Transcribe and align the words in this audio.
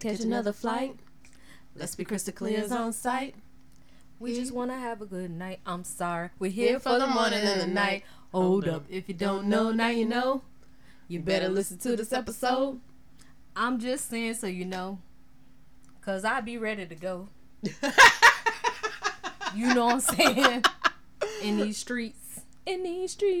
catch 0.00 0.20
another 0.20 0.52
flight. 0.52 0.96
Let's 1.76 1.94
be 1.94 2.04
crystal 2.04 2.32
clear 2.32 2.60
as 2.60 2.72
on 2.72 2.92
sight. 2.92 3.36
We 4.18 4.34
just 4.34 4.52
wanna 4.52 4.78
have 4.78 5.00
a 5.00 5.06
good 5.06 5.30
night. 5.30 5.60
I'm 5.64 5.84
sorry. 5.84 6.30
We're 6.38 6.50
here 6.50 6.80
for 6.80 6.98
the 6.98 7.06
morning 7.06 7.40
and 7.40 7.60
the 7.60 7.66
night. 7.66 8.04
Hold 8.32 8.66
up. 8.68 8.84
If 8.88 9.08
you 9.08 9.14
don't 9.14 9.46
know, 9.46 9.70
now 9.70 9.88
you 9.88 10.04
know. 10.04 10.42
You 11.08 11.20
better 11.20 11.48
listen 11.48 11.78
to 11.78 11.96
this 11.96 12.12
episode. 12.12 12.80
I'm 13.56 13.78
just 13.78 14.08
saying 14.08 14.34
so 14.34 14.46
you 14.46 14.64
know. 14.64 14.98
Cause 16.00 16.24
I 16.24 16.40
be 16.40 16.58
ready 16.58 16.86
to 16.86 16.94
go. 16.94 17.28
You 19.54 19.74
know 19.74 19.86
what 19.86 19.94
I'm 19.94 20.00
saying? 20.00 20.64
In 21.42 21.56
these 21.56 21.76
streets. 21.76 22.42
In 22.66 22.82
these 22.84 23.12
streets. 23.12 23.36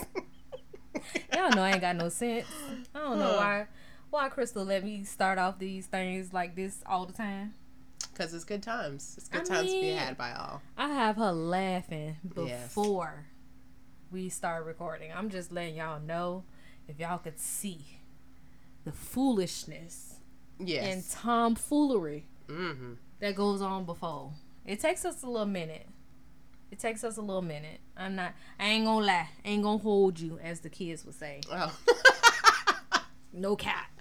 Y'all 1.34 1.50
know 1.50 1.62
I 1.62 1.72
ain't 1.72 1.80
got 1.80 1.96
no 1.96 2.08
sense. 2.08 2.46
I 2.94 3.00
don't 3.00 3.18
know 3.18 3.36
why 3.36 3.66
why 4.14 4.28
Crystal 4.28 4.64
let 4.64 4.84
me 4.84 5.02
start 5.02 5.38
off 5.38 5.58
these 5.58 5.86
things 5.86 6.32
like 6.32 6.54
this 6.54 6.82
all 6.86 7.04
the 7.04 7.12
time. 7.12 7.52
Because 8.12 8.32
it's 8.32 8.44
good 8.44 8.62
times. 8.62 9.16
It's 9.18 9.28
good 9.28 9.40
I 9.40 9.44
times 9.44 9.72
to 9.72 9.80
be 9.80 9.90
had 9.90 10.16
by 10.16 10.32
all. 10.32 10.62
I 10.78 10.88
have 10.88 11.16
her 11.16 11.32
laughing 11.32 12.16
Yes. 12.36 12.68
before 12.68 13.26
we 14.12 14.28
start 14.28 14.66
recording. 14.66 15.10
I'm 15.12 15.30
just 15.30 15.50
letting 15.50 15.74
y'all 15.74 16.00
know 16.00 16.44
if 16.86 17.00
y'all 17.00 17.18
could 17.18 17.40
see 17.40 17.98
the 18.84 18.92
foolishness 18.92 20.20
yes. 20.60 20.94
and 20.94 21.10
tomfoolery 21.10 22.28
mm-hmm. 22.46 22.92
that 23.18 23.34
goes 23.34 23.60
on 23.60 23.84
before. 23.84 24.30
It 24.64 24.78
takes 24.78 25.04
us 25.04 25.24
a 25.24 25.26
little 25.26 25.44
minute. 25.44 25.88
It 26.70 26.78
takes 26.78 27.02
us 27.02 27.16
a 27.16 27.20
little 27.20 27.42
minute. 27.42 27.80
I'm 27.96 28.14
not. 28.14 28.34
I 28.60 28.66
ain't 28.68 28.84
gonna 28.84 29.04
lie. 29.04 29.28
I 29.44 29.48
ain't 29.48 29.64
gonna 29.64 29.78
hold 29.78 30.20
you, 30.20 30.38
as 30.38 30.60
the 30.60 30.70
kids 30.70 31.04
would 31.04 31.16
say. 31.16 31.40
Oh. 31.50 31.76
No 33.36 33.56
cap. 33.56 33.93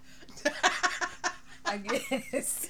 I 1.66 1.78
guess. 1.78 2.70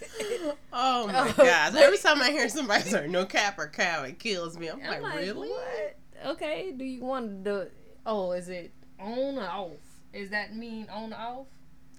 oh 0.72 1.08
my 1.08 1.20
Oh, 1.30 1.34
gosh. 1.36 1.76
Every 1.76 1.98
time 1.98 2.22
I 2.22 2.30
hear 2.32 2.48
somebody 2.50 2.84
say 2.84 3.08
no 3.08 3.26
cap 3.26 3.58
or 3.60 3.68
cow, 3.68 4.04
it 4.04 4.20
kills 4.20 4.58
me. 4.58 4.70
I'm, 4.70 4.80
I'm 4.82 5.02
like, 5.02 5.16
really? 5.16 5.50
What? 5.50 5.98
Okay. 6.26 6.72
Do 6.76 6.86
you 6.86 7.04
want 7.04 7.44
the? 7.44 7.70
Oh, 8.06 8.32
is 8.34 8.50
it 8.50 8.72
on 9.00 9.38
or 9.38 9.48
off? 9.50 9.72
Is 10.14 10.30
that 10.30 10.56
mean 10.56 10.88
on 10.90 11.12
or 11.14 11.18
off? 11.18 11.48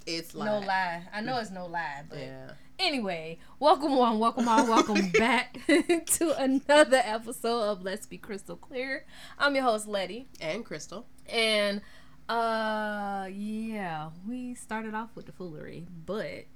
It's 0.07 0.35
like 0.35 0.47
No 0.47 0.59
lie. 0.67 1.03
I 1.13 1.21
know 1.21 1.39
it's 1.39 1.51
no 1.51 1.67
lie, 1.67 2.03
but 2.09 2.19
Yeah. 2.19 2.51
anyway, 2.79 3.39
welcome 3.59 3.97
one, 3.97 4.19
welcome 4.19 4.47
all, 4.47 4.67
welcome 4.67 5.09
back 5.19 5.59
to 5.67 6.35
another 6.39 7.01
episode 7.03 7.63
of 7.71 7.83
Let's 7.83 8.05
Be 8.07 8.19
Crystal 8.19 8.57
Clear. 8.57 9.07
I'm 9.39 9.55
your 9.55 9.65
host 9.65 9.87
Letty, 9.89 10.27
And 10.41 10.63
Crystal. 10.65 11.07
and 11.27 11.81
uh, 12.29 13.29
yeah, 13.33 14.11
we 14.29 14.55
started 14.55 14.95
off 14.95 15.11
with 15.15 15.27
the 15.27 15.33
foolery, 15.33 15.87
but 16.07 16.47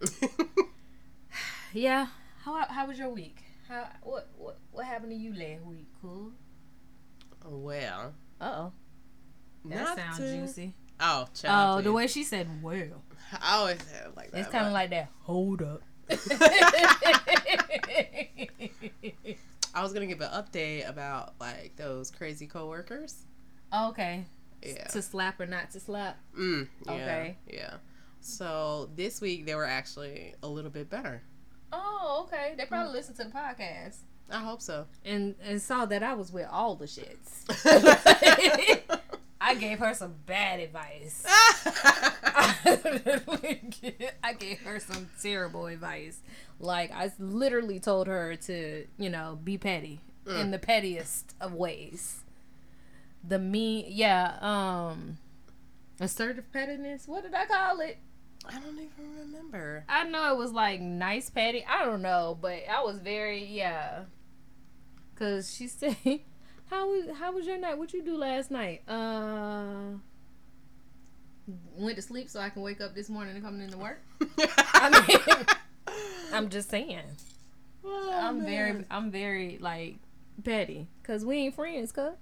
yeah, 1.72 2.06
how 2.44 2.64
how 2.66 2.86
was 2.86 2.98
your 2.98 3.10
week? 3.10 3.42
How 3.68 3.86
what 4.02 4.28
what 4.36 4.58
what 4.72 4.86
happened 4.86 5.12
to 5.12 5.16
you 5.16 5.34
last 5.34 5.64
week? 5.64 5.86
Cool. 6.00 6.32
well. 7.44 8.14
Uh 8.40 8.44
oh, 8.44 8.72
that 9.66 9.96
sounds 9.96 10.18
juicy. 10.18 10.74
Oh, 11.00 11.24
Oh, 11.24 11.28
child. 11.34 11.84
the 11.84 11.92
way 11.92 12.06
she 12.06 12.22
said 12.24 12.62
"well," 12.62 13.02
I 13.42 13.56
always 13.56 13.78
have 13.92 14.16
like 14.16 14.30
that. 14.30 14.38
it's 14.40 14.48
kind 14.48 14.66
of 14.66 14.72
like 14.72 14.90
that. 14.90 15.10
Hold 15.22 15.62
up. 15.62 15.82
I 19.74 19.82
was 19.82 19.92
gonna 19.92 20.06
give 20.06 20.20
an 20.20 20.30
update 20.30 20.88
about 20.88 21.34
like 21.40 21.74
those 21.76 22.10
crazy 22.10 22.46
coworkers. 22.46 23.26
Okay. 23.74 24.24
Yeah. 24.62 24.86
To 24.88 25.02
slap 25.02 25.40
or 25.40 25.46
not 25.46 25.70
to 25.72 25.80
slap. 25.80 26.18
Mm, 26.38 26.68
yeah. 26.86 26.92
Okay. 26.92 27.36
Yeah. 27.48 27.74
So 28.20 28.88
this 28.96 29.20
week 29.20 29.46
they 29.46 29.54
were 29.54 29.66
actually 29.66 30.34
a 30.42 30.48
little 30.48 30.70
bit 30.70 30.88
better. 30.88 31.22
Oh, 31.72 32.26
okay. 32.26 32.54
They 32.56 32.64
probably 32.64 32.92
listened 32.92 33.16
to 33.18 33.24
the 33.24 33.30
podcast 33.30 33.96
I 34.30 34.38
hope 34.38 34.62
so. 34.62 34.86
and 35.04 35.34
and 35.42 35.60
saw 35.60 35.84
that 35.86 36.02
I 36.02 36.14
was 36.14 36.32
with 36.32 36.46
all 36.50 36.76
the 36.76 36.86
shits. 36.86 37.44
I 39.40 39.54
gave 39.56 39.78
her 39.78 39.92
some 39.92 40.14
bad 40.24 40.60
advice. 40.60 41.24
I 44.24 44.32
gave 44.38 44.60
her 44.60 44.80
some 44.80 45.10
terrible 45.20 45.66
advice. 45.66 46.20
Like 46.58 46.90
I 46.92 47.12
literally 47.18 47.78
told 47.78 48.06
her 48.06 48.36
to, 48.36 48.86
you 48.96 49.10
know, 49.10 49.38
be 49.42 49.58
petty 49.58 50.00
in 50.26 50.50
the 50.50 50.58
pettiest 50.58 51.34
of 51.40 51.52
ways. 51.52 52.23
The 53.26 53.38
mean, 53.38 53.86
yeah, 53.88 54.36
um, 54.40 55.18
assertive 56.00 56.52
pettiness. 56.52 57.08
What 57.08 57.22
did 57.22 57.34
I 57.34 57.46
call 57.46 57.80
it? 57.80 57.98
I 58.46 58.58
don't 58.58 58.74
even 58.74 59.18
remember. 59.18 59.84
I 59.88 60.04
know 60.04 60.32
it 60.34 60.36
was 60.36 60.52
like 60.52 60.80
nice 60.80 61.30
petty. 61.30 61.64
I 61.66 61.84
don't 61.84 62.02
know, 62.02 62.36
but 62.40 62.62
I 62.70 62.82
was 62.82 62.98
very 62.98 63.44
yeah. 63.44 64.02
Cause 65.16 65.54
she 65.54 65.66
said, 65.68 65.96
"How 66.66 66.88
was 66.90 67.16
how 67.18 67.32
was 67.32 67.46
your 67.46 67.56
night? 67.58 67.78
What 67.78 67.94
you 67.94 68.02
do 68.02 68.16
last 68.16 68.50
night? 68.50 68.82
Uh, 68.86 69.96
went 71.76 71.96
to 71.96 72.02
sleep 72.02 72.28
so 72.28 72.40
I 72.40 72.50
can 72.50 72.62
wake 72.62 72.80
up 72.80 72.94
this 72.94 73.08
morning 73.08 73.34
and 73.36 73.44
come 73.44 73.60
into 73.60 73.78
work. 73.78 74.02
I 74.38 75.04
mean, 75.08 75.46
I'm 76.32 76.48
just 76.50 76.68
saying. 76.68 77.04
Oh, 77.84 78.10
I'm 78.12 78.38
man. 78.42 78.46
very 78.46 78.84
I'm 78.90 79.10
very 79.10 79.58
like 79.60 79.96
petty. 80.42 80.88
Cause 81.02 81.24
we 81.24 81.36
ain't 81.38 81.54
friends, 81.54 81.92
cuz. 81.92 82.12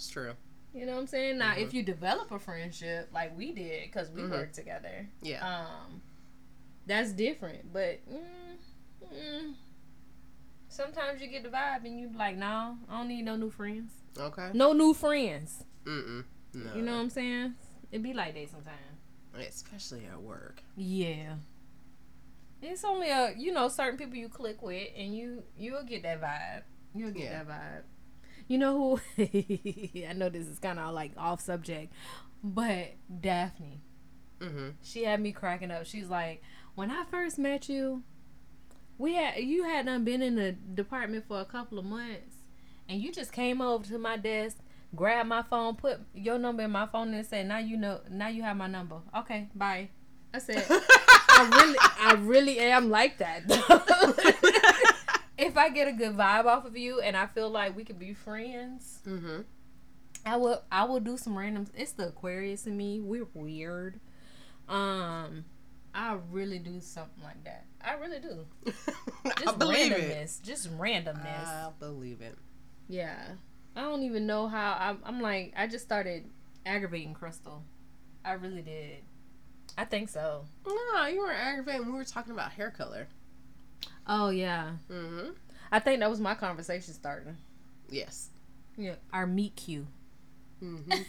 It's 0.00 0.08
true. 0.08 0.32
You 0.72 0.86
know 0.86 0.92
what 0.94 1.00
I'm 1.02 1.06
saying? 1.08 1.36
Now, 1.36 1.52
Mm-hmm. 1.52 1.60
if 1.62 1.74
you 1.74 1.82
develop 1.82 2.30
a 2.30 2.38
friendship 2.38 3.10
like 3.12 3.36
we 3.36 3.52
did, 3.52 3.82
because 3.82 4.08
we 4.10 4.22
Mhm. 4.22 4.30
worked 4.30 4.54
together, 4.54 5.06
Yeah. 5.20 5.46
um, 5.46 6.00
that's 6.86 7.12
different. 7.12 7.70
But 7.70 8.00
mm, 8.10 8.56
mm, 9.12 9.54
sometimes 10.68 11.20
you 11.20 11.26
get 11.28 11.42
the 11.42 11.50
vibe 11.50 11.84
and 11.84 12.00
you 12.00 12.10
like, 12.16 12.38
no, 12.38 12.78
I 12.88 12.96
don't 12.98 13.08
need 13.08 13.26
no 13.26 13.36
new 13.36 13.50
friends. 13.50 13.92
okay. 14.18 14.50
No 14.54 14.72
new 14.72 14.94
friends. 14.94 15.64
Mm-mm. 15.84 16.24
No. 16.54 16.74
You 16.74 16.80
know 16.82 16.94
what 16.94 17.00
I'm 17.02 17.10
saying? 17.10 17.54
It 17.92 18.02
be 18.02 18.14
like 18.14 18.32
that 18.34 18.48
sometimes. 18.48 18.78
Especially 19.34 20.06
at 20.06 20.20
work. 20.22 20.62
Yeah. 20.76 21.34
It's 22.62 22.84
only 22.84 23.10
a 23.10 23.34
you 23.36 23.52
know 23.52 23.68
certain 23.68 23.98
people 23.98 24.16
you 24.16 24.28
click 24.30 24.62
with, 24.62 24.88
and 24.96 25.14
you 25.14 25.42
you'll 25.58 25.84
get 25.84 26.02
that 26.04 26.20
vibe. 26.22 26.62
You'll 26.94 27.10
get 27.12 27.24
Yeah. 27.24 27.44
that 27.44 27.48
vibe. 27.48 27.82
You 28.50 28.58
know 28.58 28.98
who? 29.16 29.22
I 30.08 30.12
know 30.12 30.28
this 30.28 30.48
is 30.48 30.58
kind 30.58 30.80
of 30.80 30.92
like 30.92 31.12
off 31.16 31.40
subject, 31.40 31.92
but 32.42 32.94
Daphne. 33.20 33.80
Mm-hmm. 34.40 34.70
she 34.82 35.04
had 35.04 35.20
me 35.20 35.30
cracking 35.30 35.70
up. 35.70 35.86
She's 35.86 36.08
like, 36.08 36.42
when 36.74 36.90
I 36.90 37.04
first 37.08 37.38
met 37.38 37.68
you, 37.68 38.02
we 38.98 39.14
had 39.14 39.36
you 39.36 39.62
hadn't 39.62 40.04
been 40.04 40.20
in 40.20 40.34
the 40.34 40.50
department 40.50 41.26
for 41.28 41.38
a 41.40 41.44
couple 41.44 41.78
of 41.78 41.84
months, 41.84 42.38
and 42.88 43.00
you 43.00 43.12
just 43.12 43.30
came 43.30 43.62
over 43.62 43.84
to 43.84 43.98
my 43.98 44.16
desk, 44.16 44.56
grabbed 44.96 45.28
my 45.28 45.42
phone, 45.42 45.76
put 45.76 46.00
your 46.12 46.36
number 46.36 46.64
in 46.64 46.72
my 46.72 46.86
phone, 46.86 47.14
and 47.14 47.24
said, 47.24 47.46
"Now 47.46 47.58
you 47.58 47.76
know, 47.76 48.00
now 48.10 48.26
you 48.26 48.42
have 48.42 48.56
my 48.56 48.66
number. 48.66 48.96
Okay, 49.16 49.48
bye." 49.54 49.90
I 50.34 50.40
said, 50.40 50.66
"I 50.68 51.48
really, 51.52 51.78
I 52.00 52.14
really 52.18 52.58
am 52.58 52.90
like 52.90 53.18
that." 53.18 53.46
if 55.40 55.56
I 55.56 55.70
get 55.70 55.88
a 55.88 55.92
good 55.92 56.16
vibe 56.16 56.44
off 56.44 56.64
of 56.64 56.76
you, 56.76 57.00
and 57.00 57.16
I 57.16 57.26
feel 57.26 57.48
like 57.48 57.74
we 57.74 57.84
could 57.84 57.98
be 57.98 58.12
friends, 58.12 59.00
mm-hmm. 59.06 59.40
I 60.24 60.36
will 60.36 60.62
I 60.70 60.84
will 60.84 61.00
do 61.00 61.16
some 61.16 61.36
random 61.36 61.66
it's 61.74 61.92
the 61.92 62.08
Aquarius 62.08 62.66
in 62.66 62.76
me. 62.76 63.00
We're 63.00 63.26
weird. 63.34 64.00
Um 64.68 65.46
I 65.94 66.18
really 66.30 66.58
do 66.58 66.80
something 66.80 67.24
like 67.24 67.42
that. 67.44 67.64
I 67.82 67.94
really 67.94 68.20
do. 68.20 68.46
I 69.24 69.42
Just 69.42 69.58
believe 69.58 69.92
it. 69.92 69.98
randomness. 69.98 70.42
Just 70.42 70.78
randomness. 70.78 71.46
I 71.46 71.70
believe 71.78 72.20
it. 72.20 72.36
yeah. 72.88 73.22
I 73.74 73.82
don't 73.82 74.02
even 74.02 74.26
know 74.26 74.46
how 74.48 74.76
I'm 74.78 74.98
I'm 75.04 75.20
like 75.22 75.54
I 75.56 75.66
just 75.66 75.84
started 75.84 76.26
aggravating 76.66 77.14
Crystal. 77.14 77.62
I 78.24 78.32
really 78.32 78.62
did. 78.62 78.98
I 79.78 79.86
think 79.86 80.10
so. 80.10 80.44
No, 80.66 81.06
you 81.06 81.20
were 81.20 81.32
aggravated 81.32 81.80
when 81.80 81.92
we 81.92 81.98
were 81.98 82.04
talking 82.04 82.32
about 82.32 82.52
hair 82.52 82.70
color. 82.70 83.08
Oh 84.12 84.30
yeah. 84.30 84.72
Mm-hmm. 84.90 85.30
I 85.72 85.78
think 85.78 86.00
that 86.00 86.10
was 86.10 86.20
my 86.20 86.34
conversation 86.34 86.92
starting. 86.94 87.36
Yes. 87.88 88.28
Yeah. 88.76 88.96
Our 89.12 89.26
meet 89.26 89.54
cute. 89.56 89.86
Mm-hmm. 90.62 90.92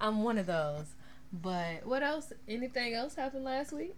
I'm 0.00 0.22
one 0.22 0.38
of 0.38 0.46
those. 0.46 0.86
But 1.32 1.86
what 1.86 2.02
else? 2.02 2.32
Anything 2.48 2.94
else 2.94 3.14
happened 3.14 3.44
last 3.44 3.72
week? 3.72 3.94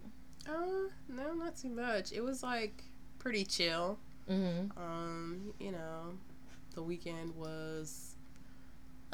uh, 0.47 0.89
no, 1.09 1.33
not 1.33 1.55
too 1.57 1.69
much. 1.69 2.11
It 2.11 2.21
was 2.21 2.43
like 2.43 2.83
pretty 3.19 3.45
chill. 3.45 3.97
Mm-hmm. 4.29 4.77
Um, 4.77 5.53
you 5.59 5.71
know, 5.71 6.13
the 6.75 6.83
weekend 6.83 7.33
was 7.35 8.15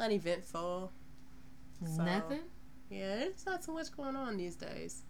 uneventful. 0.00 0.90
So- 1.96 2.04
Nothing. 2.04 2.40
Yeah, 2.90 3.20
it's 3.20 3.46
not 3.46 3.64
so 3.64 3.72
much 3.72 3.96
going 3.96 4.14
on 4.16 4.36
these 4.36 4.56
days. 4.56 5.02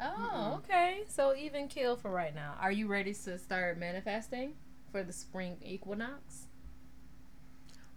Oh, 0.00 0.60
okay. 0.64 1.02
So 1.08 1.34
even 1.34 1.68
kill 1.68 1.96
for 1.96 2.10
right 2.10 2.34
now. 2.34 2.54
Are 2.60 2.70
you 2.72 2.86
ready 2.86 3.12
to 3.12 3.38
start 3.38 3.78
manifesting 3.78 4.54
for 4.92 5.02
the 5.02 5.12
spring 5.12 5.56
equinox? 5.64 6.46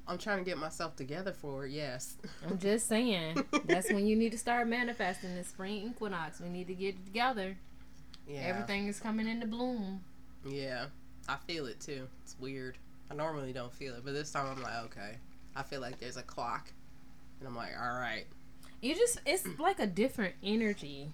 I'm 0.08 0.18
trying 0.18 0.40
to 0.40 0.44
get 0.44 0.58
myself 0.58 0.96
together 0.96 1.32
for 1.32 1.66
it. 1.66 1.72
Yes. 1.72 2.18
I'm 2.48 2.58
just 2.58 2.88
saying. 2.88 3.46
That's 3.66 3.92
when 3.92 4.08
you 4.08 4.16
need 4.18 4.32
to 4.32 4.38
start 4.38 4.68
manifesting 4.68 5.36
the 5.36 5.44
spring 5.44 5.90
equinox. 5.92 6.42
We 6.42 6.50
need 6.50 6.68
to 6.68 6.74
get 6.74 7.06
together. 7.06 7.56
Yeah. 8.28 8.42
Everything 8.42 8.88
is 8.88 9.00
coming 9.00 9.28
into 9.28 9.48
bloom. 9.48 10.02
Yeah. 10.44 10.86
I 11.30 11.38
feel 11.48 11.68
it 11.68 11.80
too. 11.80 12.08
It's 12.24 12.36
weird. 12.40 12.78
I 13.12 13.14
normally 13.14 13.54
don't 13.54 13.74
feel 13.74 13.94
it, 13.96 14.04
but 14.04 14.14
this 14.14 14.32
time 14.32 14.48
I'm 14.48 14.62
like, 14.62 14.86
okay. 14.86 15.18
I 15.56 15.64
feel 15.64 15.82
like 15.82 16.00
there's 16.00 16.18
a 16.18 16.24
clock, 16.24 16.72
and 17.40 17.48
I'm 17.48 17.56
like, 17.56 17.72
all 17.78 18.00
right. 18.00 18.26
You 18.82 18.96
just 18.96 19.20
it's 19.26 19.46
like 19.60 19.80
a 19.80 19.88
different 19.88 20.36
energy. 20.42 21.10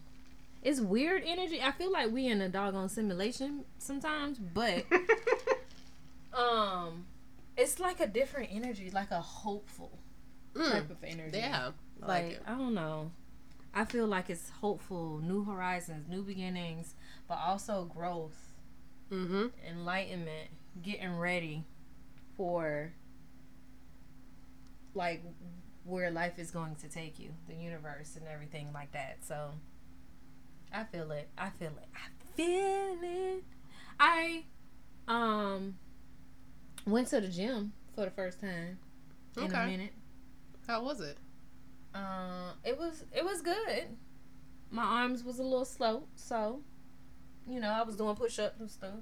It's 0.63 0.81
weird 0.81 1.23
energy. 1.25 1.61
I 1.61 1.71
feel 1.71 1.91
like 1.91 2.11
we 2.11 2.27
in 2.27 2.41
a 2.41 2.49
doggone 2.49 2.89
simulation 2.89 3.63
sometimes, 3.77 4.37
but 4.39 4.85
um 6.33 7.05
it's 7.55 7.79
like 7.79 7.99
a 7.99 8.07
different 8.07 8.49
energy, 8.51 8.91
like 8.91 9.11
a 9.11 9.21
hopeful 9.21 9.99
Mm, 10.55 10.71
type 10.71 10.89
of 10.89 11.03
energy. 11.03 11.37
yeah. 11.37 11.71
I 12.01 12.05
like, 12.07 12.25
like. 12.25 12.41
I 12.47 12.51
don't 12.57 12.73
know. 12.73 13.11
I 13.75 13.85
feel 13.85 14.07
like 14.07 14.29
it's 14.29 14.49
hopeful, 14.49 15.19
new 15.23 15.43
horizons, 15.43 16.07
new 16.09 16.23
beginnings, 16.23 16.95
but 17.27 17.37
also 17.37 17.85
growth, 17.85 18.53
Mm-hmm. 19.11 19.47
enlightenment, 19.69 20.49
getting 20.81 21.15
ready 21.17 21.63
for 22.35 22.91
like 24.95 25.21
where 25.85 26.09
life 26.11 26.39
is 26.39 26.49
going 26.51 26.75
to 26.77 26.89
take 26.89 27.19
you, 27.19 27.29
the 27.47 27.55
universe 27.55 28.15
and 28.15 28.27
everything 28.27 28.69
like 28.73 28.91
that. 28.93 29.17
So 29.21 29.51
I 30.73 30.83
feel 30.83 31.11
it. 31.11 31.29
I 31.37 31.49
feel 31.49 31.69
it. 31.69 31.87
I 31.95 32.35
feel 32.35 32.97
it. 33.01 33.43
I 33.99 34.43
um 35.07 35.75
went 36.85 37.07
to 37.09 37.21
the 37.21 37.27
gym 37.27 37.73
for 37.95 38.05
the 38.05 38.11
first 38.11 38.39
time 38.39 38.77
in 39.37 39.51
a 39.51 39.65
minute. 39.65 39.93
How 40.67 40.83
was 40.83 41.01
it? 41.01 41.17
Uh, 41.95 42.51
it 42.63 42.77
was 42.77 43.05
it 43.15 43.23
was 43.23 43.41
good. 43.41 43.85
My 44.69 44.83
arms 44.83 45.23
was 45.23 45.39
a 45.39 45.43
little 45.43 45.65
slow, 45.65 46.03
so 46.15 46.61
you 47.47 47.59
know 47.59 47.69
I 47.69 47.83
was 47.83 47.95
doing 47.95 48.15
push 48.15 48.37
ups 48.39 48.59
and 48.59 48.69
stuff. 48.69 48.99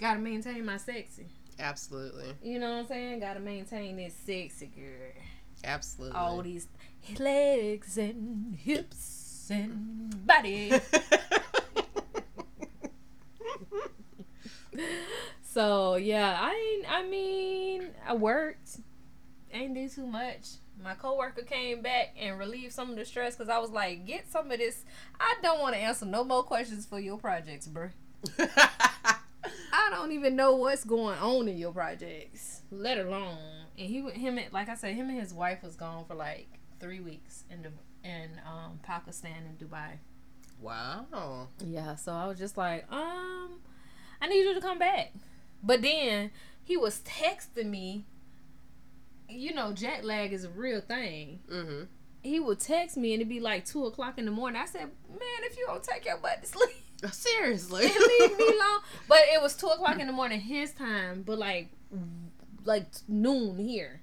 Got 0.00 0.14
to 0.14 0.20
maintain 0.20 0.64
my 0.64 0.76
sexy. 0.78 1.26
Absolutely. 1.58 2.32
You 2.42 2.58
know 2.58 2.70
what 2.70 2.78
I'm 2.78 2.86
saying? 2.86 3.20
Got 3.20 3.34
to 3.34 3.40
maintain 3.40 3.96
this 3.96 4.14
sexy 4.14 4.66
girl. 4.66 5.12
Absolutely. 5.64 6.16
All 6.16 6.42
these 6.42 6.68
legs 7.18 7.98
and 7.98 8.54
hips 8.56 9.15
and 9.50 10.26
body. 10.26 10.72
so 15.42 15.96
yeah, 15.96 16.36
I 16.40 16.54
ain't- 16.54 16.90
I 16.92 17.02
mean 17.08 17.88
I 18.06 18.14
worked, 18.14 18.78
ain't 19.52 19.74
do 19.74 19.88
too 19.88 20.06
much. 20.06 20.46
My 20.82 20.94
coworker 20.94 21.42
came 21.42 21.80
back 21.80 22.14
and 22.20 22.38
relieved 22.38 22.72
some 22.74 22.90
of 22.90 22.96
the 22.96 23.04
stress 23.04 23.34
because 23.34 23.48
I 23.48 23.58
was 23.58 23.70
like, 23.70 24.04
get 24.06 24.30
some 24.30 24.50
of 24.50 24.58
this. 24.58 24.84
I 25.18 25.34
don't 25.42 25.60
want 25.60 25.74
to 25.74 25.80
answer 25.80 26.04
no 26.04 26.22
more 26.22 26.42
questions 26.42 26.84
for 26.84 27.00
your 27.00 27.16
projects, 27.18 27.66
bruh. 27.66 27.90
I 28.38 29.88
don't 29.90 30.12
even 30.12 30.36
know 30.36 30.56
what's 30.56 30.84
going 30.84 31.18
on 31.18 31.48
in 31.48 31.56
your 31.56 31.72
projects, 31.72 32.60
let 32.70 32.98
alone. 32.98 33.38
And 33.78 33.88
he, 33.88 34.02
him, 34.10 34.38
like 34.52 34.68
I 34.68 34.74
said, 34.74 34.94
him 34.94 35.08
and 35.08 35.18
his 35.18 35.32
wife 35.32 35.62
was 35.62 35.76
gone 35.76 36.04
for 36.04 36.14
like 36.14 36.46
three 36.78 37.00
weeks 37.00 37.44
in 37.50 37.62
the 37.62 37.70
in 38.06 38.40
um, 38.46 38.78
Pakistan 38.82 39.44
and 39.48 39.58
Dubai. 39.58 39.98
wow. 40.60 41.48
Yeah, 41.64 41.96
so 41.96 42.12
I 42.12 42.26
was 42.26 42.38
just 42.38 42.56
like, 42.56 42.90
um, 42.90 43.58
I 44.20 44.28
need 44.28 44.42
you 44.44 44.54
to 44.54 44.60
come 44.60 44.78
back. 44.78 45.12
But 45.62 45.82
then 45.82 46.30
he 46.62 46.76
was 46.76 47.00
texting 47.00 47.66
me. 47.70 48.04
You 49.28 49.52
know, 49.54 49.72
jet 49.72 50.04
lag 50.04 50.32
is 50.32 50.44
a 50.44 50.50
real 50.50 50.80
thing. 50.80 51.40
Mm-hmm. 51.50 51.84
He 52.22 52.38
would 52.40 52.60
text 52.60 52.96
me 52.96 53.12
and 53.12 53.20
it'd 53.20 53.28
be 53.28 53.40
like 53.40 53.64
two 53.64 53.84
o'clock 53.86 54.18
in 54.18 54.24
the 54.24 54.30
morning. 54.30 54.60
I 54.62 54.66
said, 54.66 54.88
man, 55.10 55.40
if 55.42 55.56
you 55.58 55.64
don't 55.66 55.82
take 55.82 56.04
your 56.04 56.18
butt 56.18 56.42
to 56.42 56.48
sleep. 56.48 56.70
Seriously. 57.12 57.86
and 57.86 57.94
leave 57.94 58.38
me 58.38 58.44
alone. 58.46 58.80
But 59.08 59.18
it 59.34 59.42
was 59.42 59.54
two 59.56 59.66
o'clock 59.66 59.98
in 59.98 60.06
the 60.06 60.12
morning 60.12 60.40
his 60.40 60.72
time, 60.72 61.22
but 61.26 61.38
like 61.38 61.70
like 62.64 62.86
noon 63.08 63.58
here. 63.58 64.00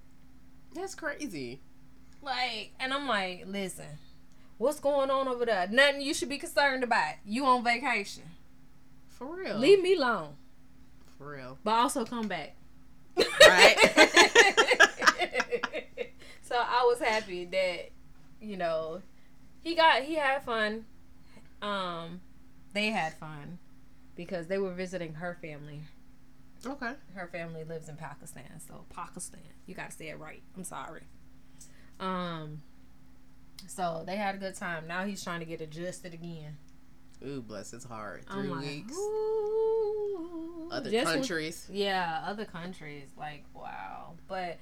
That's 0.74 0.94
crazy. 0.96 1.62
Like, 2.24 2.72
and 2.80 2.94
I'm 2.94 3.08
like, 3.08 3.44
listen, 3.48 3.86
what's 4.58 4.80
going 4.80 5.12
on 5.12 5.28
over 5.28 5.46
there? 5.46 5.68
Nothing 5.70 6.02
you 6.02 6.14
should 6.14 6.30
be 6.30 6.38
concerned 6.38 6.84
about. 6.84 7.16
You 7.26 7.46
on 7.46 7.64
vacation. 7.64 8.24
For 9.10 9.36
real. 9.36 9.58
Leave 9.58 9.82
me 9.82 9.96
alone. 9.96 10.36
For 11.18 11.36
real. 11.36 11.58
But 11.64 11.72
also 11.72 12.06
come 12.06 12.28
back. 12.28 12.56
Right. 13.18 13.76
so 16.42 16.56
I 16.56 16.84
was 16.88 17.00
happy 17.00 17.46
that, 17.46 17.90
you 18.42 18.58
know, 18.58 19.02
he 19.62 19.76
got 19.76 20.04
he 20.04 20.16
had 20.16 20.44
fun. 20.44 20.86
Um 21.62 22.22
they 22.74 22.88
had 22.88 23.14
fun 23.14 23.60
because 24.16 24.48
they 24.48 24.58
were 24.58 24.74
visiting 24.74 25.16
her 25.16 25.38
family. 25.42 25.82
Okay. 26.66 26.94
her 27.14 27.28
family 27.28 27.66
lives 27.66 27.90
in 27.90 27.98
Pakistan, 27.98 28.62
so 28.66 28.86
Pakistan. 28.90 29.42
You 29.66 29.76
gotta 29.76 29.92
say 29.92 30.08
it 30.08 30.18
right. 30.18 30.42
I'm 30.56 30.64
sorry. 30.64 31.02
Um. 32.00 32.62
So 33.68 34.04
they 34.06 34.16
had 34.18 34.36
a 34.36 34.38
good 34.38 34.56
time. 34.56 34.88
Now 34.88 35.06
he's 35.06 35.24
trying 35.24 35.40
to 35.40 35.46
get 35.46 35.62
adjusted 35.62 36.14
again. 36.14 36.58
Ooh, 37.26 37.42
bless 37.42 37.72
his 37.72 37.86
heart. 37.86 38.26
Three 38.30 38.50
weeks. 38.50 38.94
"Ooh." 38.94 40.70
Other 40.72 40.90
Just 40.90 41.12
countries. 41.14 41.68
yeah, 41.72 42.24
other 42.26 42.46
countries. 42.46 43.10
Like 43.18 43.46
wow. 43.54 44.14
But 44.28 44.58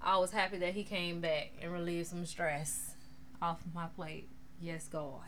I 0.00 0.18
was 0.18 0.30
happy 0.30 0.58
that 0.58 0.74
he 0.74 0.84
came 0.84 1.20
back 1.20 1.52
and 1.60 1.72
relieved 1.72 2.08
some 2.08 2.24
stress 2.26 2.94
off 3.40 3.60
my 3.74 3.86
plate. 3.86 4.28
Yes, 4.60 4.88
God. 4.88 5.20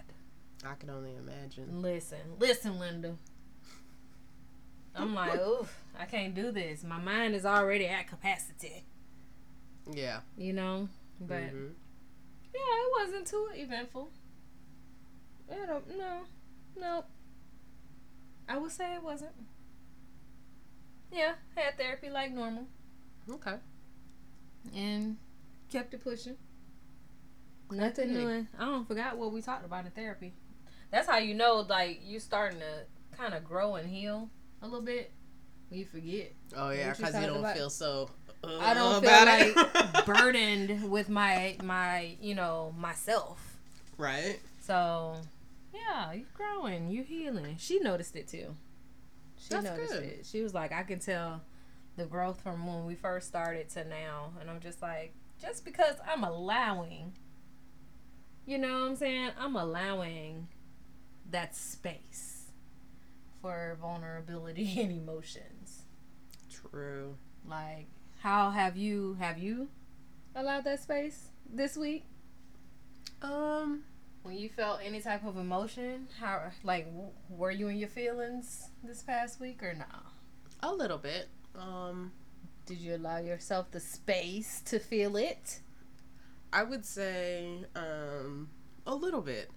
I 0.65 0.75
can 0.75 0.89
only 0.91 1.15
imagine. 1.17 1.83
Listen, 1.83 2.19
listen, 2.39 2.79
Linda. 2.79 3.17
I'm 4.95 5.15
like, 5.15 5.39
oof, 5.47 5.77
I 5.99 6.05
can't 6.07 6.35
do 6.35 6.51
this. 6.53 6.85
My 6.85 6.99
mind 6.99 7.35
is 7.35 7.45
already 7.45 7.87
at 7.87 8.07
capacity. 8.09 8.85
Yeah. 9.93 10.21
you 10.39 10.53
know. 10.55 10.89
But 11.21 11.43
Mhm. 11.43 11.75
yeah, 12.53 12.61
it 12.61 12.93
wasn't 13.01 13.27
too 13.27 13.49
eventful. 13.55 14.11
I 15.51 15.67
don't 15.67 15.97
no, 15.97 16.23
no. 16.77 17.05
I 18.49 18.59
would 18.59 18.71
say 18.73 18.95
it 18.95 19.03
wasn't. 19.03 19.33
Yeah, 21.13 21.35
had 21.55 21.77
therapy 21.79 22.11
like 22.11 22.33
normal 22.33 22.67
Okay. 23.31 23.59
and 24.75 25.17
kept 25.71 25.95
it 25.95 26.03
pushing. 26.03 26.37
Nothing 27.71 28.13
new. 28.13 28.47
I 28.59 28.65
don't 28.65 28.87
forgot 28.87 29.17
what 29.17 29.33
we 29.33 29.41
talked 29.41 29.65
about 29.65 29.85
in 29.87 29.91
therapy. 29.93 30.35
That's 30.91 31.09
how 31.09 31.19
you 31.19 31.35
know, 31.35 31.61
like 31.69 32.01
you 32.05 32.21
starting 32.21 32.61
to 32.61 32.87
kind 33.17 33.35
of 33.35 33.45
grow 33.45 33.77
and 33.77 33.89
heal 33.89 34.29
a 34.63 34.67
little 34.67 34.83
bit. 34.83 35.13
You 35.71 35.85
forget. 35.87 36.33
Oh 36.55 36.71
yeah, 36.71 36.89
What 36.89 36.99
you 36.99 37.05
because 37.07 37.21
you 37.21 37.27
don't 37.29 37.39
about? 37.39 37.57
feel 37.57 37.71
so. 37.71 38.11
Uh, 38.49 38.59
I 38.61 38.75
don't 38.75 39.01
feel 39.01 39.11
about 39.11 39.27
like 39.27 40.07
burdened 40.07 40.91
with 40.91 41.09
my 41.09 41.57
my 41.63 42.17
you 42.21 42.35
know 42.35 42.75
myself. 42.79 43.59
right. 43.99 44.39
So, 44.61 45.17
yeah, 45.75 46.13
you're 46.15 46.25
growing, 46.33 46.91
you're 46.91 47.05
healing. 47.05 47.57
She 47.59 47.81
noticed 47.81 48.17
it 48.17 48.29
too. 48.29 48.55
She 49.39 49.49
That's 49.51 49.65
noticed 49.65 49.93
good. 49.93 50.03
it. 50.03 50.27
She 50.27 50.41
was 50.43 50.55
like, 50.55 50.73
I 50.73 50.85
can 50.85 50.99
tell 51.01 51.43
the 51.97 52.07
growth 52.07 52.41
from 52.41 52.67
when 52.67 52.87
we 52.87 52.95
first 52.95 53.27
started 53.29 53.69
to 53.71 53.85
now. 53.85 54.33
And 54.41 54.49
I'm 54.49 54.61
just 54.61 54.81
like, 54.81 55.13
just 55.41 55.67
because 55.67 55.97
I'm 56.11 56.25
allowing, 56.25 57.13
you 58.47 58.57
know 58.57 58.73
what 58.81 58.89
I'm 58.89 58.97
saying? 58.97 59.31
I'm 59.39 59.55
allowing 59.55 60.49
that 61.31 61.55
space 61.55 62.47
for 63.43 63.77
vulnerability 63.81 64.81
and 64.81 64.91
emotions. 64.93 65.83
True. 66.51 67.17
Like, 67.47 67.89
how 68.25 68.49
have 68.49 68.75
you, 68.75 69.19
have 69.21 69.37
you 69.37 69.69
allowed 70.35 70.65
that 70.65 70.83
space 70.83 71.29
this 71.49 71.77
week? 71.77 72.07
Um. 73.21 73.85
When 74.23 74.39
you 74.39 74.49
felt 74.49 74.81
any 74.83 75.03
type 75.03 75.27
of 75.27 75.37
emotion, 75.37 76.09
how 76.19 76.51
like 76.63 76.87
w- 76.87 77.11
were 77.29 77.51
you 77.51 77.69
in 77.69 77.77
your 77.77 77.91
feelings 77.91 78.71
this 78.83 79.03
past 79.03 79.39
week 79.39 79.63
or 79.63 79.75
no? 79.75 79.85
A 80.61 80.73
little 80.73 80.97
bit. 80.97 81.29
Um. 81.55 82.13
Did 82.65 82.79
you 82.79 82.97
allow 82.97 83.19
yourself 83.19 83.71
the 83.71 83.81
space 83.81 84.63
to 84.65 84.79
feel 84.79 85.17
it? 85.17 85.61
I 86.51 86.63
would 86.63 86.87
say 86.87 87.67
um 87.77 88.49
a 88.87 88.95
little 88.95 89.21
bit 89.21 89.51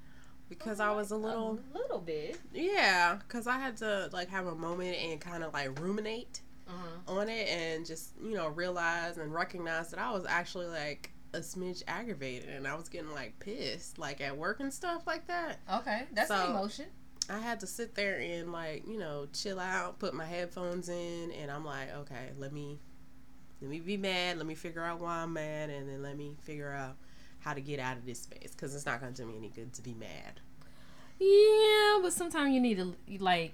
because 0.49 0.81
I 0.81 0.91
was 0.91 1.11
a 1.11 1.15
little 1.15 1.59
a 1.73 1.77
little 1.77 1.99
bit. 1.99 2.37
yeah 2.53 3.15
because 3.25 3.47
I 3.47 3.59
had 3.59 3.77
to 3.77 4.09
like 4.11 4.27
have 4.29 4.47
a 4.47 4.55
moment 4.55 4.97
and 4.97 5.21
kind 5.21 5.43
of 5.43 5.53
like 5.53 5.79
ruminate 5.79 6.41
Uh-huh. 6.69 7.19
on 7.19 7.29
it 7.29 7.47
and 7.47 7.85
just 7.85 8.11
you 8.21 8.35
know 8.35 8.47
realize 8.49 9.17
and 9.17 9.33
recognize 9.33 9.89
that 9.91 9.99
I 9.99 10.11
was 10.11 10.25
actually 10.27 10.67
like 10.67 11.11
a 11.33 11.39
smidge 11.39 11.83
aggravated 11.87 12.49
and 12.49 12.67
I 12.67 12.75
was 12.75 12.89
getting 12.89 13.11
like 13.11 13.39
pissed 13.39 13.97
like 13.97 14.21
at 14.21 14.37
work 14.37 14.59
and 14.59 14.73
stuff 14.73 15.07
like 15.07 15.27
that. 15.27 15.59
Okay, 15.73 16.03
that's 16.13 16.29
an 16.29 16.51
emotion. 16.51 16.85
I 17.29 17.39
had 17.39 17.59
to 17.61 17.67
sit 17.67 17.95
there 17.95 18.19
and 18.19 18.51
like 18.51 18.87
you 18.87 18.97
know 18.97 19.27
chill 19.33 19.59
out, 19.59 19.99
put 19.99 20.13
my 20.13 20.25
headphones 20.25 20.89
in, 20.89 21.31
and 21.31 21.51
I'm 21.51 21.65
like, 21.65 21.93
okay, 21.95 22.31
let 22.37 22.53
me 22.53 22.79
let 23.61 23.69
me 23.69 23.79
be 23.79 23.97
mad. 23.97 24.37
Let 24.37 24.45
me 24.45 24.55
figure 24.55 24.83
out 24.83 24.99
why 24.99 25.17
I'm 25.17 25.33
mad, 25.33 25.69
and 25.69 25.89
then 25.89 26.01
let 26.01 26.17
me 26.17 26.35
figure 26.43 26.71
out 26.71 26.95
how 27.39 27.53
to 27.53 27.61
get 27.61 27.79
out 27.79 27.97
of 27.97 28.05
this 28.05 28.21
space 28.21 28.51
because 28.51 28.75
it's 28.75 28.85
not 28.85 28.99
going 28.99 29.13
to 29.13 29.21
do 29.21 29.27
me 29.27 29.37
any 29.37 29.49
good 29.49 29.73
to 29.73 29.81
be 29.81 29.93
mad. 29.93 30.41
Yeah, 31.19 31.99
but 32.01 32.13
sometimes 32.13 32.53
you 32.53 32.59
need 32.59 32.77
to 32.77 32.95
like. 33.19 33.53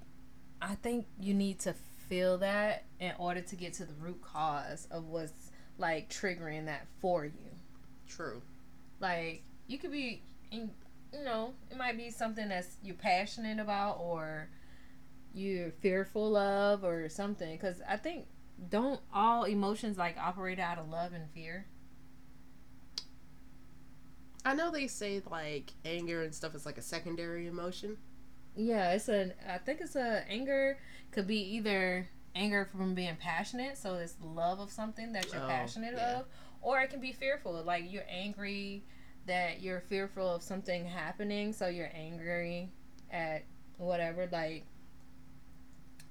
I 0.61 0.75
think 0.75 1.05
you 1.19 1.33
need 1.33 1.59
to 1.61 1.73
feel 2.09 2.37
that 2.39 2.85
in 2.99 3.13
order 3.17 3.41
to 3.41 3.55
get 3.55 3.73
to 3.73 3.85
the 3.85 3.93
root 3.93 4.21
cause 4.21 4.87
of 4.91 5.07
what's 5.07 5.51
like 5.77 6.09
triggering 6.09 6.65
that 6.65 6.87
for 7.01 7.25
you. 7.25 7.31
True. 8.07 8.41
Like 8.99 9.43
you 9.67 9.77
could 9.77 9.91
be, 9.91 10.23
in, 10.51 10.71
you 11.13 11.23
know, 11.23 11.53
it 11.71 11.77
might 11.77 11.97
be 11.97 12.09
something 12.09 12.49
that's 12.49 12.77
you're 12.83 12.95
passionate 12.95 13.59
about 13.59 13.97
or 13.99 14.49
you're 15.33 15.71
fearful 15.71 16.35
of 16.35 16.83
or 16.83 17.09
something. 17.09 17.51
Because 17.51 17.81
I 17.87 17.97
think 17.97 18.27
don't 18.69 18.99
all 19.13 19.43
emotions 19.45 19.97
like 19.97 20.17
operate 20.17 20.59
out 20.59 20.77
of 20.77 20.89
love 20.89 21.13
and 21.13 21.29
fear. 21.31 21.65
I 24.45 24.53
know 24.53 24.71
they 24.71 24.87
say 24.87 25.21
like 25.29 25.71
anger 25.85 26.21
and 26.21 26.35
stuff 26.35 26.53
is 26.53 26.65
like 26.65 26.77
a 26.77 26.81
secondary 26.81 27.47
emotion. 27.47 27.97
Yeah, 28.55 28.91
it's 28.91 29.09
a. 29.09 29.31
I 29.49 29.57
think 29.57 29.81
it's 29.81 29.95
a 29.95 30.23
anger 30.29 30.77
could 31.13 31.27
be 31.27 31.55
either 31.55 32.07
anger 32.35 32.65
from 32.65 32.93
being 32.95 33.15
passionate, 33.15 33.77
so 33.77 33.95
it's 33.95 34.15
love 34.21 34.59
of 34.59 34.71
something 34.71 35.13
that 35.13 35.31
you're 35.31 35.43
Oh, 35.43 35.47
passionate 35.47 35.93
yeah. 35.95 36.19
of, 36.19 36.25
or 36.61 36.79
it 36.81 36.89
can 36.89 36.99
be 36.99 37.11
fearful, 37.11 37.61
like 37.63 37.91
you're 37.91 38.05
angry 38.09 38.83
that 39.25 39.61
you're 39.61 39.79
fearful 39.81 40.27
of 40.35 40.41
something 40.41 40.85
happening, 40.85 41.53
so 41.53 41.67
you're 41.67 41.91
angry 41.93 42.69
at 43.11 43.43
whatever. 43.77 44.27
Like, 44.31 44.65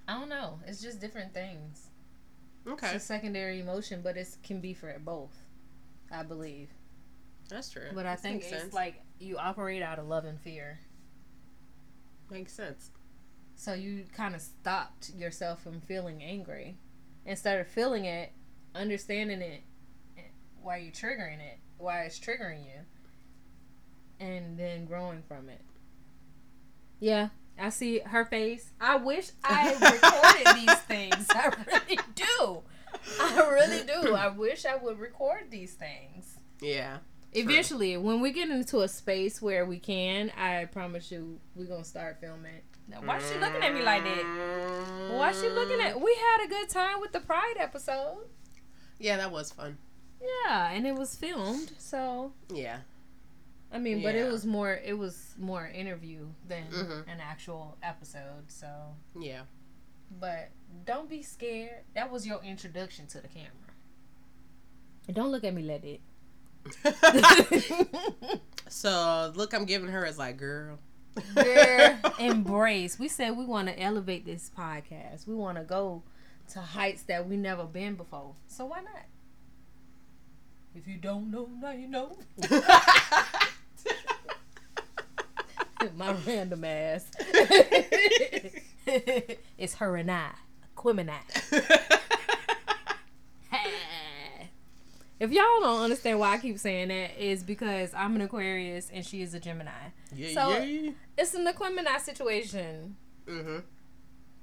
I 0.08 0.18
don't 0.18 0.28
know. 0.28 0.60
It's 0.66 0.80
just 0.80 1.00
different 1.00 1.34
things. 1.34 1.88
Okay, 2.66 2.86
It's 2.94 3.04
a 3.04 3.06
secondary 3.06 3.60
emotion, 3.60 4.00
but 4.02 4.16
it 4.16 4.28
can 4.42 4.60
be 4.60 4.72
for 4.72 4.96
both. 5.00 5.36
I 6.10 6.22
believe, 6.22 6.68
that's 7.48 7.70
true. 7.70 7.88
but 7.94 8.06
I 8.06 8.12
This 8.14 8.20
think 8.22 8.42
it's 8.42 8.50
sense. 8.50 8.72
like 8.74 9.02
you 9.18 9.38
operate 9.38 9.82
out 9.82 9.98
of 9.98 10.06
love 10.06 10.24
and 10.24 10.38
fear. 10.40 10.78
makes 12.30 12.52
sense. 12.52 12.90
So 13.56 13.74
you 13.74 14.04
kind 14.14 14.34
of 14.34 14.40
stopped 14.40 15.10
yourself 15.14 15.62
from 15.62 15.80
feeling 15.80 16.22
angry. 16.22 16.78
Instead 17.24 17.60
of 17.60 17.68
feeling 17.68 18.04
it, 18.04 18.32
understanding 18.74 19.40
it, 19.40 19.62
why 20.60 20.78
you're 20.78 20.92
triggering 20.92 21.40
it, 21.40 21.58
why 21.78 22.02
it's 22.02 22.18
triggering 22.18 22.64
you, 22.64 22.80
and 24.18 24.58
then 24.58 24.84
growing 24.84 25.22
from 25.22 25.48
it. 25.48 25.60
Yeah, 27.00 27.28
I 27.58 27.70
see 27.70 28.00
her 28.00 28.24
face. 28.24 28.70
I 28.80 28.96
wish 28.96 29.30
I 29.44 29.72
recorded 29.72 30.54
these 30.66 30.78
things. 30.82 31.26
I 31.30 31.52
really 31.66 31.98
do. 32.14 32.62
I 33.20 33.48
really 33.50 33.84
do. 33.86 34.14
I 34.14 34.28
wish 34.28 34.64
I 34.64 34.76
would 34.76 34.98
record 34.98 35.50
these 35.50 35.74
things. 35.74 36.38
Yeah. 36.60 36.98
Eventually, 37.34 37.96
when 37.96 38.20
we 38.20 38.30
get 38.30 38.50
into 38.50 38.80
a 38.80 38.88
space 38.88 39.40
where 39.40 39.64
we 39.64 39.78
can, 39.78 40.30
I 40.36 40.66
promise 40.66 41.10
you, 41.10 41.40
we're 41.54 41.66
gonna 41.66 41.84
start 41.84 42.18
filming. 42.20 42.60
Why 43.00 43.18
she 43.20 43.38
looking 43.38 43.62
at 43.62 43.74
me 43.74 43.82
like 43.82 44.04
that? 44.04 45.10
Why 45.12 45.30
is 45.30 45.40
she 45.40 45.48
looking 45.48 45.80
at? 45.80 46.00
We 46.00 46.14
had 46.14 46.44
a 46.46 46.48
good 46.48 46.68
time 46.68 47.00
with 47.00 47.12
the 47.12 47.20
Pride 47.20 47.54
episode. 47.58 48.26
Yeah, 48.98 49.16
that 49.16 49.30
was 49.32 49.50
fun. 49.52 49.78
Yeah, 50.46 50.70
and 50.70 50.86
it 50.86 50.94
was 50.94 51.16
filmed, 51.16 51.72
so 51.78 52.32
Yeah. 52.52 52.78
I 53.72 53.78
mean, 53.78 54.02
but 54.02 54.14
it 54.14 54.30
was 54.30 54.44
more. 54.44 54.72
It 54.84 54.92
was 54.98 55.34
more 55.38 55.66
interview 55.66 56.26
than 56.46 56.64
Mhm. 56.70 57.08
an 57.08 57.20
actual 57.20 57.78
episode. 57.82 58.44
So, 58.52 58.68
Yeah. 59.18 59.42
but 60.10 60.50
don't 60.84 61.08
be 61.08 61.22
scared. 61.22 61.84
That 61.94 62.10
was 62.10 62.26
your 62.26 62.42
introduction 62.42 63.06
to 63.08 63.20
the 63.20 63.28
camera. 63.28 63.50
Don't 65.10 65.30
look 65.32 65.42
at 65.44 65.54
me 65.54 65.62
like 65.62 66.00
that. 66.84 68.40
so 68.68 69.32
look, 69.34 69.52
I'm 69.54 69.64
giving 69.64 69.88
her 69.88 70.04
is 70.04 70.18
like, 70.18 70.36
girl. 70.36 70.78
Girl, 71.34 71.98
embrace. 72.18 72.98
We 72.98 73.08
said 73.08 73.36
we 73.36 73.44
want 73.44 73.68
to 73.68 73.78
elevate 73.78 74.24
this 74.24 74.50
podcast. 74.56 75.26
We 75.26 75.34
want 75.34 75.58
to 75.58 75.64
go 75.64 76.02
to 76.52 76.60
heights 76.60 77.02
that 77.04 77.28
we 77.28 77.36
never 77.36 77.64
been 77.64 77.94
before. 77.94 78.34
So 78.46 78.66
why 78.66 78.80
not? 78.80 79.04
If 80.74 80.88
you 80.88 80.96
don't 80.96 81.30
know, 81.30 81.48
now 81.60 81.72
you 81.72 81.88
know. 81.88 82.16
My 85.96 86.14
random 86.26 86.64
ass. 86.64 87.06
it's 89.58 89.74
her 89.74 89.96
and 89.96 90.10
I. 90.10 90.30
Quimini. 90.76 91.98
If 95.22 95.30
y'all 95.30 95.60
don't 95.60 95.82
understand 95.82 96.18
why 96.18 96.34
I 96.34 96.38
keep 96.38 96.58
saying 96.58 96.88
that, 96.88 97.16
is 97.16 97.44
because 97.44 97.94
I'm 97.94 98.16
an 98.16 98.22
Aquarius 98.22 98.90
and 98.92 99.06
she 99.06 99.22
is 99.22 99.34
a 99.34 99.38
Gemini. 99.38 99.70
yeah, 100.12 100.34
So- 100.34 100.58
yeah. 100.58 100.90
It's 101.16 101.32
an 101.34 101.46
Aquemini 101.46 102.00
situation. 102.00 102.96
Mm-hmm. 103.28 103.58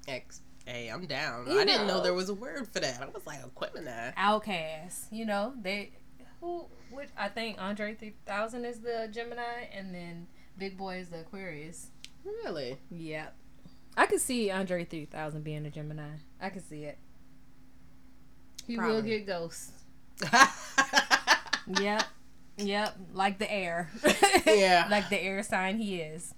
X. 0.07 0.39
Hey, 0.65 0.87
I'm 0.87 1.05
down. 1.05 1.47
You 1.51 1.59
I 1.59 1.65
didn't 1.65 1.85
know 1.87 1.97
know. 1.97 2.03
there 2.03 2.13
was 2.13 2.29
a 2.29 2.33
word 2.33 2.65
for 2.71 2.79
that. 2.79 3.01
I 3.01 3.07
was 3.07 3.25
like, 3.25 3.41
that. 3.83 4.15
Outkast. 4.15 5.07
You 5.11 5.25
know, 5.25 5.53
they 5.61 5.91
who 6.39 6.67
which 6.91 7.09
I 7.17 7.27
think 7.27 7.57
Andre 7.59 7.95
three 7.95 8.13
thousand 8.25 8.63
is 8.63 8.79
the 8.79 9.09
Gemini 9.11 9.65
and 9.73 9.93
then 9.93 10.27
Big 10.57 10.77
Boi 10.77 10.99
is 10.99 11.09
the 11.09 11.19
Aquarius. 11.19 11.87
Really? 12.23 12.77
Yep. 12.89 13.35
I 13.97 14.05
could 14.05 14.21
see 14.21 14.49
Andre 14.49 14.85
three 14.85 15.05
thousand 15.05 15.43
being 15.43 15.65
a 15.65 15.69
Gemini. 15.69 16.07
I 16.39 16.49
could 16.49 16.65
see 16.69 16.83
it. 16.85 16.97
He 18.65 18.77
will 18.77 19.01
get 19.01 19.27
ghosts. 19.27 19.71
Yep. 21.69 22.03
Yep. 22.57 22.97
Like 23.13 23.39
the 23.39 23.51
air. 23.51 23.89
Yeah. 24.45 24.87
like 24.89 25.09
the 25.09 25.21
air 25.21 25.43
sign 25.43 25.77
he 25.77 26.01
is. 26.01 26.33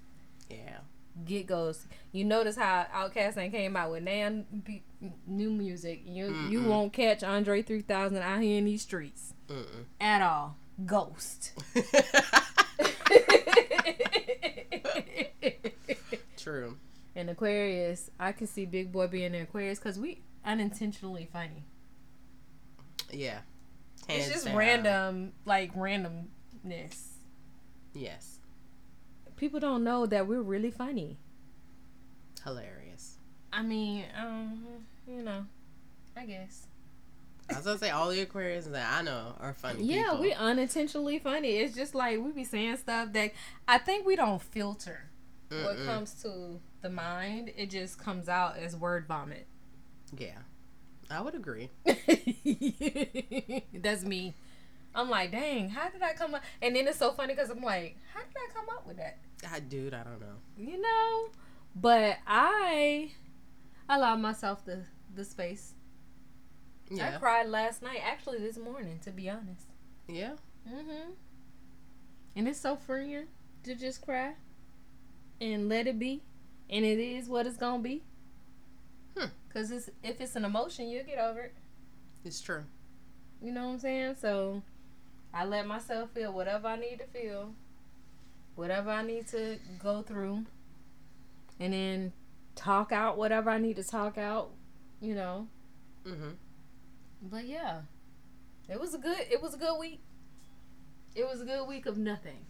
yeah. 0.50 0.80
Get 1.26 1.48
ghosts. 1.48 1.88
You 2.12 2.26
notice 2.26 2.56
how 2.56 2.86
Outkast 2.94 3.38
ain't 3.38 3.54
came 3.54 3.76
out 3.76 3.92
with 3.92 4.04
nan 4.04 4.46
pe- 4.66 4.82
new 5.28 5.50
music. 5.52 6.02
You 6.06 6.28
you 6.50 6.62
Mm-mm. 6.62 6.68
won't 6.68 6.94
catch 6.94 7.24
Andre 7.24 7.62
three 7.62 7.82
thousand 7.82 8.20
out 8.20 8.42
here 8.42 8.58
in 8.58 8.66
these 8.66 8.82
streets 8.82 9.34
Mm-mm. 9.48 9.86
at 10.00 10.22
all. 10.22 10.58
Ghost. 10.86 11.52
True. 16.38 16.78
and 17.16 17.30
Aquarius, 17.30 18.10
I 18.20 18.32
can 18.32 18.48
see 18.48 18.66
Big 18.66 18.92
Boi 18.92 19.08
being 19.08 19.36
an 19.36 19.42
Aquarius 19.44 19.80
because 19.80 20.00
we 20.00 20.22
unintentionally 20.46 21.28
funny. 21.32 21.66
Yeah. 23.12 23.40
It's 24.12 24.30
just 24.30 24.46
down. 24.46 24.56
random, 24.56 25.34
like 25.46 25.74
randomness. 25.76 27.08
Yes. 27.94 28.40
People 29.36 29.60
don't 29.60 29.84
know 29.84 30.06
that 30.06 30.28
we're 30.28 30.42
really 30.42 30.72
funny. 30.72 31.18
Hilarious. 32.44 33.18
I 33.52 33.64
mean, 33.64 34.06
um, 34.20 34.64
you 35.08 35.22
know, 35.24 35.46
I 36.16 36.26
guess. 36.26 36.68
I 37.50 37.56
was 37.58 37.66
gonna 37.66 37.78
say 37.80 37.90
all 37.90 38.10
the 38.10 38.26
Aquarians 38.26 38.72
that 38.72 38.94
I 38.98 39.02
know 39.02 39.36
are 39.40 39.54
funny. 39.54 39.84
Yeah, 39.84 40.04
people. 40.12 40.22
we 40.22 40.34
unintentionally 40.34 41.20
funny. 41.20 41.58
It's 41.58 41.76
just 41.76 41.94
like 41.94 42.20
we 42.24 42.32
be 42.32 42.44
saying 42.44 42.78
stuff 42.78 43.12
that 43.14 43.32
I 43.68 43.78
think 43.78 44.06
we 44.06 44.16
don't 44.16 44.42
filter. 44.42 45.10
What 45.50 45.76
Mm-mm. 45.78 45.86
comes 45.86 46.14
to 46.24 46.62
the 46.82 46.90
mind, 46.90 47.52
it 47.58 47.70
just 47.70 48.00
comes 48.00 48.30
out 48.30 48.58
as 48.58 48.74
word 48.76 49.06
vomit. 49.06 49.48
Yeah. 50.18 50.38
I 51.12 51.22
would 51.22 51.36
agree. 51.36 51.70
That's 53.74 54.04
me. 54.04 54.34
I'm 54.94 55.10
like, 55.10 55.32
dang, 55.32 55.70
how 55.70 55.90
did 55.90 56.02
I 56.02 56.14
come 56.14 56.36
up? 56.36 56.42
And 56.62 56.76
then 56.76 56.88
it's 56.88 56.98
so 57.00 57.12
funny 57.12 57.34
because 57.34 57.50
I'm 57.50 57.62
like, 57.62 57.98
how 58.14 58.22
did 58.22 58.36
I 58.36 58.48
come 58.54 58.66
up 58.76 58.88
with 58.88 58.98
that? 58.98 59.18
I 59.52 59.60
dude, 59.60 59.94
I 59.94 60.04
don't 60.04 60.20
know. 60.20 60.36
You 60.58 60.82
know, 60.82 61.30
but 61.76 62.18
I 62.28 63.12
allow 63.90 64.16
myself 64.16 64.64
the 64.66 64.80
the 65.16 65.24
space. 65.26 65.74
Yeah. 66.90 67.16
I 67.16 67.20
cried 67.20 67.48
last 67.48 67.82
night, 67.82 68.02
actually 68.04 68.40
this 68.40 68.58
morning, 68.58 69.00
to 69.04 69.12
be 69.12 69.30
honest. 69.30 69.68
Yeah. 70.08 70.34
Mhm. 70.70 71.14
And 72.36 72.48
it's 72.48 72.60
so 72.60 72.76
freeing 72.76 73.28
to 73.64 73.76
just 73.76 74.02
cry 74.02 74.34
and 75.40 75.68
let 75.70 75.88
it 75.88 75.98
be, 76.00 76.22
and 76.70 76.86
it 76.86 77.00
is 77.00 77.28
what 77.30 77.48
it's 77.48 77.58
gonna 77.58 77.82
be. 77.82 78.04
Cause 79.54 79.72
it's 79.72 79.90
if 80.02 80.22
it's 80.22 80.36
an 80.36 80.46
emotion, 80.46 80.88
you'll 80.88 81.04
get 81.04 81.20
over 81.20 81.42
it. 81.42 81.54
It's 82.24 82.40
true. 82.40 82.64
You 83.42 83.52
know 83.52 83.66
what 83.66 83.74
I'm 83.74 83.80
saying? 83.80 84.16
So 84.20 84.62
I 85.34 85.46
let 85.46 85.68
myself 85.68 86.12
feel 86.12 86.32
whatever 86.32 86.68
I 86.68 86.78
need 86.78 87.00
to 87.00 87.06
feel, 87.06 87.54
whatever 88.56 88.92
I 88.92 89.02
need 89.02 89.28
to 89.30 89.58
go 89.82 90.04
through, 90.04 90.46
and 91.60 91.74
then 91.74 92.14
talk 92.56 92.92
out 92.92 93.18
whatever 93.18 93.50
I 93.50 93.58
need 93.58 93.76
to 93.78 93.84
talk 93.84 94.18
out. 94.18 94.52
You 95.02 95.16
know. 95.16 95.48
Mm-hmm. 96.06 96.32
But 97.24 97.46
yeah, 97.46 97.82
it 98.70 98.80
was 98.80 98.94
a 98.94 98.98
good. 98.98 99.20
It 99.30 99.42
was 99.42 99.54
a 99.54 99.58
good 99.58 99.78
week. 99.78 100.00
It 101.14 101.26
was 101.26 101.42
a 101.42 101.46
good 101.46 101.68
week 101.68 101.86
of 101.88 101.98
nothing. 101.98 102.46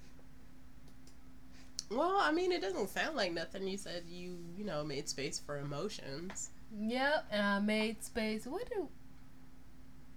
Well, 1.89 2.19
I 2.21 2.31
mean, 2.31 2.51
it 2.51 2.61
doesn't 2.61 2.89
sound 2.89 3.17
like 3.17 3.33
nothing. 3.33 3.67
You 3.67 3.77
said 3.77 4.03
you, 4.07 4.37
you 4.57 4.63
know, 4.63 4.83
made 4.83 5.09
space 5.09 5.39
for 5.39 5.57
emotions. 5.57 6.51
Yep, 6.77 7.27
and 7.31 7.41
I 7.41 7.59
made 7.59 8.03
space. 8.03 8.45
What 8.45 8.69
do? 8.69 8.89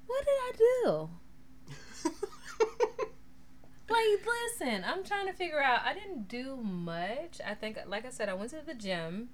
what 0.07 0.25
did 0.25 0.31
I 0.31 0.53
do? 0.57 1.11
like, 3.89 4.27
listen, 4.27 4.85
I'm 4.87 5.05
trying 5.05 5.27
to 5.27 5.33
figure 5.33 5.61
out. 5.61 5.81
I 5.85 5.95
didn't 5.95 6.29
do 6.29 6.57
much. 6.57 7.41
I 7.45 7.55
think, 7.55 7.79
like 7.87 8.07
I 8.07 8.11
said, 8.11 8.29
I 8.29 8.35
went 8.35 8.51
to 8.51 8.63
the 8.65 8.75
gym. 8.75 9.31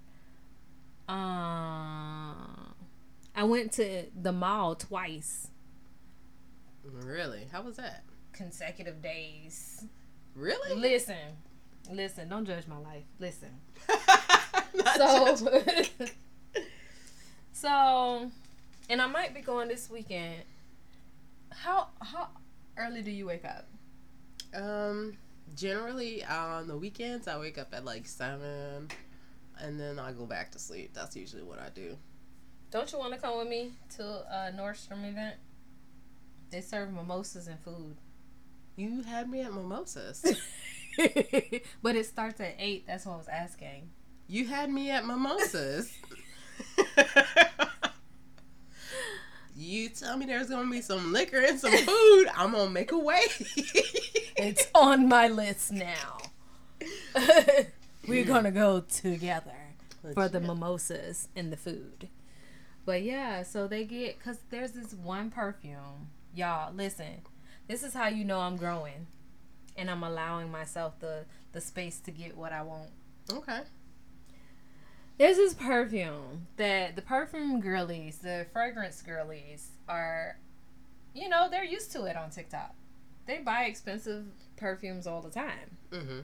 Um, 1.08 2.74
I 3.34 3.42
went 3.44 3.72
to 3.72 4.04
the 4.20 4.32
mall 4.32 4.74
twice. 4.74 5.48
Really? 6.84 7.46
How 7.50 7.62
was 7.62 7.76
that? 7.76 8.04
Consecutive 8.32 9.02
days. 9.02 9.84
Really? 10.34 10.80
Listen, 10.80 11.16
listen. 11.90 12.28
Don't 12.28 12.46
judge 12.46 12.66
my 12.66 12.78
life. 12.78 13.04
Listen. 13.18 13.50
So, 14.96 15.36
so, 17.60 18.30
and 18.88 19.02
I 19.02 19.06
might 19.06 19.34
be 19.34 19.40
going 19.40 19.68
this 19.68 19.90
weekend. 19.90 20.42
How 21.50 21.88
how 22.00 22.28
early 22.76 23.02
do 23.02 23.10
you 23.10 23.26
wake 23.26 23.44
up? 23.44 23.66
um, 24.54 25.16
generally 25.54 26.24
on 26.24 26.66
the 26.66 26.76
weekends 26.76 27.28
I 27.28 27.38
wake 27.38 27.58
up 27.58 27.68
at 27.72 27.84
like 27.84 28.06
seven, 28.06 28.88
and 29.58 29.78
then 29.78 29.98
I 29.98 30.12
go 30.12 30.26
back 30.26 30.50
to 30.52 30.58
sleep. 30.58 30.90
That's 30.94 31.14
usually 31.16 31.42
what 31.42 31.58
I 31.60 31.68
do. 31.68 31.96
Don't 32.70 32.90
you 32.92 32.98
want 32.98 33.12
to 33.14 33.20
come 33.20 33.38
with 33.38 33.48
me 33.48 33.72
to 33.96 34.02
a 34.04 34.52
Nordstrom 34.56 35.08
event? 35.08 35.36
They 36.50 36.60
serve 36.60 36.92
mimosas 36.92 37.46
and 37.46 37.58
food. 37.60 37.96
You 38.76 39.02
had 39.02 39.28
me 39.28 39.40
at 39.42 39.52
mimosas. 39.52 40.22
but 41.82 41.96
it 41.96 42.06
starts 42.06 42.40
at 42.40 42.54
8. 42.58 42.86
That's 42.86 43.06
what 43.06 43.14
I 43.14 43.16
was 43.16 43.28
asking. 43.28 43.90
you 44.28 44.46
had 44.46 44.70
me 44.70 44.90
at 44.90 45.04
mimosas. 45.04 45.92
you 49.80 49.88
tell 49.88 50.16
me 50.16 50.26
there's 50.26 50.50
gonna 50.50 50.70
be 50.70 50.80
some 50.80 51.12
liquor 51.12 51.40
and 51.40 51.58
some 51.58 51.72
food. 51.72 52.28
I'm 52.36 52.52
gonna 52.52 52.70
make 52.70 52.92
a 52.92 52.98
way. 52.98 53.22
It's 54.42 54.68
on 54.74 55.06
my 55.06 55.28
list 55.28 55.70
now. 55.70 56.18
We're 58.08 58.24
to 58.24 58.50
go 58.50 58.80
together 58.80 59.52
for 60.14 60.28
the 60.28 60.40
mimosas 60.40 61.28
and 61.36 61.52
the 61.52 61.58
food. 61.58 62.08
But 62.86 63.02
yeah, 63.02 63.42
so 63.42 63.66
they 63.66 63.84
get, 63.84 64.18
because 64.18 64.38
there's 64.48 64.72
this 64.72 64.94
one 64.94 65.30
perfume. 65.30 66.08
Y'all, 66.34 66.72
listen. 66.72 67.20
This 67.68 67.82
is 67.82 67.92
how 67.92 68.08
you 68.08 68.24
know 68.24 68.40
I'm 68.40 68.56
growing. 68.56 69.08
And 69.76 69.90
I'm 69.90 70.02
allowing 70.02 70.50
myself 70.50 70.98
the, 71.00 71.26
the 71.52 71.60
space 71.60 72.00
to 72.00 72.10
get 72.10 72.36
what 72.36 72.52
I 72.52 72.62
want. 72.62 72.88
Okay. 73.30 73.60
There's 75.20 75.36
this 75.36 75.52
perfume 75.52 76.46
that 76.56 76.96
the 76.96 77.02
perfume 77.02 77.60
girlies, 77.60 78.20
the 78.20 78.46
fragrance 78.54 79.02
girlies 79.02 79.68
are, 79.86 80.38
you 81.14 81.28
know, 81.28 81.46
they're 81.50 81.62
used 81.62 81.92
to 81.92 82.06
it 82.06 82.16
on 82.16 82.30
TikTok. 82.30 82.74
They 83.26 83.36
buy 83.36 83.64
expensive 83.64 84.24
perfumes 84.56 85.06
all 85.06 85.20
the 85.20 85.28
time. 85.28 85.76
Mm-hmm. 85.90 86.20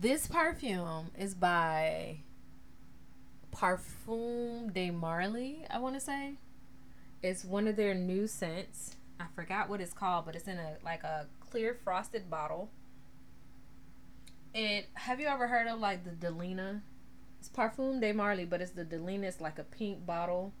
This 0.00 0.26
perfume 0.26 1.12
is 1.16 1.34
by 1.34 2.22
Parfum 3.54 4.74
de 4.74 4.90
Marly, 4.90 5.64
I 5.70 5.78
want 5.78 5.94
to 5.94 6.00
say. 6.00 6.34
It's 7.22 7.44
one 7.44 7.68
of 7.68 7.76
their 7.76 7.94
new 7.94 8.26
scents. 8.26 8.96
I 9.20 9.26
forgot 9.36 9.68
what 9.68 9.80
it's 9.80 9.92
called, 9.92 10.26
but 10.26 10.34
it's 10.34 10.48
in 10.48 10.58
a 10.58 10.78
like 10.84 11.04
a 11.04 11.28
clear 11.38 11.78
frosted 11.84 12.28
bottle. 12.28 12.68
And 14.56 14.86
have 14.94 15.20
you 15.20 15.28
ever 15.28 15.46
heard 15.46 15.68
of 15.68 15.78
like 15.78 16.02
the 16.02 16.10
Delina? 16.10 16.80
It's 17.38 17.48
Parfum 17.48 18.00
de 18.00 18.12
Marly, 18.12 18.44
but 18.44 18.60
it's 18.60 18.72
the 18.72 18.84
Delina. 18.84 19.24
It's 19.24 19.40
like 19.40 19.58
a 19.58 19.64
pink 19.64 20.04
bottle 20.04 20.52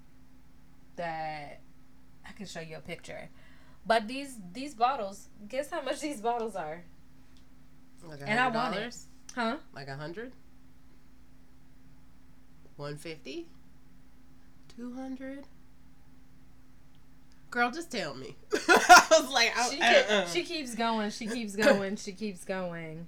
that 0.96 1.60
I 2.26 2.32
can 2.32 2.46
show 2.46 2.60
you 2.60 2.76
a 2.76 2.80
picture. 2.80 3.28
But 3.86 4.06
these 4.06 4.36
these 4.52 4.74
bottles, 4.74 5.28
guess 5.48 5.70
how 5.70 5.82
much 5.82 6.00
these 6.06 6.20
bottles 6.20 6.54
are? 6.56 6.84
Like 8.06 8.20
And 8.24 8.38
I 8.38 8.50
$100? 8.50 8.54
want 8.54 8.76
it. 8.76 8.96
Huh? 9.34 9.56
Like 9.74 9.88
a 9.88 9.96
hundred? 9.96 10.32
One 12.76 12.96
fifty? 12.96 13.48
Two 14.76 14.94
hundred? 14.94 15.46
Girl, 17.50 17.70
just 17.70 17.90
tell 17.90 18.14
me. 18.14 18.36
I 18.68 19.06
was 19.10 19.30
like, 19.32 19.52
I, 19.56 19.70
she, 19.70 19.80
uh-uh. 19.80 20.26
she 20.26 20.42
keeps 20.44 20.74
going. 20.74 21.10
She 21.10 21.26
keeps 21.26 21.56
going. 21.56 21.96
She 21.96 22.12
keeps 22.12 22.44
going. 22.44 23.06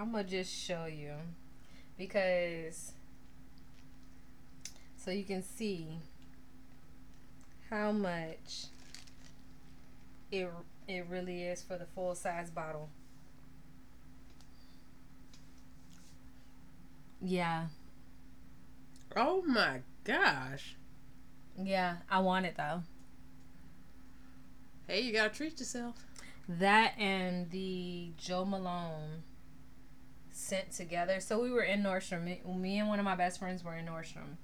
I'm 0.00 0.12
gonna 0.12 0.24
just 0.24 0.50
show 0.50 0.86
you 0.86 1.12
because 1.98 2.92
so 4.96 5.10
you 5.10 5.24
can 5.24 5.42
see 5.42 5.98
how 7.68 7.92
much 7.92 8.68
it 10.32 10.48
it 10.88 11.04
really 11.10 11.42
is 11.42 11.62
for 11.62 11.76
the 11.76 11.84
full 11.84 12.14
size 12.14 12.48
bottle. 12.48 12.88
Yeah, 17.20 17.66
oh 19.14 19.42
my 19.46 19.80
gosh. 20.04 20.76
yeah, 21.62 21.96
I 22.10 22.20
want 22.20 22.46
it 22.46 22.54
though. 22.56 22.84
Hey, 24.88 25.02
you 25.02 25.12
gotta 25.12 25.28
treat 25.28 25.60
yourself. 25.60 25.96
That 26.48 26.94
and 26.98 27.50
the 27.50 28.12
Jo 28.16 28.46
Malone 28.46 29.24
sent 30.40 30.72
together. 30.72 31.20
So 31.20 31.40
we 31.40 31.50
were 31.50 31.62
in 31.62 31.82
Nordstrom. 31.82 32.24
Me, 32.24 32.40
me 32.46 32.78
and 32.78 32.88
one 32.88 32.98
of 32.98 33.04
my 33.04 33.14
best 33.14 33.38
friends 33.38 33.62
were 33.62 33.74
in 33.76 33.86
Nordstrom. 33.86 34.36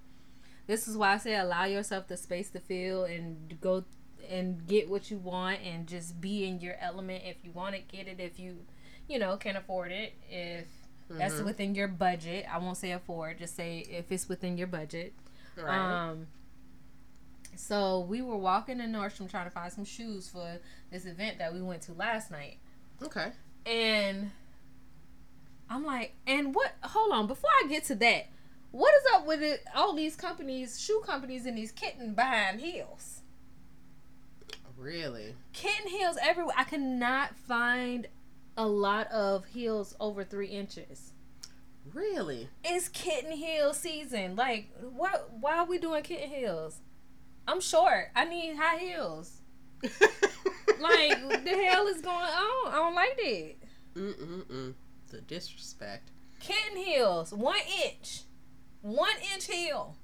This 0.67 0.87
is 0.89 0.97
why 0.97 1.15
I 1.15 1.19
say 1.19 1.37
allow 1.37 1.65
yourself 1.65 2.09
the 2.09 2.17
space 2.17 2.51
to 2.51 2.61
feel 2.61 3.05
and 3.05 3.59
go 3.61 3.85
and 4.29 4.67
get 4.67 4.89
what 4.91 5.11
you 5.11 5.19
want 5.19 5.61
and 5.65 5.87
just 5.87 6.21
be 6.21 6.45
in 6.45 6.61
your 6.61 6.75
element. 6.81 7.23
If 7.25 7.37
you 7.45 7.53
want 7.53 7.77
it, 7.77 7.87
get 7.89 8.09
it. 8.09 8.19
If 8.19 8.39
you, 8.41 8.59
you 9.09 9.19
know, 9.19 9.37
can 9.37 9.57
afford 9.57 9.93
it. 9.93 10.15
If 10.29 10.67
that's 11.09 11.35
Mhm. 11.35 11.45
within 11.45 11.75
your 11.77 11.87
budget, 11.89 12.47
I 12.53 12.59
won't 12.59 12.77
say 12.77 12.91
afford. 12.91 13.39
Just 13.39 13.55
say 13.55 13.79
if 13.89 14.11
it's 14.11 14.29
within 14.29 14.59
your 14.59 14.67
budget. 14.67 15.15
Right. 15.57 16.09
Um, 16.09 16.27
so 17.55 18.01
we 18.01 18.21
were 18.21 18.37
walking 18.37 18.81
in 18.81 18.93
Nordstrom 18.93 19.31
trying 19.31 19.47
to 19.47 19.51
find 19.51 19.73
some 19.73 19.85
shoes 19.85 20.29
for 20.29 20.59
this 20.91 21.07
event 21.07 21.39
that 21.39 21.55
we 21.55 21.63
went 21.63 21.83
to 21.83 21.93
last 21.93 22.31
night. 22.31 22.59
okay. 23.03 23.33
And 23.65 24.31
I'm 25.69 25.85
like, 25.85 26.15
and 26.27 26.55
what? 26.55 26.73
Hold 26.83 27.13
on, 27.13 27.27
before 27.27 27.51
I 27.63 27.67
get 27.69 27.85
to 27.85 27.95
that, 27.97 28.27
what 28.71 28.93
is 28.95 29.03
up 29.15 29.27
with 29.27 29.43
it? 29.43 29.65
All 29.75 29.95
these 29.95 30.17
companies, 30.17 30.81
shoe 30.81 31.03
companies, 31.05 31.47
and 31.47 31.57
these 31.59 31.73
kitten 31.73 32.15
behind 32.15 32.61
heels, 32.61 33.21
Really? 34.77 35.35
kitten 35.53 35.89
heels 35.89 36.17
everywhere. 36.23 36.55
I 36.57 36.65
cannot 36.65 37.37
find 37.37 38.07
a 38.57 38.67
lot 38.67 39.11
of 39.11 39.47
heels 39.47 39.97
over 39.99 40.23
three 40.23 40.49
inches. 40.49 41.13
Really? 41.93 42.49
It's 42.65 42.89
kitten 42.89 43.33
heel 43.33 43.73
season. 43.73 44.37
Like, 44.37 44.69
what? 44.81 45.31
Why 45.41 45.59
are 45.59 45.67
we 45.67 45.79
doing 45.79 46.03
kitten 46.03 46.29
heels? 46.31 46.81
I'm 47.49 47.61
short. 47.61 48.09
I 48.15 48.25
need 48.25 48.57
high 48.57 48.79
heels. 48.79 49.41
Like, 50.81 51.45
the 51.45 51.51
hell 51.71 51.87
is 51.87 52.03
going 52.03 52.15
on? 52.17 52.69
I 52.69 52.73
don't 52.75 52.95
like 52.95 53.15
it. 53.19 53.57
Mm-mm-mm. 53.95 54.75
The 55.11 55.21
disrespect. 55.21 56.11
Kitten 56.41 56.77
heels, 56.77 57.33
one 57.33 57.57
inch, 57.85 58.23
one 58.83 59.15
inch 59.33 59.47
heel. 59.47 59.97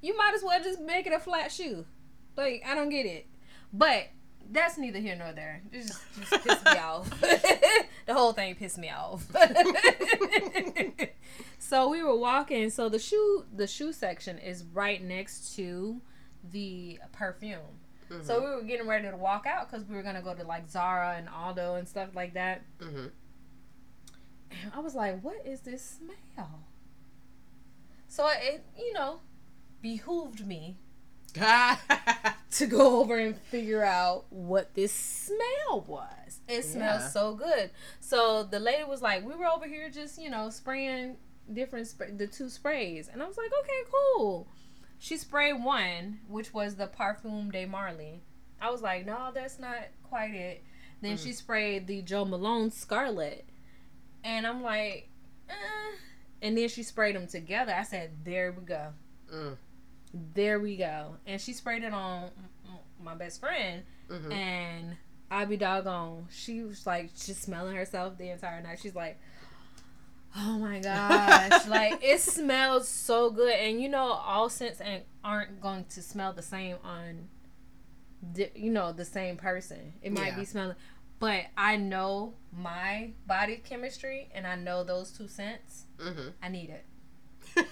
You 0.00 0.16
might 0.16 0.32
as 0.34 0.42
well 0.42 0.62
just 0.62 0.80
make 0.80 1.06
it 1.06 1.12
a 1.12 1.18
flat 1.18 1.52
shoe. 1.52 1.86
Like 2.36 2.62
I 2.66 2.74
don't 2.74 2.88
get 2.88 3.06
it, 3.06 3.26
but 3.72 4.08
that's 4.50 4.76
neither 4.76 4.98
here 4.98 5.16
nor 5.16 5.32
there. 5.32 5.62
It 5.72 5.82
just, 5.82 6.00
just 6.18 6.44
pissed 6.44 6.64
me 6.64 6.72
off. 6.78 7.20
the 7.20 8.14
whole 8.14 8.32
thing 8.32 8.54
pissed 8.54 8.78
me 8.78 8.90
off. 8.90 9.26
so 11.58 11.88
we 11.88 12.02
were 12.02 12.16
walking. 12.16 12.70
So 12.70 12.88
the 12.88 12.98
shoe, 12.98 13.44
the 13.54 13.66
shoe 13.66 13.92
section 13.92 14.38
is 14.38 14.64
right 14.64 15.02
next 15.02 15.54
to 15.56 16.00
the 16.50 16.98
perfume. 17.12 17.80
So 18.22 18.40
we 18.40 18.46
were 18.46 18.62
getting 18.62 18.86
ready 18.86 19.10
to 19.10 19.16
walk 19.16 19.44
out 19.44 19.68
because 19.68 19.84
we 19.88 19.96
were 19.96 20.02
gonna 20.02 20.22
go 20.22 20.34
to 20.34 20.44
like 20.44 20.68
Zara 20.68 21.16
and 21.16 21.28
Aldo 21.28 21.74
and 21.74 21.88
stuff 21.88 22.10
like 22.14 22.34
that. 22.34 22.62
Mm-hmm. 22.78 23.06
And 24.50 24.72
I 24.74 24.80
was 24.80 24.94
like, 24.94 25.20
what 25.22 25.44
is 25.44 25.60
this 25.60 25.98
smell? 25.98 26.60
So 28.08 28.28
it, 28.28 28.64
you 28.78 28.92
know, 28.92 29.20
behooved 29.82 30.46
me 30.46 30.76
to 31.34 32.66
go 32.66 33.00
over 33.00 33.18
and 33.18 33.36
figure 33.36 33.82
out 33.84 34.24
what 34.30 34.74
this 34.74 34.92
smell 34.92 35.84
was. 35.86 36.40
It 36.48 36.64
smells 36.64 37.02
Yeah. 37.02 37.08
so 37.08 37.34
good. 37.34 37.70
So 38.00 38.44
the 38.44 38.60
lady 38.60 38.84
was 38.84 39.02
like, 39.02 39.26
we 39.26 39.34
were 39.34 39.46
over 39.46 39.66
here 39.66 39.90
just, 39.90 40.18
you 40.20 40.30
know, 40.30 40.50
spraying 40.50 41.16
different, 41.52 41.92
the 42.18 42.26
two 42.26 42.48
sprays. 42.48 43.08
And 43.12 43.22
I 43.22 43.26
was 43.26 43.36
like, 43.36 43.50
okay, 43.60 43.90
cool. 43.90 44.46
She 44.98 45.16
sprayed 45.16 45.62
one, 45.62 46.20
which 46.28 46.54
was 46.54 46.76
the 46.76 46.86
Parfum 46.86 47.50
de 47.50 47.66
Marly. 47.66 48.22
I 48.60 48.70
was 48.70 48.80
like, 48.80 49.04
no, 49.04 49.30
that's 49.34 49.58
not 49.58 49.88
quite 50.04 50.34
it. 50.34 50.62
Then 51.02 51.16
she 51.18 51.30
mm. 51.30 51.34
sprayed 51.34 51.86
the 51.86 52.00
Jo 52.00 52.24
Malone 52.24 52.70
Scarlet. 52.70 53.44
And 54.24 54.46
I'm 54.46 54.62
like, 54.62 55.08
eh. 55.48 55.52
And 56.42 56.58
then 56.58 56.68
she 56.68 56.82
sprayed 56.82 57.14
them 57.14 57.26
together. 57.26 57.72
I 57.72 57.84
said, 57.84 58.10
there 58.24 58.52
we 58.52 58.64
go. 58.64 58.88
Mm. 59.32 59.56
There 60.34 60.58
we 60.60 60.76
go. 60.76 61.16
And 61.26 61.40
she 61.40 61.52
sprayed 61.52 61.84
it 61.84 61.92
on 61.92 62.30
my 63.02 63.14
best 63.14 63.38
friend, 63.40 63.82
Mhm. 64.08 64.32
and 64.32 64.96
I 65.30 65.44
be 65.44 65.56
doggone. 65.56 66.28
She 66.30 66.62
was 66.62 66.86
like 66.86 67.14
just 67.14 67.42
smelling 67.42 67.76
herself 67.76 68.16
the 68.18 68.30
entire 68.30 68.62
night. 68.62 68.78
She's 68.80 68.94
like, 68.94 69.18
oh 70.36 70.58
my 70.58 70.80
gosh, 70.80 71.66
like 71.68 71.98
it 72.02 72.20
smells 72.20 72.88
so 72.88 73.30
good. 73.30 73.52
And 73.54 73.80
you 73.82 73.88
know, 73.88 74.04
all 74.12 74.48
scents 74.48 74.80
and 74.80 75.02
aren't 75.22 75.60
going 75.60 75.84
to 75.90 76.02
smell 76.02 76.32
the 76.32 76.42
same 76.42 76.76
on, 76.84 77.28
you 78.54 78.70
know, 78.70 78.92
the 78.92 79.04
same 79.04 79.36
person. 79.36 79.94
It 80.02 80.12
might 80.12 80.28
Yeah. 80.32 80.38
be 80.38 80.44
smelling, 80.44 80.76
but 81.24 81.46
I 81.56 81.76
know 81.76 82.34
my 82.52 83.12
body 83.26 83.56
chemistry, 83.64 84.28
and 84.34 84.46
I 84.46 84.56
know 84.56 84.84
those 84.84 85.10
two 85.10 85.26
scents. 85.26 85.84
Mhm. 85.98 86.32
I 86.42 86.48
need 86.50 86.68
it. 86.68 86.84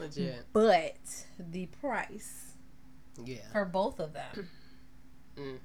Legit. 0.00 0.44
But 0.52 0.96
the 1.38 1.66
price 1.66 2.54
Yeah. 3.24 3.46
for 3.52 3.64
both 3.64 4.00
of 4.00 4.12
them 4.12 4.48
Mm. 5.36 5.58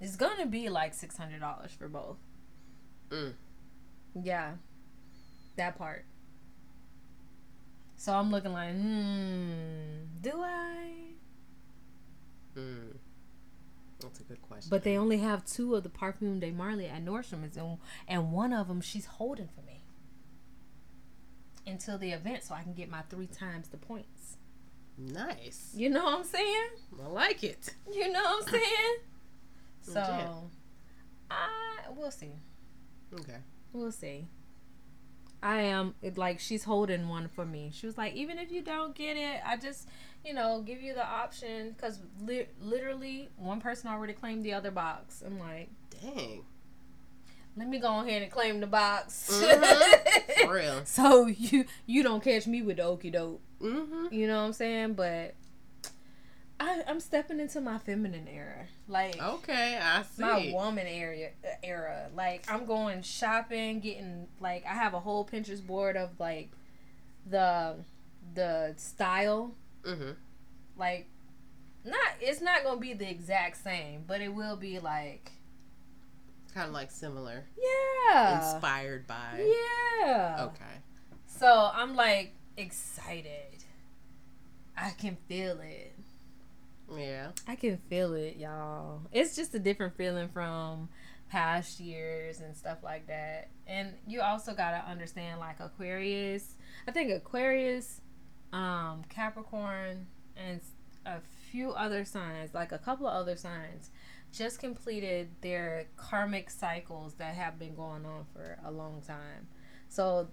is 0.00 0.14
gonna 0.16 0.46
be 0.46 0.68
like 0.68 0.94
six 0.94 1.16
hundred 1.16 1.40
dollars 1.40 1.72
for 1.72 1.88
both. 1.88 2.18
Mm. 3.10 3.32
Yeah, 4.22 4.52
that 5.56 5.76
part. 5.76 6.04
So 7.96 8.12
I'm 8.14 8.30
looking 8.30 8.52
like, 8.52 8.72
hmm, 8.74 10.04
do 10.20 10.30
I? 10.44 10.92
Mm. 12.56 12.96
That's 14.00 14.20
a 14.20 14.22
good 14.22 14.40
question. 14.42 14.70
But 14.70 14.84
they 14.84 14.96
only 14.96 15.18
have 15.18 15.44
two 15.44 15.74
of 15.74 15.82
the 15.82 15.88
Parfum 15.88 16.40
de 16.40 16.50
Marly 16.52 16.86
at 16.86 17.04
Nordstrom's, 17.04 17.56
and, 17.56 17.78
and 18.06 18.32
one 18.32 18.52
of 18.52 18.68
them 18.68 18.80
she's 18.80 19.06
holding 19.06 19.48
for 19.48 19.62
me 19.62 19.82
until 21.66 21.98
the 21.98 22.12
event, 22.12 22.44
so 22.44 22.54
I 22.54 22.62
can 22.62 22.72
get 22.74 22.88
my 22.90 23.02
three 23.10 23.26
times 23.26 23.68
the 23.68 23.76
points. 23.76 24.36
nice. 24.96 25.72
You 25.74 25.90
know 25.90 26.04
what 26.04 26.18
I'm 26.18 26.24
saying? 26.24 26.68
I 27.02 27.08
like 27.08 27.42
it. 27.44 27.74
You 27.92 28.10
know 28.12 28.22
what 28.22 28.46
I'm 28.46 28.48
saying? 28.52 28.96
so. 29.82 30.50
I 31.30 31.48
we'll 31.94 32.10
see. 32.10 32.32
Okay. 33.12 33.36
We'll 33.72 33.92
see. 33.92 34.28
I 35.42 35.60
am 35.60 35.94
it, 36.02 36.18
like 36.18 36.40
she's 36.40 36.64
holding 36.64 37.08
one 37.08 37.28
for 37.28 37.44
me. 37.46 37.70
She 37.72 37.86
was 37.86 37.96
like, 37.96 38.14
even 38.14 38.38
if 38.38 38.50
you 38.50 38.62
don't 38.62 38.94
get 38.94 39.16
it, 39.16 39.40
I 39.46 39.56
just 39.56 39.88
you 40.24 40.34
know 40.34 40.62
give 40.66 40.82
you 40.82 40.94
the 40.94 41.06
option 41.06 41.70
because 41.70 42.00
li- 42.20 42.46
literally 42.60 43.28
one 43.36 43.60
person 43.60 43.88
already 43.90 44.12
claimed 44.14 44.44
the 44.44 44.52
other 44.54 44.70
box. 44.70 45.22
I'm 45.24 45.38
like, 45.38 45.68
Dang. 46.02 46.42
let 47.56 47.68
me 47.68 47.78
go 47.78 48.00
ahead 48.00 48.22
and 48.22 48.30
claim 48.32 48.60
the 48.60 48.66
box. 48.66 49.30
Mhm. 49.32 50.44
For 50.46 50.54
real. 50.54 50.80
so 50.84 51.26
you 51.26 51.64
you 51.86 52.02
don't 52.02 52.22
catch 52.22 52.46
me 52.46 52.62
with 52.62 52.78
the 52.78 52.84
okey 52.84 53.10
doke. 53.10 53.40
Mm-hmm. 53.60 54.06
You 54.12 54.26
know 54.26 54.40
what 54.40 54.46
I'm 54.48 54.52
saying? 54.52 54.94
But 54.94 55.34
I, 56.60 56.82
I'm 56.88 56.98
stepping 57.00 57.38
into 57.40 57.60
my 57.60 57.78
feminine 57.78 58.26
era. 58.28 58.66
Like 58.88 59.20
Okay, 59.22 59.78
I 59.80 60.02
see. 60.02 60.22
my 60.22 60.50
woman 60.52 60.86
area 60.86 61.30
era. 61.62 62.08
Like 62.14 62.44
I'm 62.52 62.64
going 62.66 63.02
shopping, 63.02 63.80
getting 63.80 64.26
like 64.40 64.64
I 64.66 64.74
have 64.74 64.94
a 64.94 65.00
whole 65.00 65.24
Pinterest 65.24 65.64
board 65.64 65.96
of 65.96 66.18
like 66.18 66.50
the 67.28 67.76
the 68.34 68.74
style. 68.76 69.54
mm-hmm. 69.84 70.10
Like 70.76 71.06
not 71.84 71.98
it's 72.20 72.40
not 72.40 72.64
gonna 72.64 72.80
be 72.80 72.92
the 72.92 73.08
exact 73.08 73.62
same, 73.62 74.04
but 74.06 74.20
it 74.20 74.34
will 74.34 74.56
be 74.56 74.78
like 74.80 75.32
Kind 76.54 76.68
of 76.68 76.72
like 76.74 76.90
similar. 76.90 77.44
yeah, 78.10 78.54
Inspired 78.54 79.06
by. 79.06 79.54
yeah. 80.00 80.46
Okay. 80.48 80.80
So 81.26 81.70
I'm 81.72 81.94
like 81.94 82.32
excited. 82.56 83.62
I 84.76 84.90
can 84.90 85.16
feel 85.28 85.60
it. 85.60 85.92
Yeah. 86.96 87.32
I 87.46 87.56
can 87.56 87.78
feel 87.88 88.14
it, 88.14 88.36
y'all. 88.36 89.02
It's 89.12 89.36
just 89.36 89.54
a 89.54 89.58
different 89.58 89.96
feeling 89.96 90.28
from 90.28 90.88
past 91.28 91.80
years 91.80 92.40
and 92.40 92.56
stuff 92.56 92.78
like 92.82 93.06
that. 93.06 93.48
And 93.66 93.92
you 94.06 94.20
also 94.20 94.54
got 94.54 94.70
to 94.70 94.90
understand 94.90 95.40
like 95.40 95.60
Aquarius. 95.60 96.54
I 96.86 96.92
think 96.92 97.12
Aquarius, 97.12 98.00
um 98.52 99.02
Capricorn 99.10 100.06
and 100.36 100.60
a 101.04 101.20
few 101.50 101.72
other 101.72 102.04
signs, 102.04 102.54
like 102.54 102.72
a 102.72 102.78
couple 102.78 103.06
of 103.06 103.14
other 103.14 103.36
signs 103.36 103.90
just 104.32 104.58
completed 104.58 105.28
their 105.40 105.86
karmic 105.96 106.50
cycles 106.50 107.14
that 107.14 107.34
have 107.34 107.58
been 107.58 107.74
going 107.74 108.04
on 108.04 108.26
for 108.32 108.58
a 108.64 108.70
long 108.70 109.02
time. 109.06 109.46
So 109.88 110.28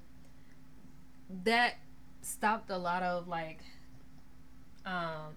that 1.43 1.75
stopped 2.21 2.69
a 2.69 2.77
lot 2.77 3.03
of 3.03 3.27
like 3.27 3.59
um 4.85 5.33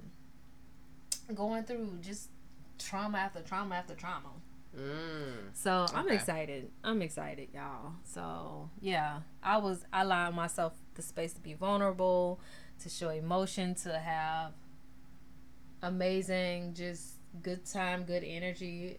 going 1.35 1.64
through 1.64 1.99
just 2.01 2.31
trauma 2.79 3.19
after 3.19 3.41
trauma 3.43 3.75
after 3.77 3.95
trauma. 3.95 4.31
Mm. 4.77 5.51
So 5.55 5.87
I'm 5.95 6.07
Okay. 6.07 6.14
excited. 6.17 6.71
I'm 6.85 7.03
excited, 7.03 7.49
y'all. 7.55 7.95
So 8.05 8.71
yeah, 8.81 9.21
I 9.43 9.59
was 9.59 9.85
I 9.93 10.03
allowed 10.03 10.35
myself 10.35 10.75
the 10.95 11.03
space 11.03 11.33
to 11.35 11.41
be 11.41 11.55
vulnerable, 11.55 12.41
to 12.81 12.88
show 12.88 13.09
emotion, 13.11 13.75
to 13.77 13.99
have 13.99 14.53
amazing, 15.83 16.75
just 16.75 17.14
good 17.43 17.64
time, 17.64 18.05
good 18.05 18.25
energy, 18.25 18.99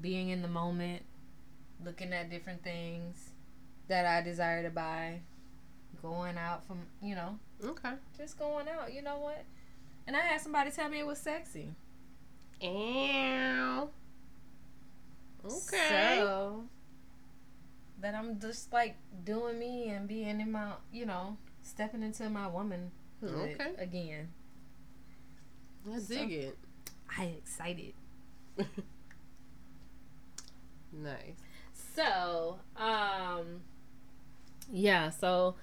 being 0.00 0.28
in 0.30 0.42
the 0.42 0.48
moment, 0.48 1.02
looking 1.84 2.12
at 2.12 2.30
different 2.30 2.62
things 2.62 3.30
that 3.88 4.04
I 4.06 4.20
desire 4.22 4.62
to 4.62 4.70
buy, 4.70 5.20
going 6.02 6.36
out 6.36 6.66
from 6.66 6.80
you 7.02 7.14
know, 7.14 7.38
Okay. 7.64 7.92
just 8.16 8.38
going 8.38 8.68
out. 8.68 8.92
You 8.92 9.02
know 9.02 9.18
what? 9.18 9.44
And 10.08 10.16
I 10.16 10.20
had 10.20 10.40
somebody 10.40 10.70
tell 10.70 10.88
me 10.88 11.00
it 11.00 11.06
was 11.06 11.18
sexy. 11.18 11.68
Ow. 12.64 13.90
Okay. 15.44 16.16
So 16.18 16.64
that 18.00 18.14
I'm 18.14 18.40
just 18.40 18.72
like 18.72 18.96
doing 19.24 19.58
me 19.58 19.90
and 19.90 20.08
being 20.08 20.40
in 20.40 20.50
my, 20.50 20.72
you 20.90 21.04
know, 21.04 21.36
stepping 21.62 22.02
into 22.02 22.30
my 22.30 22.46
womanhood 22.48 22.90
Okay. 23.60 23.74
again. 23.76 24.28
I 25.92 25.98
So- 25.98 26.14
dig 26.14 26.32
it. 26.32 26.58
I 27.18 27.24
excited. 27.26 27.92
Nice. 30.90 31.36
So, 31.94 32.58
um, 32.76 33.60
yeah. 34.72 35.10
So 35.10 35.54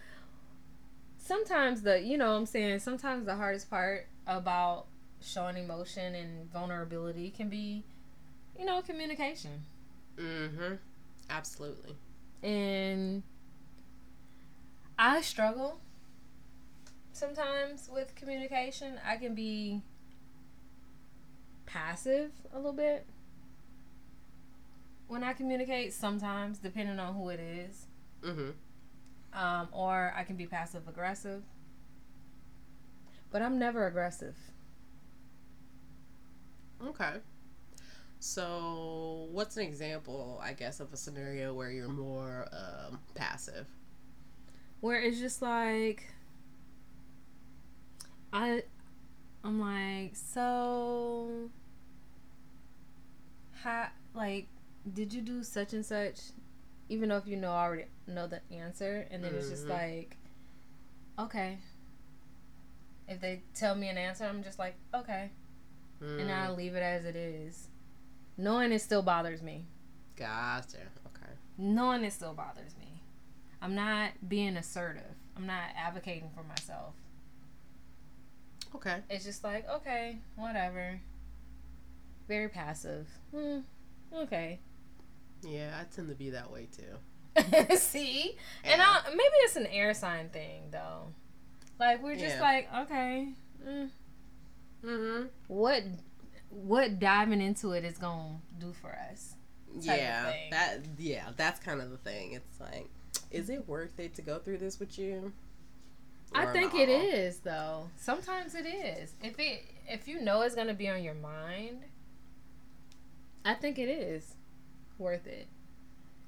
sometimes 1.17 1.81
the, 1.81 1.99
you 1.99 2.17
know, 2.17 2.31
what 2.31 2.38
I'm 2.38 2.45
saying 2.45 2.79
sometimes 2.79 3.25
the 3.25 3.36
hardest 3.36 3.69
part 3.69 4.08
about 4.27 4.85
showing 5.21 5.57
emotion 5.57 6.15
and 6.15 6.51
vulnerability 6.51 7.29
can 7.31 7.49
be, 7.49 7.83
you 8.57 8.65
know, 8.65 8.81
communication. 8.81 9.63
Mm-hmm. 10.17 10.75
Absolutely. 11.29 11.95
and 12.43 13.23
I 14.97 15.21
struggle 15.21 15.79
sometimes 17.11 17.89
with 17.91 18.15
communication. 18.15 18.99
I 19.05 19.17
can 19.17 19.35
be 19.35 19.81
passive 21.65 22.31
a 22.53 22.57
little 22.57 22.73
bit 22.73 23.05
when 25.07 25.23
I 25.23 25.33
communicate. 25.33 25.93
Sometimes, 25.93 26.59
depending 26.59 26.99
on 26.99 27.13
who 27.15 27.29
it 27.29 27.39
is, 27.39 27.88
Mm-hmm. 28.23 28.49
um, 29.39 29.67
or 29.71 30.13
I 30.15 30.23
can 30.23 30.35
be 30.35 30.45
passive 30.47 30.88
aggressive. 30.88 31.43
But 33.36 33.41
I'm 33.41 33.60
never 33.60 33.86
aggressive. 33.86 34.34
Okay. 36.82 37.15
So, 38.21 39.28
what's 39.30 39.58
an 39.58 39.63
example, 39.63 40.39
I 40.41 40.54
guess, 40.54 40.80
of 40.80 40.93
a 40.93 40.95
scenario 40.95 41.54
where 41.54 41.69
you're 41.69 41.89
more 41.89 42.48
um, 42.54 43.02
passive? 43.13 43.67
where 44.80 45.02
it's 45.02 45.19
just 45.19 45.41
like 45.41 46.06
I 48.32 48.63
I'm 49.43 49.60
like 49.60 50.15
so 50.15 51.50
how 53.63 53.88
like 54.13 54.48
did 54.93 55.12
you 55.12 55.21
do 55.21 55.43
such 55.43 55.74
and 55.74 55.86
such 55.86 56.19
even 56.88 57.10
though 57.10 57.17
if 57.17 57.28
you 57.28 57.36
know 57.36 57.50
already 57.52 57.84
know 58.08 58.28
the 58.28 58.39
answer 58.50 59.06
and 59.12 59.21
then 59.21 59.34
it's 59.36 59.50
just 59.50 59.65
Mhm. 59.65 59.71
like 59.71 60.15
okay 61.19 61.58
if 63.08 63.22
they 63.22 63.44
tell 63.54 63.76
me 63.76 63.88
an 63.89 63.98
answer 63.98 64.26
I'm 64.26 64.44
just 64.44 64.60
like 64.60 64.76
okay 64.94 65.32
Mm, 66.04 66.20
and 66.22 66.32
I'll 66.32 66.54
leave 66.56 66.76
it 66.76 66.84
as 66.84 67.06
it 67.06 67.15
is 67.15 67.70
knowing 68.38 68.74
it 68.74 68.80
still 68.82 69.02
bothers 69.02 69.41
me 69.41 69.65
gotcha. 70.18 70.78
Okay. 71.08 71.32
knowing 71.58 72.04
it 72.04 72.12
still 72.12 72.34
bothers 72.34 72.76
me 72.78 73.02
I'm 73.62 73.76
not 73.76 74.12
being 74.28 74.58
assertive 74.58 75.15
I'm 75.38 75.46
not 75.46 75.70
advocating 75.78 76.30
for 76.36 76.44
myself 76.44 76.94
Okay. 78.76 78.98
It's 79.10 79.24
just 79.24 79.41
like, 79.41 79.65
okay, 79.70 80.18
whatever. 80.36 81.00
Very 82.28 82.50
passive. 82.50 83.08
Hmm. 83.34 83.60
Okay. 84.13 84.60
Yeah, 85.44 85.78
I 85.80 85.86
tend 85.96 86.10
to 86.10 86.15
be 86.15 86.32
that 86.32 86.52
way 86.52 86.68
too. 86.76 87.76
See? 87.78 88.36
And 88.65 88.80
Yeah. 88.80 88.86
I, 89.06 89.10
maybe 89.12 89.22
it's 89.44 89.56
an 89.56 89.68
air 89.68 89.94
sign 89.94 90.28
thing, 90.30 90.63
though. 90.72 91.13
Like, 91.79 92.01
we're 92.01 92.15
just 92.15 92.35
Yeah. 92.38 92.41
like, 92.41 92.73
okay, 92.73 93.33
mm, 93.63 93.89
Mhm. 94.83 95.29
what 95.47 95.83
what 96.49 96.99
diving 96.99 97.41
into 97.41 97.71
it 97.73 97.83
is 97.83 97.97
gonna 97.97 98.39
do 98.59 98.71
for 98.71 98.93
us. 99.11 99.35
Yeah, 99.77 100.33
that 100.51 100.79
yeah, 100.97 101.31
that's 101.35 101.59
kind 101.59 101.81
of 101.81 101.89
the 101.89 101.97
thing. 101.97 102.31
It's 102.31 102.59
like, 102.61 102.88
is 103.29 103.49
it 103.49 103.67
worth 103.67 103.99
it 103.99 104.15
to 104.15 104.21
go 104.21 104.39
through 104.39 104.59
this 104.59 104.79
with 104.79 104.97
you? 104.97 105.33
I 106.33 106.45
think 106.53 106.73
no? 106.73 106.79
it 106.79 106.89
is 106.89 107.39
though. 107.39 107.89
Sometimes 107.97 108.55
it 108.55 108.65
is. 108.65 109.13
If 109.21 109.38
it 109.39 109.65
if 109.88 110.07
you 110.07 110.21
know 110.21 110.41
it's 110.41 110.55
gonna 110.55 110.73
be 110.73 110.88
on 110.89 111.03
your 111.03 111.13
mind, 111.15 111.83
I 113.43 113.53
think 113.53 113.77
it 113.77 113.89
is 113.89 114.35
worth 114.97 115.27
it 115.27 115.47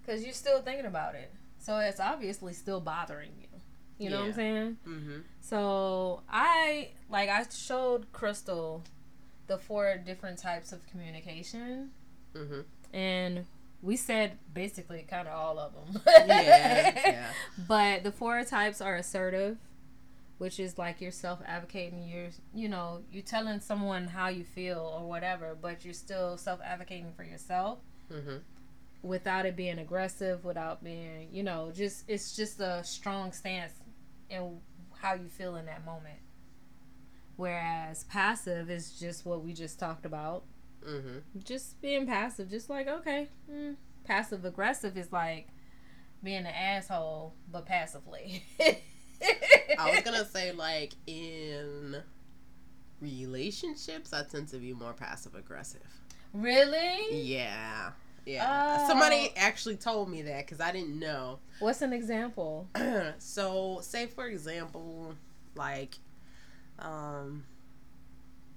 because 0.02 0.24
you're 0.24 0.34
still 0.34 0.62
thinking 0.62 0.86
about 0.86 1.16
it. 1.16 1.32
So 1.58 1.78
it's 1.80 2.00
obviously 2.00 2.54
still 2.54 2.80
bothering 2.82 3.32
you. 3.42 3.57
You 3.98 4.10
know 4.12 4.18
what 4.18 4.22
I'm 4.24 4.30
Yeah. 4.30 4.36
saying? 4.36 4.78
Mhm. 4.86 5.24
So 5.42 6.22
I 6.30 6.92
like 7.10 7.30
I 7.30 7.46
showed 7.50 8.12
Crystal 8.12 8.84
the 9.48 9.58
four 9.58 9.98
different 9.98 10.38
types 10.40 10.72
of 10.72 10.86
communication, 10.88 11.92
Mhm. 12.34 12.66
and 12.94 13.46
we 13.82 13.96
said 13.96 14.38
basically 14.54 15.04
kind 15.04 15.28
of 15.28 15.34
all 15.34 15.58
of 15.60 15.74
them. 15.74 16.02
Yeah. 16.06 17.02
yeah. 17.06 17.32
But 17.68 18.04
the 18.04 18.12
four 18.12 18.44
types 18.44 18.82
are 18.82 18.96
assertive, 18.96 19.58
which 20.38 20.60
is 20.60 20.78
like 20.78 21.00
you're 21.02 21.12
self 21.12 21.40
advocating. 21.46 22.04
You're, 22.08 22.30
you 22.54 22.70
know, 22.70 23.04
you're 23.12 23.24
telling 23.24 23.60
someone 23.62 24.08
how 24.08 24.28
you 24.28 24.44
feel 24.44 24.80
or 24.80 25.08
whatever, 25.08 25.56
but 25.60 25.84
you're 25.86 25.94
still 25.94 26.38
self 26.38 26.60
advocating 26.62 27.14
for 27.14 27.24
yourself 27.24 27.80
Mhm. 28.12 28.42
without 29.02 29.46
it 29.46 29.56
being 29.56 29.80
aggressive, 29.80 30.44
without 30.44 30.84
being, 30.84 31.30
you 31.32 31.44
know, 31.44 31.72
just 31.72 32.04
it's 32.08 32.36
just 32.36 32.60
a 32.60 32.84
strong 32.84 33.32
stance 33.32 33.74
in 34.30 34.60
how 35.02 35.14
you 35.14 35.28
feel 35.28 35.56
in 35.56 35.66
that 35.66 35.86
moment. 35.86 36.20
Whereas 37.36 38.04
passive 38.06 38.70
is 38.70 39.00
just 39.00 39.26
what 39.26 39.44
we 39.44 39.54
just 39.54 39.80
talked 39.80 40.06
about. 40.06 40.44
Mhm. 40.86 41.22
Just 41.44 41.80
being 41.82 42.06
passive, 42.08 42.50
just 42.50 42.70
like 42.70 42.88
okay, 42.88 43.30
mm. 43.52 43.76
passive 44.04 44.46
aggressive 44.46 44.98
is 44.98 45.12
like 45.12 45.48
being 46.24 46.40
an 46.40 46.48
asshole, 46.48 47.36
but 47.52 47.66
passively. 47.66 48.44
I 49.80 49.92
was 49.92 50.02
gonna 50.02 50.26
say 50.26 50.52
like 50.52 50.94
in 51.06 52.02
relationships, 53.02 54.14
I 54.14 54.24
tend 54.24 54.48
to 54.50 54.58
be 54.58 54.74
more 54.74 54.94
passive 54.94 55.36
aggressive. 55.36 56.02
really. 56.34 57.22
Yeah. 57.22 57.92
Yeah. 58.28 58.80
Oh. 58.82 58.88
Somebody 58.88 59.32
actually 59.38 59.78
told 59.78 60.10
me 60.10 60.22
that 60.24 60.46
because 60.46 60.60
I 60.60 60.72
didn't 60.72 61.00
know. 61.00 61.40
What's 61.60 61.82
an 61.82 61.94
example? 61.94 62.68
so, 63.20 63.80
say 63.82 64.06
for 64.06 64.26
example, 64.28 65.16
like, 65.56 65.96
um, 66.80 67.46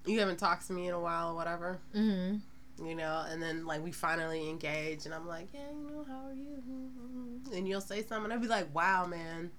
you 0.05 0.19
haven't 0.19 0.39
talked 0.39 0.67
to 0.67 0.73
me 0.73 0.89
in 0.89 0.95
a 0.95 1.01
while 1.01 1.31
or 1.31 1.35
whatever, 1.37 1.79
Mm-hmm. 1.95 2.85
you 2.87 2.95
know, 2.97 3.25
and 3.29 3.41
then 3.43 3.65
like 3.65 3.83
we 3.85 3.93
finally 3.93 4.49
engage, 4.51 5.07
and 5.07 5.15
I'm 5.15 5.27
like, 5.29 5.49
yeah, 5.55 5.61
you 5.73 5.89
know, 5.91 6.05
how 6.07 6.27
are 6.29 6.35
you? 6.35 6.63
And 7.57 7.67
you'll 7.67 7.81
say 7.81 8.03
something, 8.03 8.31
I'd 8.31 8.41
be 8.43 8.49
like, 8.49 8.75
wow, 8.75 9.07
man, 9.07 9.51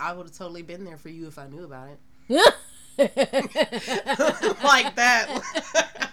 I 0.00 0.12
would 0.12 0.26
have 0.26 0.36
totally 0.36 0.62
been 0.62 0.84
there 0.84 0.96
for 0.98 1.08
you 1.08 1.26
if 1.26 1.38
I 1.38 1.46
knew 1.48 1.64
about 1.64 1.88
it. 1.88 1.98
like 4.62 4.94
that. 4.94 6.10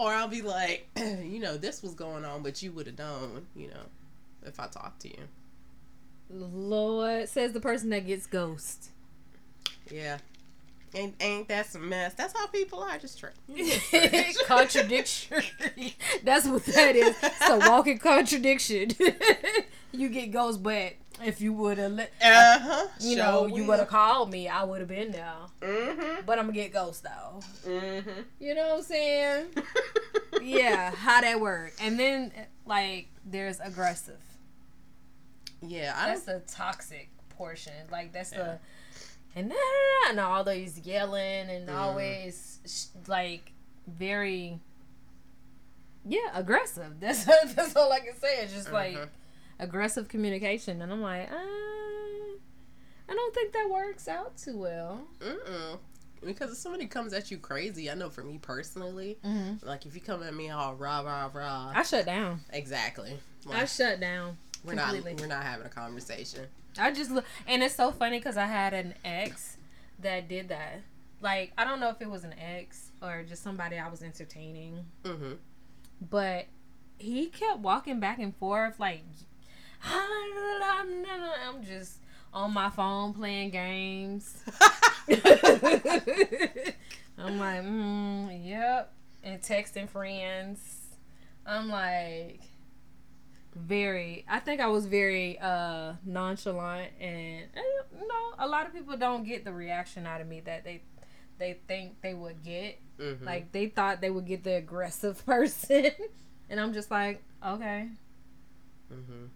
Or 0.00 0.10
I'll 0.12 0.28
be 0.28 0.40
like, 0.40 0.88
you 0.96 1.40
know, 1.40 1.58
this 1.58 1.82
was 1.82 1.94
going 1.94 2.24
on, 2.24 2.42
but 2.42 2.62
you 2.62 2.72
would 2.72 2.86
have 2.86 2.98
known, 2.98 3.46
you 3.54 3.68
know, 3.68 3.84
if 4.46 4.58
I 4.58 4.66
talked 4.66 5.02
to 5.02 5.08
you. 5.08 5.28
Lord 6.30 7.28
says 7.28 7.52
the 7.52 7.60
person 7.60 7.90
that 7.90 8.06
gets 8.06 8.26
ghost. 8.26 8.88
Yeah. 9.90 10.18
Ain't, 10.94 11.14
ain't 11.20 11.48
that 11.48 11.66
some 11.66 11.88
mess? 11.88 12.14
That's 12.14 12.32
how 12.32 12.46
people 12.46 12.80
are. 12.80 12.98
Just 12.98 13.18
try. 13.20 13.30
contradiction. 14.46 15.42
That's 16.24 16.46
what 16.46 16.64
that 16.64 16.96
is. 16.96 17.16
It's 17.22 17.48
a 17.48 17.58
walking 17.58 17.98
contradiction. 17.98 18.90
you 19.92 20.08
get 20.08 20.30
ghost, 20.30 20.62
but 20.62 20.94
if 21.24 21.40
you 21.40 21.52
would 21.52 21.78
have, 21.78 21.92
let, 21.92 22.12
Uh 22.22 22.58
huh. 22.60 22.86
you 23.00 23.16
know, 23.16 23.46
you 23.46 23.64
would 23.66 23.78
have 23.78 23.88
called 23.88 24.30
me, 24.30 24.48
I 24.48 24.64
would 24.64 24.80
have 24.80 24.88
been 24.88 25.10
there. 25.12 25.32
Mm 25.60 26.24
But 26.26 26.38
I'm 26.38 26.46
gonna 26.46 26.52
get 26.54 26.72
ghost 26.72 27.02
though. 27.04 27.40
hmm. 27.64 27.70
Mm 27.70 28.02
hmm. 28.04 28.20
You 28.38 28.54
know 28.54 28.68
what 28.68 28.76
I'm 28.78 28.82
saying? 28.82 29.46
yeah, 30.42 30.90
how 30.92 31.20
that 31.20 31.40
work. 31.40 31.72
And 31.80 31.98
then 31.98 32.32
like 32.66 33.08
there's 33.24 33.60
aggressive. 33.60 34.20
Yeah. 35.62 35.92
I 35.96 36.08
That's 36.08 36.22
the 36.22 36.42
toxic 36.48 37.08
portion. 37.30 37.72
Like 37.90 38.12
that's 38.12 38.32
Yeah. 38.32 38.38
the 38.38 38.58
and 39.36 39.48
nah, 39.48 39.54
nah, 39.54 40.04
nah, 40.06 40.10
and 40.10 40.20
always 40.20 40.78
yelling 40.80 41.48
and 41.50 41.68
Mm. 41.68 41.76
always 41.76 42.58
sh- 42.66 42.86
like 43.08 43.52
very 43.86 44.58
yeah 46.04 46.18
aggressive. 46.34 46.94
That's 47.00 47.24
that's 47.26 47.76
all 47.76 47.92
I 47.92 48.00
can 48.00 48.16
say. 48.16 48.42
It's 48.42 48.52
just 48.52 48.72
like 48.72 48.94
Mhm. 48.96 49.08
Aggressive 49.60 50.08
communication, 50.08 50.82
and 50.82 50.90
I'm 50.92 51.02
like, 51.02 51.30
uh, 51.30 51.34
I 53.08 53.14
don't 53.14 53.34
think 53.34 53.52
that 53.52 53.68
works 53.70 54.08
out 54.08 54.36
too 54.36 54.56
well. 54.56 55.00
Mm-mm. 55.20 55.78
Because 56.24 56.50
if 56.52 56.58
somebody 56.58 56.86
comes 56.86 57.12
at 57.14 57.30
you 57.30 57.38
crazy, 57.38 57.90
I 57.90 57.94
know 57.94 58.10
for 58.10 58.22
me 58.22 58.38
personally, 58.40 59.18
Mm-hmm. 59.24 59.66
like 59.66 59.86
if 59.86 59.94
you 59.94 60.00
come 60.00 60.22
at 60.22 60.34
me 60.34 60.50
all 60.50 60.74
rah 60.74 61.00
rah 61.00 61.30
rah, 61.32 61.72
I 61.74 61.82
shut 61.82 62.04
down. 62.06 62.40
exactly. 62.52 63.18
I 63.50 63.64
shut 63.64 64.00
down. 64.00 64.36
we're 64.64 64.74
not 64.74 64.94
we're 65.02 65.26
not 65.26 65.42
having 65.42 65.64
a 65.66 65.70
conversation. 65.70 66.44
I 66.78 66.92
just 66.92 67.10
look, 67.10 67.24
and 67.48 67.62
it's 67.62 67.74
so 67.74 67.90
funny 67.90 68.18
because 68.18 68.36
I 68.36 68.44
had 68.46 68.74
an 68.74 68.94
ex 69.04 69.56
that 70.00 70.28
did 70.28 70.48
that. 70.50 70.82
Like 71.22 71.52
I 71.56 71.64
don't 71.64 71.80
know 71.80 71.88
if 71.88 72.00
it 72.02 72.10
was 72.10 72.22
an 72.24 72.34
ex 72.38 72.92
or 73.02 73.22
just 73.26 73.42
somebody 73.42 73.78
I 73.78 73.88
was 73.88 74.02
entertaining, 74.02 74.84
Mm-hmm. 75.04 75.32
but 76.10 76.46
he 76.98 77.26
kept 77.28 77.60
walking 77.60 77.98
back 77.98 78.18
and 78.18 78.36
forth 78.36 78.78
like 78.78 79.02
I'm 79.84 81.64
just 81.64 81.98
on 82.32 82.52
my 82.52 82.70
phone 82.70 83.12
playing 83.12 83.50
games. 83.50 84.42
I'm 87.18 87.38
like, 87.38 87.62
mm, 87.62 88.46
yep, 88.46 88.92
and 89.22 89.42
texting 89.42 89.88
friends. 89.88 90.58
I'm 91.46 91.68
like 91.68 92.40
very 93.54 94.24
I 94.28 94.38
think 94.38 94.60
I 94.60 94.68
was 94.68 94.86
very 94.86 95.38
uh 95.38 95.94
nonchalant 96.04 96.92
and 97.00 97.46
eh, 97.56 97.60
you 98.00 98.06
know 98.06 98.34
a 98.38 98.46
lot 98.46 98.66
of 98.66 98.72
people 98.72 98.96
don't 98.96 99.24
get 99.24 99.44
the 99.44 99.52
reaction 99.52 100.06
out 100.06 100.20
of 100.20 100.28
me 100.28 100.40
that 100.40 100.62
they 100.62 100.82
they 101.38 101.58
think 101.66 102.00
they 102.00 102.14
would 102.14 102.44
get 102.44 102.78
mm-hmm. 102.98 103.24
like 103.24 103.50
they 103.50 103.66
thought 103.66 104.00
they 104.00 104.10
would 104.10 104.26
get 104.26 104.44
the 104.44 104.54
aggressive 104.54 105.24
person 105.26 105.90
and 106.48 106.60
I'm 106.60 106.72
just 106.72 106.90
like 106.90 107.22
okay 107.44 107.88
mm-hmm. 108.92 109.26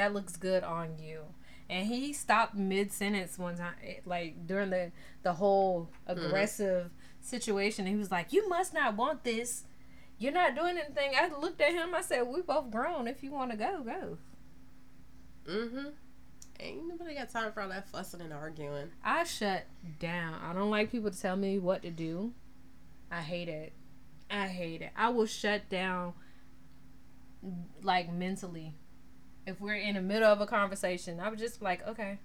That 0.00 0.14
looks 0.14 0.36
good 0.36 0.64
on 0.64 0.98
you 0.98 1.20
and 1.68 1.86
he 1.86 2.12
stopped 2.12 2.54
mid 2.54 2.90
sentence 2.90 3.38
one 3.38 3.56
time 3.56 3.74
eh, 3.86 3.94
like 4.06 4.46
during 4.46 4.70
the 4.70 4.90
the 5.22 5.34
whole 5.34 5.90
aggressive 6.06 6.90
situation 7.20 7.86
he 7.86 7.94
was 7.94 8.10
like 8.10 8.32
you 8.32 8.48
must 8.48 8.72
not 8.72 8.96
want 8.96 9.24
this 9.24 9.64
you're 10.18 10.32
not 10.32 10.54
doing 10.54 10.78
anything 10.78 11.12
I 11.14 11.28
looked 11.38 11.60
at 11.60 11.72
him 11.72 11.94
I 11.94 12.00
said 12.00 12.26
we 12.26 12.40
both 12.40 12.70
grown 12.70 13.06
if 13.06 13.22
you 13.22 13.30
want 13.30 13.50
to 13.50 13.56
go 13.56 13.82
go 13.84 14.18
Mm-hmm. 15.48 15.88
Ain't 16.60 16.88
nobody 16.88 17.14
got 17.14 17.30
time 17.30 17.52
for 17.52 17.62
all 17.62 17.68
that 17.70 17.88
fussing 17.88 18.20
and 18.20 18.32
arguing. 18.32 18.90
I 19.02 19.24
shut 19.24 19.64
down. 19.98 20.34
I 20.42 20.52
don't 20.52 20.70
like 20.70 20.92
people 20.92 21.10
to 21.10 21.18
tell 21.18 21.36
me 21.36 21.58
what 21.58 21.82
to 21.82 21.90
do. 21.90 22.32
I 23.10 23.22
hate 23.22 23.48
it. 23.48 23.72
I 24.30 24.46
hate 24.46 24.82
it. 24.82 24.90
I 24.94 25.08
will 25.08 25.26
shut 25.26 25.68
down 25.68 26.12
like 27.82 28.12
mentally. 28.12 28.74
If 29.46 29.60
we're 29.60 29.74
in 29.74 29.94
the 29.94 30.02
middle 30.02 30.30
of 30.30 30.40
a 30.40 30.46
conversation, 30.46 31.20
I 31.20 31.28
would 31.28 31.38
just 31.38 31.60
be 31.60 31.64
like, 31.64 31.86
okay. 31.86 32.18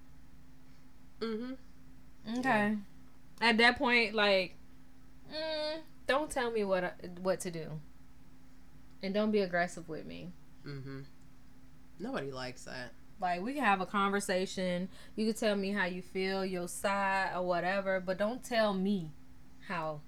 Mm-hmm. 1.20 2.40
Okay. 2.40 2.78
At 3.42 3.58
that 3.58 3.78
point, 3.78 4.14
like, 4.14 4.56
mm, 5.32 5.80
don't 6.08 6.30
tell 6.30 6.52
me 6.52 6.64
what 6.64 6.84
I, 6.84 6.92
what 7.22 7.40
to 7.42 7.52
do. 7.52 7.80
And 9.02 9.14
don't 9.14 9.32
be 9.32 9.40
aggressive 9.40 9.88
with 9.88 10.06
me. 10.06 10.32
Mm-hmm. 10.66 11.02
Nobody 12.00 12.32
likes 12.32 12.66
that. 12.66 12.92
Like 13.22 13.42
we 13.42 13.54
can 13.54 13.64
have 13.64 13.82
a 13.82 13.86
conversation. 13.86 14.90
You 15.16 15.26
can 15.26 15.36
tell 15.40 15.56
me 15.56 15.72
how 15.72 15.86
you 15.86 16.02
feel, 16.02 16.46
your 16.46 16.68
side 16.68 17.32
or 17.36 17.44
whatever, 17.44 18.00
but 18.00 18.18
don't 18.18 18.44
tell 18.44 18.74
me 18.74 19.12
how 19.68 20.02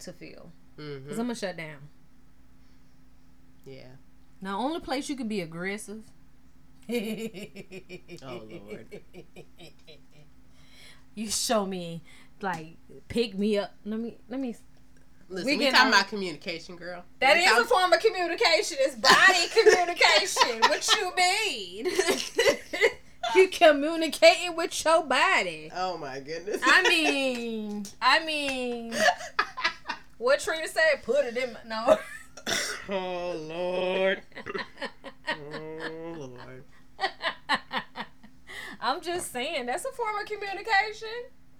to 0.00 0.12
feel. 0.12 0.52
Mm-hmm. 0.78 1.08
Cause 1.08 1.18
I'm 1.18 1.26
gonna 1.26 1.34
shut 1.34 1.56
down. 1.56 1.88
Yeah. 3.64 3.96
Now, 4.40 4.58
only 4.58 4.80
place 4.80 5.08
you 5.08 5.16
can 5.16 5.28
be 5.28 5.40
aggressive. 5.40 6.04
Oh 6.88 8.42
Lord. 8.48 8.86
You 11.14 11.30
show 11.30 11.64
me, 11.64 12.02
like, 12.42 12.76
pick 13.08 13.36
me 13.38 13.58
up. 13.58 13.74
Let 13.84 13.98
me, 14.00 14.18
let 14.28 14.38
me. 14.38 14.54
Listen, 15.28 15.46
We 15.46 15.56
we, 15.56 15.64
can 15.64 15.72
talking 15.72 15.88
about 15.88 16.08
communication, 16.08 16.76
girl. 16.76 17.02
That 17.20 17.34
We 17.36 17.40
is 17.42 17.58
a 17.58 17.64
form 17.64 17.92
of 17.92 17.98
communication. 18.00 18.76
It's 18.80 18.94
body 18.94 19.48
communication. 19.54 20.60
what 20.60 20.88
you 20.96 21.12
mean? 21.16 21.86
you 23.34 23.48
communicating 23.48 24.54
with 24.54 24.84
your 24.84 25.02
body. 25.04 25.72
Oh 25.74 25.96
my 25.98 26.20
goodness. 26.20 26.60
I 26.62 26.82
mean, 26.82 27.86
I 28.00 28.24
mean, 28.24 28.94
what 30.18 30.38
Trina 30.40 30.68
said, 30.68 31.02
put 31.02 31.24
it 31.24 31.36
in 31.36 31.54
my, 31.54 31.58
no. 31.66 31.98
oh 32.90 33.32
Lord. 33.48 34.22
Oh 35.28 35.34
Lord. 35.50 36.05
I'm 38.80 39.00
just 39.02 39.32
saying 39.32 39.66
that's 39.66 39.84
a 39.84 39.92
form 39.92 40.16
of 40.16 40.26
communication. 40.26 41.08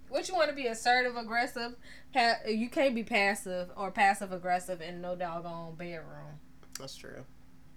What 0.08 0.28
you 0.28 0.34
want 0.34 0.50
to 0.50 0.54
be 0.54 0.66
assertive, 0.66 1.16
aggressive? 1.16 1.74
Ha- 2.14 2.38
you 2.46 2.68
can't 2.68 2.94
be 2.94 3.02
passive 3.02 3.70
or 3.76 3.90
passive 3.90 4.32
aggressive 4.32 4.80
in 4.80 5.00
no 5.00 5.16
doggone 5.16 5.74
bedroom. 5.74 6.38
That's 6.78 6.96
true. 6.96 7.24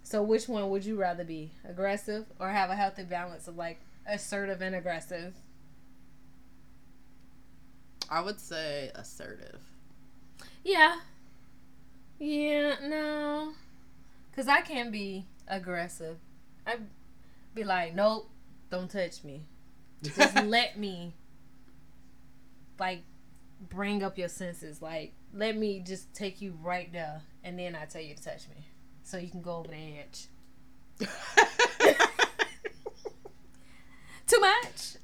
So 0.04 0.22
which 0.22 0.48
one 0.48 0.70
would 0.70 0.86
you 0.86 0.96
rather 0.96 1.24
be, 1.24 1.52
aggressive 1.68 2.26
or 2.40 2.50
have 2.50 2.70
a 2.70 2.76
healthy 2.76 3.04
balance 3.04 3.48
of 3.48 3.56
like 3.58 3.80
assertive 4.08 4.62
and 4.62 4.76
aggressive? 4.76 5.34
I 8.10 8.22
would 8.22 8.40
say 8.40 8.92
assertive. 8.96 9.62
Yeah. 10.64 10.98
Yeah, 12.20 12.76
no. 12.82 13.54
Cause 14.36 14.48
I 14.48 14.62
can 14.62 14.92
be 14.92 15.26
aggressive. 15.48 16.18
I'd 16.66 16.82
be 17.54 17.64
like, 17.64 17.96
nope, 17.96 18.30
don't 18.70 18.90
touch 18.90 19.24
me. 19.24 19.46
Just 20.04 20.36
let 20.46 20.78
me 20.78 21.14
like 22.80 23.04
bring 23.70 24.04
up 24.04 24.18
your 24.18 24.30
senses. 24.30 24.82
Like 24.82 25.14
let 25.34 25.58
me 25.58 25.82
just 25.86 26.14
take 26.14 26.42
you 26.42 26.58
right 26.62 26.92
there 26.92 27.22
and 27.44 27.58
then 27.60 27.76
I 27.76 27.86
tell 27.86 28.02
you 28.02 28.16
to 28.16 28.24
touch 28.24 28.48
me. 28.50 28.66
So 29.04 29.18
you 29.18 29.30
can 29.30 29.42
go 29.42 29.58
over 29.58 29.70
the 29.70 29.76
edge. 29.76 30.28
Too 34.28 34.40
much. 34.40 34.98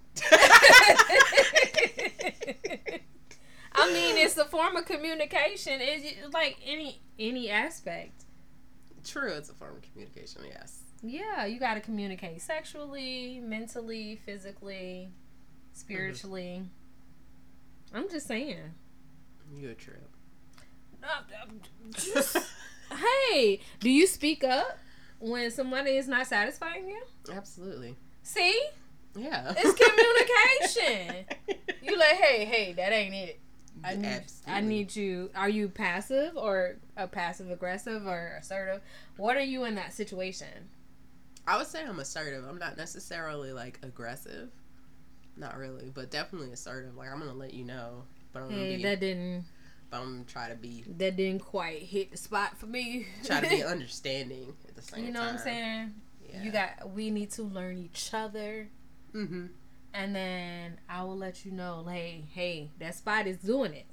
I 3.78 3.92
mean, 3.92 4.18
it's 4.18 4.38
a 4.38 4.46
form 4.46 4.76
of 4.76 4.86
communication. 4.86 5.80
It's 5.82 6.34
like 6.34 6.58
any 6.66 7.02
any 7.20 7.50
aspect. 7.50 8.24
True, 9.04 9.32
it's 9.34 9.50
a 9.50 9.54
form 9.54 9.78
of 9.78 9.82
communication, 9.82 10.44
yes. 10.50 10.85
Yeah, 11.04 11.46
you 11.46 11.60
got 11.60 11.76
to 11.76 11.82
communicate 11.82 12.42
sexually, 12.42 13.40
mentally, 13.44 14.20
physically, 14.26 15.10
spiritually. 15.74 16.64
I'm 17.94 18.10
just 18.10 18.28
saying. 18.28 18.58
You 19.54 19.70
a 19.70 19.74
trip. 19.74 20.10
Just- 21.92 22.38
hey, 23.30 23.60
do 23.80 23.90
you 23.90 24.08
speak 24.08 24.44
up 24.44 24.80
when 25.20 25.52
somebody 25.52 25.92
is 25.92 26.08
not 26.08 26.26
satisfying 26.28 26.88
you? 26.88 27.02
Absolutely. 27.32 27.96
See, 28.24 28.60
Yeah. 29.16 29.54
it's 29.56 29.80
communication. 30.76 31.26
You 31.84 32.00
like, 32.00 32.16
hey, 32.16 32.46
hey, 32.46 32.74
that 32.74 32.92
ain't 32.92 33.14
it. 33.14 33.40
I 33.84 33.96
need, 33.96 34.22
I 34.48 34.62
need 34.62 34.96
you. 34.96 35.30
Are 35.36 35.48
you 35.48 35.70
passive 35.70 36.36
or 36.36 36.78
a 36.98 37.06
passive 37.08 37.52
aggressive 37.52 38.08
or 38.08 38.38
assertive? 38.40 38.82
What 39.18 39.38
are 39.38 39.44
you 39.44 39.66
in 39.66 39.76
that 39.76 39.94
situation? 39.94 40.48
I 41.48 41.58
would 41.58 41.68
say 41.68 41.84
I'm 41.84 42.00
assertive. 42.00 42.44
I'm 42.48 42.58
not 42.58 42.78
necessarily 42.78 43.52
like 43.54 43.80
aggressive. 43.84 44.50
Not 45.38 45.58
really, 45.58 45.92
but 45.94 46.10
definitely 46.12 46.52
assertive. 46.52 46.96
Like 46.96 47.10
I'm 47.12 47.20
gonna 47.20 47.34
let 47.34 47.54
you 47.54 47.66
know, 47.66 48.04
but 48.34 48.42
I'm 48.44 48.50
gonna 48.50 48.62
Hey, 48.62 48.78
be, 48.78 48.84
that 48.84 49.00
didn't 49.00 49.46
but 49.92 49.98
I'm 50.02 50.12
gonna 50.14 50.24
try 50.24 50.50
to 50.50 50.56
be, 50.56 50.84
that 50.98 51.16
didn't 51.16 51.42
quite 51.44 51.84
hit 51.84 52.12
the 52.12 52.18
spot 52.18 52.58
for 52.58 52.66
me. 52.66 53.06
try 53.24 53.42
to 53.42 53.50
be 53.50 53.64
understanding 53.64 54.54
at 54.68 54.76
the 54.76 54.82
same 54.82 54.96
time. 55.00 55.06
you 55.06 55.12
know 55.14 55.20
what 55.20 55.30
I'm 55.30 55.38
saying? 55.38 55.94
Yeah. 56.28 56.44
You 56.44 56.52
got. 56.52 56.90
We 56.92 57.12
need 57.12 57.32
to 57.34 57.44
learn 57.44 57.78
each 57.78 58.10
other, 58.14 58.70
Mm-hmm. 59.14 59.46
and 59.94 60.16
then 60.16 60.80
I 60.90 61.04
will 61.04 61.18
let 61.18 61.46
you 61.46 61.52
know. 61.52 61.86
Hey, 61.88 62.26
hey, 62.34 62.72
that 62.80 62.96
spot 62.96 63.28
is 63.28 63.38
doing 63.38 63.74
it. 63.74 63.86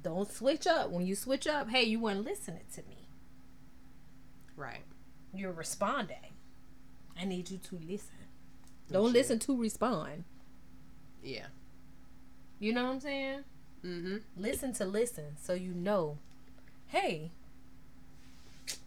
Don't 0.00 0.30
switch 0.30 0.66
up. 0.68 0.90
When 0.90 1.04
you 1.04 1.16
switch 1.16 1.46
up, 1.48 1.68
hey, 1.70 1.82
you 1.82 1.98
weren't 1.98 2.24
listening 2.24 2.62
to 2.74 2.82
me. 2.84 3.08
Right. 4.56 4.84
You're 5.34 5.52
responding. 5.52 6.34
I 7.20 7.24
need 7.24 7.50
you 7.50 7.58
to 7.58 7.78
listen. 7.86 8.14
Don't 8.90 9.12
listen 9.12 9.38
to 9.40 9.56
respond. 9.56 10.24
Yeah. 11.22 11.46
You 12.58 12.72
know 12.72 12.84
what 12.84 12.92
I'm 12.92 13.00
saying? 13.00 13.40
Mm-hmm. 13.84 14.16
Listen 14.36 14.72
to 14.74 14.84
listen 14.84 15.36
so 15.40 15.52
you 15.52 15.72
know, 15.72 16.18
hey, 16.86 17.30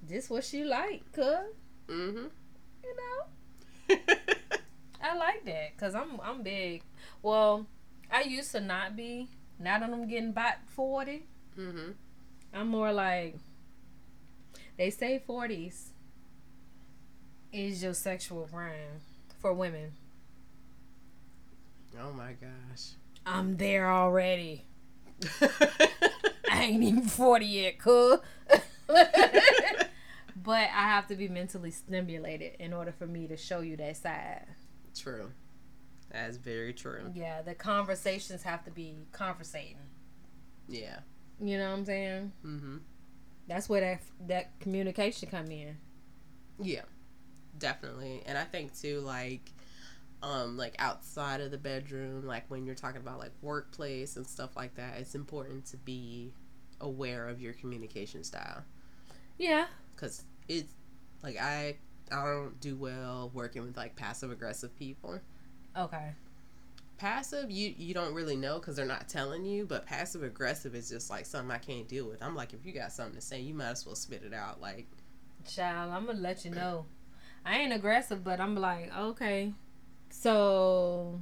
this 0.07 0.29
what 0.29 0.43
she 0.43 0.63
like, 0.63 1.03
cuz, 1.13 1.25
Mm-hmm. 1.87 2.27
you 2.83 2.95
know? 2.95 3.97
I 5.03 5.15
like 5.15 5.43
that 5.45 5.77
cuz 5.77 5.93
I'm 5.95 6.19
I'm 6.21 6.41
big. 6.43 6.83
Well, 7.21 7.65
I 8.11 8.21
used 8.23 8.51
to 8.53 8.59
not 8.59 8.95
be. 8.95 9.27
Now 9.59 9.79
that 9.79 9.89
I'm 9.89 10.07
getting 10.07 10.29
about 10.29 10.55
40, 10.67 11.23
mm-hmm. 11.57 11.91
I'm 12.53 12.67
more 12.67 12.91
like 12.91 13.35
they 14.77 14.89
say 14.89 15.21
40s 15.27 15.89
is 17.51 17.83
your 17.83 17.93
sexual 17.93 18.47
prime 18.51 19.01
for 19.39 19.53
women. 19.53 19.91
Oh 21.99 22.13
my 22.13 22.33
gosh. 22.33 22.91
I'm 23.25 23.57
there 23.57 23.89
already. 23.91 24.65
I 25.41 26.63
ain't 26.63 26.83
even 26.83 27.03
40 27.03 27.45
yet, 27.45 27.79
cool. 27.79 28.23
but 28.87 29.87
I 30.47 30.67
have 30.67 31.07
to 31.07 31.15
be 31.15 31.27
mentally 31.27 31.71
stimulated 31.71 32.55
in 32.59 32.73
order 32.73 32.91
for 32.91 33.05
me 33.07 33.27
to 33.27 33.37
show 33.37 33.61
you 33.61 33.77
that 33.77 33.97
side. 33.97 34.45
true. 34.97 35.31
That's 36.11 36.35
very 36.35 36.73
true. 36.73 37.11
Yeah, 37.13 37.41
the 37.41 37.55
conversations 37.55 38.43
have 38.43 38.65
to 38.65 38.71
be 38.71 38.95
conversating. 39.13 39.77
Yeah. 40.67 40.99
You 41.39 41.57
know 41.57 41.69
what 41.69 41.77
I'm 41.77 41.85
saying? 41.85 42.31
Mm-hmm. 42.45 42.77
That's 43.47 43.69
where 43.69 43.81
that 43.81 44.01
that 44.27 44.59
communication 44.59 45.29
come 45.29 45.49
in. 45.51 45.77
Yeah. 46.59 46.81
Definitely. 47.57 48.23
And 48.25 48.37
I 48.37 48.43
think 48.43 48.77
too, 48.79 48.99
like, 49.01 49.51
um, 50.23 50.57
like 50.57 50.75
outside 50.79 51.41
of 51.41 51.51
the 51.51 51.57
bedroom, 51.57 52.25
like 52.25 52.49
when 52.49 52.65
you're 52.65 52.75
talking 52.75 53.01
about 53.01 53.19
like 53.19 53.31
workplace 53.41 54.15
and 54.17 54.25
stuff 54.25 54.55
like 54.55 54.75
that, 54.75 54.97
it's 54.99 55.15
important 55.15 55.65
to 55.67 55.77
be 55.77 56.33
aware 56.79 57.27
of 57.27 57.41
your 57.41 57.53
communication 57.53 58.23
style. 58.23 58.63
Yeah. 59.37 59.65
because 59.95 60.23
it's 60.47 60.73
like 61.23 61.37
I 61.39 61.77
I 62.11 62.23
don't 62.25 62.59
do 62.59 62.75
well 62.75 63.31
working 63.33 63.63
with 63.63 63.77
like 63.77 63.95
passive 63.95 64.31
aggressive 64.31 64.75
people. 64.77 65.19
Okay. 65.77 66.11
Passive, 66.97 67.49
you 67.49 67.73
you 67.77 67.93
don't 67.95 68.13
really 68.13 68.35
know 68.35 68.59
because 68.59 68.75
they're 68.75 68.85
not 68.85 69.09
telling 69.09 69.43
you, 69.43 69.65
but 69.65 69.87
passive 69.87 70.21
aggressive 70.21 70.75
is 70.75 70.89
just 70.89 71.09
like 71.09 71.25
something 71.25 71.49
I 71.51 71.57
can't 71.57 71.87
deal 71.87 72.07
with. 72.07 72.21
I'm 72.21 72.35
like, 72.35 72.53
if 72.53 72.63
you 72.65 72.73
got 72.73 72.91
something 72.91 73.15
to 73.15 73.21
say, 73.21 73.39
you 73.41 73.55
might 73.55 73.71
as 73.71 73.85
well 73.85 73.95
spit 73.95 74.21
it 74.23 74.33
out. 74.33 74.61
Like, 74.61 74.85
Child, 75.47 75.91
I'm 75.93 76.05
gonna 76.05 76.19
let 76.19 76.45
you 76.45 76.51
know. 76.61 76.85
I 77.45 77.57
ain't 77.57 77.73
aggressive, 77.73 78.23
but 78.23 78.39
I'm 78.39 78.55
like, 78.55 78.91
okay. 78.97 79.53
So 80.09 81.19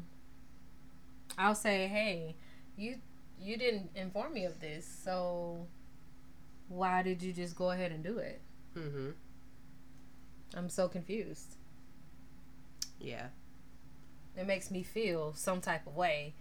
I'll 1.37 1.55
say, 1.55 1.87
hey, 1.87 2.35
you 2.77 2.97
you 3.41 3.57
didn't 3.57 3.91
inform 3.95 4.33
me 4.33 4.45
of 4.45 4.59
this, 4.59 4.85
so 5.03 5.67
why 6.67 7.01
did 7.03 7.23
you 7.23 7.31
just 7.33 7.55
go 7.55 7.71
ahead 7.71 7.91
and 7.91 8.03
do 8.03 8.17
it? 8.17 8.41
mm-hmm, 8.77 9.09
I'm 10.55 10.69
so 10.69 10.87
confused. 10.87 11.55
yeah, 12.99 13.27
It 14.37 14.45
makes 14.45 14.69
me 14.71 14.83
feel 14.83 15.33
some 15.33 15.61
type 15.61 15.87
of 15.87 15.95
way, 15.95 16.35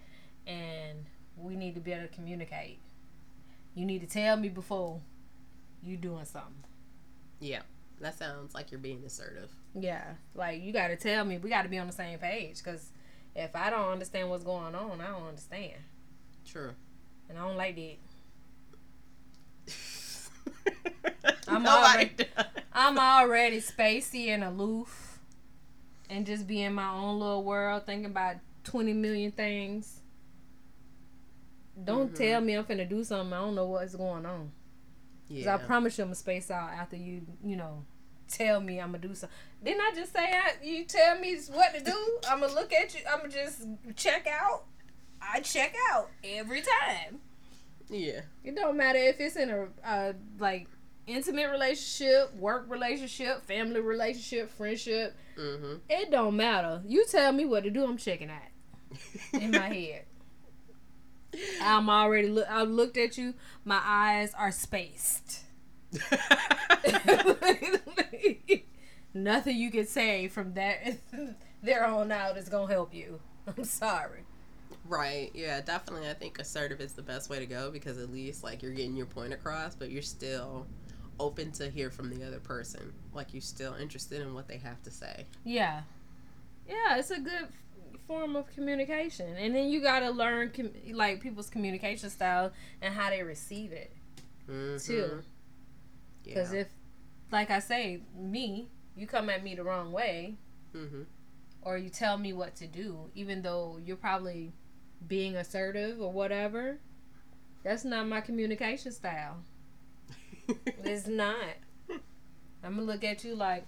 and 0.45 1.05
we 1.37 1.55
need 1.55 1.75
to 1.75 1.81
be 1.81 1.93
able 1.93 2.07
to 2.07 2.13
communicate. 2.13 2.79
You 3.75 3.85
need 3.85 4.01
to 4.01 4.07
tell 4.07 4.35
me 4.37 4.49
before 4.49 5.01
you 5.81 5.95
doing 5.97 6.25
something. 6.25 6.63
yeah. 7.39 7.61
That 8.01 8.17
sounds 8.17 8.53
like 8.53 8.71
you're 8.71 8.79
being 8.79 9.03
assertive. 9.05 9.49
Yeah, 9.75 10.03
like 10.33 10.61
you 10.61 10.71
got 10.73 10.87
to 10.87 10.95
tell 10.95 11.25
me. 11.25 11.37
We 11.37 11.49
got 11.49 11.63
to 11.63 11.69
be 11.69 11.77
on 11.77 11.87
the 11.87 11.93
same 11.93 12.17
page 12.19 12.63
because 12.63 12.91
if 13.35 13.55
I 13.55 13.69
don't 13.69 13.89
understand 13.91 14.29
what's 14.29 14.43
going 14.43 14.73
on, 14.73 15.01
I 15.01 15.07
don't 15.07 15.27
understand, 15.27 15.73
True. 16.45 16.71
and 17.29 17.37
I 17.37 17.41
don't 17.47 17.57
like 17.57 17.75
that. 17.75 17.97
I'm 21.47 21.65
already- 21.67 22.11
does. 22.15 22.27
I'm 22.71 22.97
already 22.97 23.59
spacey 23.59 24.27
and 24.27 24.43
aloof, 24.43 25.19
and 26.09 26.25
just 26.25 26.47
be 26.47 26.61
in 26.61 26.73
my 26.73 26.89
own 26.89 27.19
little 27.19 27.43
world, 27.43 27.85
thinking 27.85 28.05
about 28.05 28.35
twenty 28.63 28.93
million 28.93 29.31
things. 29.31 29.99
Don't 31.83 32.11
Mhm. 32.13 32.17
tell 32.17 32.41
me 32.41 32.53
I'm 32.53 32.63
finna 32.65 32.87
do 32.87 33.03
something. 33.03 33.33
I 33.33 33.37
don't 33.39 33.55
know 33.55 33.65
what's 33.67 33.95
going 33.95 34.25
on. 34.25 34.51
Yeah. 35.27 35.45
Cause 35.45 35.61
I 35.61 35.65
promise 35.65 35.97
you 35.97 36.03
I'm 36.03 36.09
gonna 36.09 36.15
space 36.15 36.49
out 36.51 36.69
after 36.71 36.95
you, 36.97 37.21
you 37.43 37.55
know, 37.55 37.85
tell 38.29 38.61
me 38.61 38.79
I'm 38.79 38.91
gonna 38.91 38.99
do 39.07 39.15
something. 39.15 39.35
Didn't 39.63 39.81
I 39.81 39.91
just 39.95 40.13
say 40.13 40.23
I, 40.23 40.63
you 40.63 40.85
tell 40.85 41.19
me 41.19 41.37
what 41.51 41.73
to 41.73 41.83
do? 41.83 42.19
I'm 42.29 42.39
gonna 42.41 42.53
look 42.53 42.71
at 42.73 42.93
you. 42.93 43.01
I'm 43.11 43.19
gonna 43.19 43.33
just 43.33 43.61
check 43.95 44.27
out. 44.27 44.63
I 45.21 45.41
check 45.41 45.75
out 45.91 46.09
every 46.23 46.61
time. 46.61 47.19
yeah. 47.89 48.21
It 48.43 48.55
don't 48.55 48.77
matter 48.77 48.99
if 48.99 49.19
it's 49.19 49.35
in 49.35 49.49
a 49.49 49.67
uh, 49.85 50.13
like 50.39 50.67
intimate 51.07 51.49
relationship, 51.51 52.33
work 52.35 52.65
relationship, 52.69 53.43
family 53.45 53.81
relationship, 53.81 54.49
friendship. 54.51 55.15
Mm-hmm. 55.37 55.75
It 55.89 56.11
don't 56.11 56.35
matter. 56.37 56.81
You 56.85 57.05
tell 57.05 57.31
me 57.33 57.45
what 57.45 57.63
to 57.63 57.69
do. 57.69 57.83
I'm 57.83 57.97
checking 57.97 58.27
that 58.29 58.51
in 59.33 59.51
my 59.51 59.57
head. 59.73 60.05
I'm 61.61 61.89
already 61.89 62.27
look. 62.27 62.47
I 62.49 62.63
looked 62.63 62.97
at 62.97 63.17
you. 63.17 63.33
My 63.65 63.79
eyes 63.83 64.33
are 64.37 64.51
spaced. 64.51 65.41
Nothing 69.13 69.57
you 69.57 69.71
can 69.71 69.87
say 69.87 70.27
from 70.27 70.53
that 70.53 70.97
there 71.63 71.85
on 71.85 72.11
out 72.11 72.37
is 72.37 72.47
gonna 72.49 72.71
help 72.71 72.93
you. 72.93 73.19
I'm 73.57 73.63
sorry. 73.63 74.19
Right. 74.85 75.31
Yeah, 75.33 75.61
definitely. 75.61 76.09
I 76.09 76.13
think 76.13 76.37
assertive 76.39 76.79
is 76.79 76.93
the 76.93 77.01
best 77.01 77.29
way 77.29 77.39
to 77.39 77.45
go 77.45 77.71
because 77.71 77.97
at 77.97 78.11
least 78.11 78.43
like 78.43 78.61
you're 78.61 78.71
getting 78.71 78.95
your 78.95 79.07
point 79.07 79.33
across, 79.33 79.73
but 79.75 79.89
you're 79.91 80.01
still 80.03 80.67
open 81.19 81.51
to 81.53 81.69
hear 81.69 81.89
from 81.89 82.09
the 82.13 82.25
other 82.25 82.39
person. 82.39 82.93
Like 83.13 83.33
you're 83.33 83.41
still 83.41 83.73
interested 83.75 84.21
in 84.21 84.33
what 84.33 84.47
they 84.47 84.57
have 84.57 84.81
to 84.83 84.91
say. 84.91 85.25
Yeah. 85.43 85.81
Yeah, 86.67 86.97
it's 86.97 87.09
a 87.11 87.19
good 87.19 87.47
form 88.07 88.35
of 88.35 88.47
communication. 88.53 89.35
And 89.37 89.55
then 89.55 89.69
you 89.69 89.81
got 89.81 89.99
to 90.01 90.11
learn 90.11 90.51
com- 90.55 90.71
like 90.93 91.19
people's 91.19 91.49
communication 91.49 92.09
style 92.11 92.51
and 92.81 92.93
how 92.93 93.09
they 93.09 93.23
receive 93.23 93.71
it 93.71 93.91
Mm-hmm. 94.49 94.77
too. 94.91 95.21
Cuz 96.25 96.53
Yeah. 96.53 96.59
if 96.61 96.67
like 97.31 97.51
I 97.51 97.59
say, 97.59 98.01
me, 98.15 98.67
you 98.95 99.05
come 99.07 99.29
at 99.29 99.43
me 99.43 99.55
the 99.55 99.63
wrong 99.63 99.91
way 99.91 100.35
Mm-hmm. 100.75 101.03
or 101.63 101.77
you 101.77 101.89
tell 101.89 102.17
me 102.17 102.31
what 102.33 102.55
to 102.57 102.67
do 102.67 103.09
even 103.15 103.41
though 103.41 103.79
you're 103.83 103.95
probably 103.97 104.53
being 105.07 105.35
assertive 105.35 105.99
or 106.01 106.11
whatever, 106.11 106.79
that's 107.63 107.83
not 107.85 108.07
my 108.07 108.21
communication 108.21 108.91
style. 108.91 109.37
It's 110.83 111.07
not. 111.07 111.35
I'm 112.63 112.75
gonna 112.75 112.81
look 112.83 113.03
at 113.03 113.23
you 113.23 113.35
like, 113.35 113.65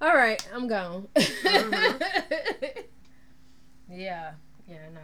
all 0.00 0.14
right, 0.14 0.46
I'm 0.54 0.66
gone. 0.68 1.08
Mhm. 1.14 2.02
yeah, 3.90 4.32
yeah, 4.68 4.88
no, 4.92 5.00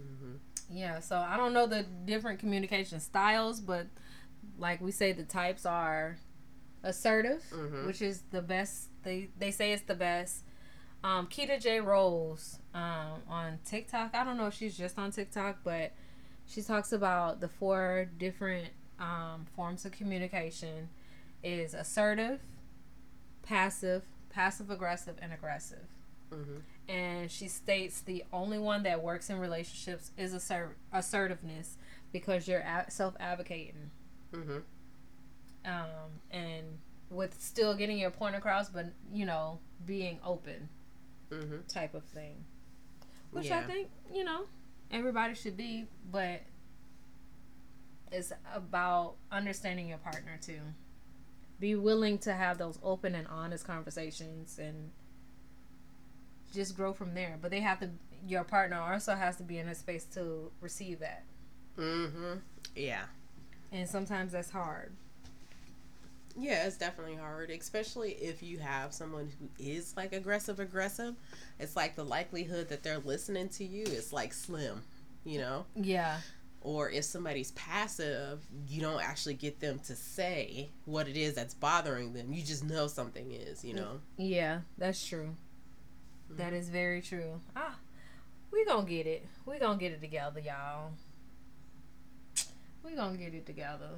mm-hmm. 0.00 0.32
yeah. 0.70 1.00
So 1.00 1.16
I 1.18 1.36
don't 1.36 1.52
know 1.52 1.66
the 1.66 1.84
different 2.04 2.38
communication 2.38 3.00
styles, 3.00 3.60
but 3.60 3.86
like 4.60 4.80
we 4.80 4.92
say, 4.92 5.12
the 5.12 5.24
types 5.24 5.64
are 5.66 6.18
assertive, 6.82 7.42
Mhm. 7.52 7.86
which 7.86 8.00
is 8.02 8.22
the 8.30 8.42
best. 8.42 8.88
They 9.02 9.30
they 9.38 9.50
say 9.50 9.72
it's 9.72 9.82
the 9.82 9.94
best. 9.94 10.44
Um, 11.02 11.26
Keita 11.28 11.58
J 11.60 11.80
Rose 11.80 12.58
um, 12.74 13.22
on 13.28 13.58
TikTok. 13.64 14.14
I 14.14 14.22
don't 14.22 14.36
know 14.36 14.46
if 14.46 14.54
she's 14.54 14.76
just 14.76 14.98
on 14.98 15.10
TikTok, 15.10 15.58
but 15.64 15.92
she 16.46 16.60
talks 16.62 16.92
about 16.92 17.40
the 17.40 17.48
four 17.48 18.08
different 18.18 18.68
um, 18.98 19.46
forms 19.56 19.84
of 19.86 19.92
communication 19.92 20.90
is 21.42 21.72
assertive, 21.72 22.40
passive, 23.42 24.02
passive 24.28 24.70
aggressive, 24.70 25.16
and 25.22 25.32
aggressive. 25.32 25.86
Mm-hmm. 26.30 26.58
And 26.90 27.30
she 27.30 27.48
states 27.48 28.00
the 28.02 28.24
only 28.32 28.58
one 28.58 28.82
that 28.82 29.02
works 29.02 29.30
in 29.30 29.38
relationships 29.38 30.10
is 30.18 30.34
assert- 30.34 30.76
assertiveness 30.92 31.76
because 32.12 32.46
you're 32.46 32.60
a- 32.60 32.90
self 32.90 33.14
advocating 33.18 33.90
Mm-hmm. 34.32 34.58
um, 35.64 36.10
and 36.30 36.64
with 37.10 37.40
still 37.40 37.74
getting 37.74 37.98
your 37.98 38.10
point 38.10 38.36
across, 38.36 38.68
but 38.68 38.86
you 39.12 39.26
know, 39.26 39.58
being 39.86 40.18
open 40.24 40.68
Mm-hmm. 41.30 41.58
type 41.68 41.94
of 41.94 42.02
thing. 42.04 42.44
Which 43.30 43.52
I 43.52 43.62
think, 43.62 43.88
you 44.12 44.24
know, 44.24 44.46
everybody 44.90 45.34
should 45.34 45.56
be, 45.56 45.86
but 46.10 46.40
it's 48.10 48.32
about 48.52 49.14
understanding 49.30 49.88
your 49.88 49.98
partner 49.98 50.38
too. 50.42 50.60
Be 51.60 51.76
willing 51.76 52.18
to 52.18 52.32
have 52.32 52.58
those 52.58 52.80
open 52.82 53.14
and 53.14 53.28
honest 53.28 53.64
conversations 53.64 54.58
and 54.58 54.90
just 56.52 56.76
grow 56.76 56.92
from 56.92 57.14
there. 57.14 57.38
But 57.40 57.52
they 57.52 57.60
have 57.60 57.78
to 57.80 57.90
your 58.26 58.42
partner 58.44 58.80
also 58.80 59.14
has 59.14 59.36
to 59.36 59.42
be 59.44 59.58
in 59.58 59.68
a 59.68 59.74
space 59.74 60.04
to 60.14 60.50
receive 60.60 60.98
that. 60.98 61.22
Mm-hmm. 61.78 62.38
Yeah. 62.74 63.04
And 63.72 63.88
sometimes 63.88 64.32
that's 64.32 64.50
hard. 64.50 64.92
Yeah, 66.36 66.66
it's 66.66 66.76
definitely 66.76 67.16
hard, 67.16 67.50
especially 67.50 68.12
if 68.12 68.42
you 68.42 68.58
have 68.58 68.92
someone 68.92 69.30
who 69.38 69.48
is 69.58 69.94
like 69.96 70.12
aggressive 70.12 70.60
aggressive. 70.60 71.14
It's 71.58 71.76
like 71.76 71.96
the 71.96 72.04
likelihood 72.04 72.68
that 72.68 72.82
they're 72.82 72.98
listening 72.98 73.48
to 73.50 73.64
you 73.64 73.84
is 73.84 74.12
like 74.12 74.32
slim, 74.32 74.82
you 75.24 75.38
know? 75.38 75.66
Yeah. 75.74 76.18
Or 76.62 76.90
if 76.90 77.04
somebody's 77.04 77.52
passive, 77.52 78.46
you 78.68 78.80
don't 78.80 79.02
actually 79.02 79.34
get 79.34 79.60
them 79.60 79.78
to 79.80 79.96
say 79.96 80.68
what 80.84 81.08
it 81.08 81.16
is 81.16 81.34
that's 81.34 81.54
bothering 81.54 82.12
them. 82.12 82.32
You 82.32 82.42
just 82.42 82.64
know 82.64 82.86
something 82.86 83.30
is, 83.32 83.64
you 83.64 83.74
know? 83.74 84.00
Yeah, 84.16 84.60
that's 84.78 85.04
true. 85.04 85.36
That 86.30 86.52
is 86.52 86.68
very 86.68 87.02
true. 87.02 87.40
Ah, 87.56 87.76
we 88.52 88.64
gonna 88.64 88.86
get 88.86 89.06
it. 89.06 89.26
We 89.46 89.58
gonna 89.58 89.78
get 89.78 89.92
it 89.92 90.00
together, 90.00 90.40
y'all. 90.40 90.92
We 92.84 92.94
gonna 92.94 93.16
get 93.16 93.34
it 93.34 93.46
together. 93.46 93.90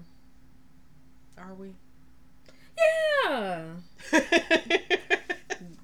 Are 1.39 1.55
we? 1.55 1.75
Yeah, 3.25 3.65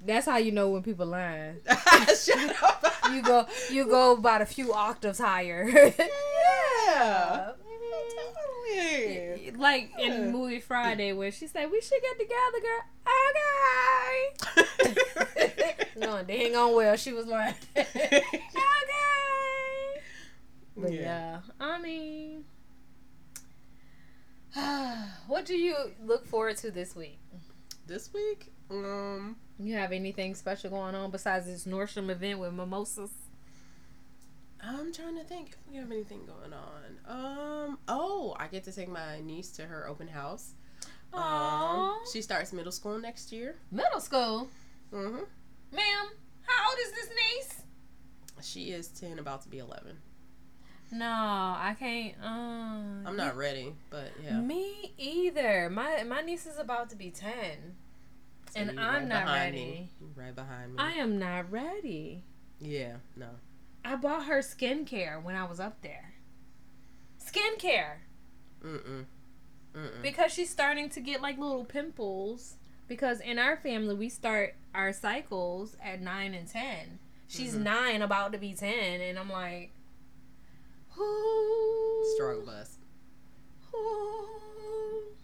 that's 0.07 0.27
how 0.27 0.37
you 0.39 0.53
know 0.53 0.71
when 0.71 0.83
people 0.83 1.07
lying. 1.07 1.57
Shut 2.17 2.63
up. 2.63 2.85
You 3.09 3.23
go, 3.23 3.47
you 3.71 3.87
go 3.87 4.13
about 4.13 4.43
a 4.43 4.47
few 4.47 4.75
octaves 4.75 5.19
higher. 5.19 5.67
Yeah. 5.67 7.53
Totally. 8.69 9.53
like 9.57 9.91
Yeah. 9.99 10.13
in 10.25 10.31
movie 10.31 10.61
Friday, 10.61 11.15
where 11.15 11.31
she 11.33 11.47
said 11.47 11.71
we 11.71 11.81
should 11.81 12.03
get 12.03 12.19
together, 12.19 12.61
girl. 12.61 12.83
Okay. 15.65 15.87
no, 15.97 16.23
they 16.23 16.35
ain't 16.49 16.55
on 16.57 16.75
well. 16.75 16.97
She 16.97 17.15
was 17.15 17.25
like, 17.27 17.55
okay. 17.75 18.23
But 20.77 20.93
Yeah. 20.93 21.01
yeah, 21.01 21.41
I 21.59 21.81
mean, 21.81 22.45
what 25.27 25.45
do 25.45 25.57
you 25.57 25.75
look 26.05 26.27
forward 26.27 26.57
to 26.59 26.71
this 26.71 26.95
week? 26.97 27.19
This 27.87 28.13
week, 28.13 28.53
um, 28.71 29.37
You 29.59 29.75
have 29.75 29.93
anything 29.93 30.35
special 30.35 30.71
going 30.71 30.95
on 30.95 31.11
besides 31.11 31.47
this 31.47 31.65
Nordstrom 31.65 32.11
event 32.11 32.39
with 32.39 32.53
mimosas? 32.53 33.11
I'm 34.63 34.93
trying 34.93 35.17
to 35.17 35.25
think 35.25 35.51
if 35.51 35.57
we 35.71 35.77
have 35.79 35.91
anything 35.91 36.27
going 36.27 36.53
on. 36.53 36.99
Um, 37.07 37.79
oh, 37.89 38.35
I 38.39 38.49
get 38.49 38.65
to 38.65 38.73
take 38.73 38.89
my 38.89 39.21
niece 39.21 39.51
to 39.53 39.63
her 39.63 39.89
open 39.89 40.09
house. 40.09 40.55
Um, 41.13 41.95
she 42.13 42.21
starts 42.23 42.53
middle 42.53 42.73
school 42.73 42.99
next 42.99 43.33
year. 43.33 43.57
Middle 43.71 44.01
school, 44.01 44.49
Mm-hmm. 44.93 45.17
ma'am. 45.75 46.07
How 46.43 46.71
old 46.71 46.79
is 46.83 46.93
this 46.93 47.09
niece? 47.37 47.63
She 48.43 48.71
is 48.73 48.89
ten, 48.89 49.19
about 49.19 49.43
to 49.43 49.49
be 49.49 49.59
eleven. 49.59 49.99
No, 50.91 51.07
I 51.07 51.77
can't. 51.79 52.15
Um, 52.23 53.03
I'm 53.07 53.17
not 53.17 53.37
ready, 53.37 53.75
but 53.91 54.11
yeah. 54.25 54.41
Me 54.41 54.93
either. 54.97 55.69
My 55.71 56.03
my 56.05 56.23
niece 56.23 56.47
is 56.47 56.59
about 56.59 56.89
to 56.91 56.97
be 56.97 57.11
ten, 57.11 57.77
So 58.53 58.61
and 58.61 58.81
I'm 58.81 59.03
right 59.03 59.07
not 59.09 59.27
ready. 59.27 59.91
Right 60.17 60.35
behind 60.35 60.73
me. 60.75 60.79
I 60.79 60.93
am 60.93 61.19
not 61.19 61.51
ready. 61.51 62.25
yeah, 62.61 62.97
no. 63.17 63.29
I 63.85 63.97
bought 63.97 64.25
her 64.27 64.39
skincare 64.39 65.23
when 65.23 65.35
I 65.37 65.45
was 65.45 65.61
up 65.61 65.81
there. 65.83 66.15
Skincare 67.25 67.99
Mm-mm. 68.65 69.05
Mm-mm. 69.75 70.03
because 70.03 70.33
she's 70.33 70.51
starting 70.51 70.89
to 70.91 71.01
get 71.01 71.21
like 71.23 71.39
little 71.39 71.65
pimples. 71.65 72.55
Because 72.89 73.21
in 73.21 73.39
our 73.39 73.57
family, 73.59 73.95
we 73.95 74.09
start 74.09 74.55
our 74.75 74.95
cycles 74.95 75.77
at 75.85 76.01
nine 76.01 76.33
and 76.33 76.49
ten. 76.49 76.99
She's 77.27 77.55
Mhm. 77.55 77.63
nine, 77.63 78.03
about 78.03 78.33
to 78.33 78.39
be 78.39 78.55
ten, 78.55 79.03
and 79.03 79.19
I'm 79.19 79.29
like, 79.31 79.73
Struggle 82.15 82.43
bus. 82.47 82.79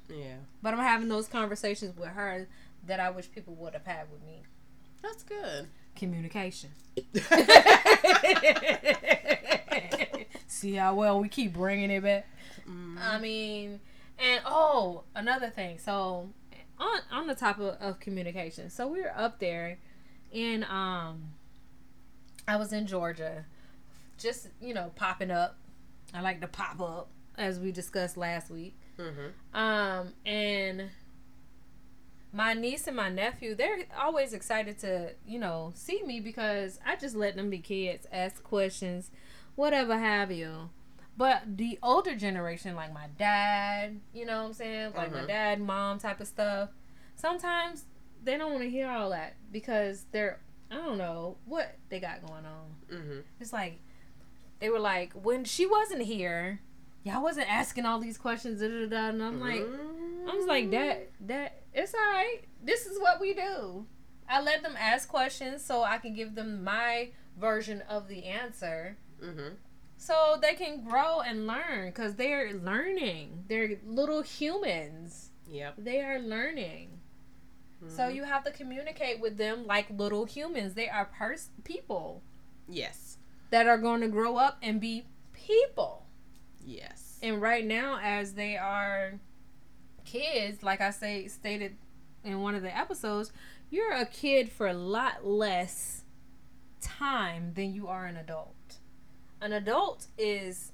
Yeah. 0.08 0.36
But 0.62 0.74
I'm 0.74 0.80
having 0.80 1.08
those 1.08 1.26
conversations 1.26 1.96
with 1.96 2.10
her 2.10 2.48
that 2.86 3.00
I 3.00 3.10
wish 3.10 3.30
people 3.30 3.54
would 3.56 3.72
have 3.74 3.86
had 3.86 4.10
with 4.10 4.22
me. 4.24 4.42
That's 5.02 5.22
good. 5.22 5.68
Communication. 5.96 6.70
See 10.46 10.74
how 10.74 10.94
well 10.94 11.20
we 11.20 11.28
keep 11.28 11.52
bringing 11.52 11.90
it 11.90 12.02
back. 12.02 12.26
Mm. 12.68 12.96
I 13.00 13.18
mean, 13.18 13.80
and 14.18 14.40
oh, 14.46 15.04
another 15.14 15.50
thing. 15.50 15.78
So 15.78 16.30
on 16.78 17.00
on 17.10 17.26
the 17.26 17.34
top 17.34 17.58
of, 17.58 17.76
of 17.80 18.00
communication, 18.00 18.70
so 18.70 18.86
we 18.86 19.02
were 19.02 19.12
up 19.16 19.40
there, 19.40 19.78
and 20.32 20.64
um, 20.64 21.32
I 22.48 22.56
was 22.56 22.72
in 22.72 22.86
Georgia, 22.86 23.44
just 24.18 24.48
you 24.60 24.72
know 24.74 24.92
popping 24.96 25.30
up. 25.30 25.56
I 26.14 26.20
like 26.20 26.40
to 26.40 26.46
pop 26.46 26.80
up 26.80 27.10
as 27.36 27.58
we 27.58 27.72
discussed 27.72 28.16
last 28.16 28.50
week. 28.50 28.78
mm-hmm. 28.98 29.58
Um, 29.58 30.14
and 30.24 30.90
my 32.32 32.52
niece 32.54 32.86
and 32.86 32.96
my 32.96 33.08
nephew, 33.08 33.54
they're 33.54 33.78
always 34.00 34.32
excited 34.32 34.78
to, 34.80 35.12
you 35.26 35.38
know, 35.38 35.72
see 35.74 36.02
me 36.02 36.20
because 36.20 36.80
I 36.84 36.96
just 36.96 37.14
let 37.14 37.36
them 37.36 37.50
be 37.50 37.58
kids, 37.58 38.06
ask 38.12 38.42
questions, 38.42 39.10
whatever 39.54 39.98
have 39.98 40.32
you. 40.32 40.70
But 41.16 41.56
the 41.56 41.78
older 41.82 42.16
generation, 42.16 42.74
like 42.74 42.92
my 42.92 43.06
dad, 43.18 44.00
you 44.12 44.26
know 44.26 44.42
what 44.42 44.46
I'm 44.48 44.52
saying? 44.54 44.92
Like 44.96 45.12
my 45.12 45.20
Mhm. 45.20 45.26
dad, 45.28 45.60
mom 45.60 45.98
type 45.98 46.20
of 46.20 46.26
stuff. 46.26 46.70
Sometimes 47.14 47.84
they 48.22 48.36
don't 48.36 48.50
want 48.52 48.64
to 48.64 48.70
hear 48.70 48.88
all 48.88 49.10
that 49.10 49.34
because 49.52 50.06
they're, 50.10 50.40
I 50.72 50.74
don't 50.76 50.98
know 50.98 51.36
what 51.44 51.76
they 51.88 52.00
got 52.00 52.26
going 52.26 52.44
on. 52.46 52.74
Mm-hmm. 52.90 53.18
It's 53.38 53.52
like, 53.52 53.78
they 54.64 54.70
were 54.70 54.80
like, 54.80 55.12
when 55.12 55.44
she 55.44 55.66
wasn't 55.66 56.00
here, 56.00 56.58
y'all 57.02 57.22
wasn't 57.22 57.52
asking 57.52 57.84
all 57.84 58.00
these 58.00 58.16
questions, 58.16 58.62
da, 58.62 58.68
da, 58.68 58.86
da, 58.86 59.08
and 59.10 59.22
I'm 59.22 59.38
like, 59.38 59.60
Mm-hmm. 59.60 60.30
I 60.30 60.34
was 60.34 60.46
like, 60.46 60.70
that, 60.70 61.10
that, 61.26 61.64
it's 61.74 61.92
all 61.92 62.00
right. 62.00 62.38
This 62.62 62.86
is 62.86 62.98
what 62.98 63.20
we 63.20 63.34
do. 63.34 63.84
I 64.26 64.40
let 64.40 64.62
them 64.62 64.74
ask 64.78 65.06
questions 65.06 65.62
so 65.62 65.82
I 65.82 65.98
can 65.98 66.14
give 66.14 66.34
them 66.34 66.64
my 66.64 67.10
version 67.38 67.82
of 67.90 68.08
the 68.08 68.24
answer 68.24 68.96
Mm-hmm. 69.22 69.56
so 69.98 70.38
they 70.40 70.54
can 70.54 70.82
grow 70.82 71.20
and 71.20 71.46
learn 71.46 71.88
because 71.90 72.14
they're 72.14 72.54
learning. 72.54 73.44
They're 73.48 73.76
little 73.84 74.22
humans. 74.22 75.28
Yep. 75.50 75.74
They 75.76 76.00
are 76.00 76.18
learning. 76.18 77.00
So 77.86 78.04
Mhm. 78.04 78.14
you 78.14 78.24
have 78.24 78.44
to 78.44 78.50
communicate 78.50 79.20
with 79.20 79.36
them 79.36 79.66
like 79.66 79.90
little 79.90 80.24
humans. 80.24 80.72
They 80.72 80.88
are 80.88 81.04
pers- 81.04 81.50
people 81.64 82.22
Yes. 82.66 83.18
That 83.54 83.68
are 83.68 83.78
going 83.78 84.00
to 84.00 84.08
grow 84.08 84.36
up 84.36 84.58
and 84.62 84.80
be 84.80 85.04
people. 85.32 86.04
Yes. 86.66 87.20
And 87.22 87.40
right 87.40 87.64
now, 87.64 88.00
as 88.02 88.34
they 88.34 88.56
are 88.56 89.20
kids, 90.04 90.64
like 90.64 90.80
I 90.80 90.90
say 90.90 91.28
stated 91.28 91.76
in 92.24 92.40
one 92.40 92.56
of 92.56 92.62
the 92.62 92.76
episodes, 92.76 93.32
you're 93.70 93.92
a 93.92 94.06
kid 94.06 94.50
for 94.50 94.66
a 94.66 94.74
lot 94.74 95.24
less 95.24 96.02
time 96.80 97.52
than 97.54 97.72
you 97.72 97.86
are 97.86 98.06
an 98.06 98.16
adult. 98.16 98.78
An 99.40 99.52
adult 99.52 100.08
is 100.18 100.72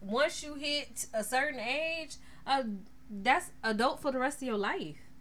once 0.00 0.42
you 0.42 0.54
hit 0.54 1.06
a 1.14 1.22
certain 1.22 1.60
age, 1.60 2.16
uh, 2.44 2.64
that's 3.08 3.52
adult 3.62 4.02
for 4.02 4.10
the 4.10 4.18
rest 4.18 4.42
of 4.42 4.48
your 4.48 4.58
life. 4.58 5.12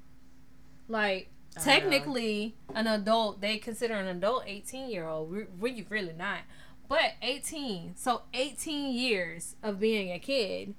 Like 0.87 1.29
Know. 1.55 1.61
technically, 1.63 2.55
an 2.73 2.87
adult 2.87 3.41
they 3.41 3.57
consider 3.57 3.95
an 3.95 4.07
adult 4.07 4.43
eighteen 4.47 4.89
year 4.89 5.05
old. 5.07 5.31
Re- 5.31 5.47
Really, 5.59 5.85
really 5.89 6.13
not. 6.13 6.39
But 6.87 7.13
18. 7.21 7.95
So 7.95 8.23
18 8.33 8.93
years 8.93 9.55
of 9.63 9.79
being 9.79 10.11
a 10.11 10.19
kid. 10.19 10.75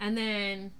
And 0.00 0.16
then 0.16 0.72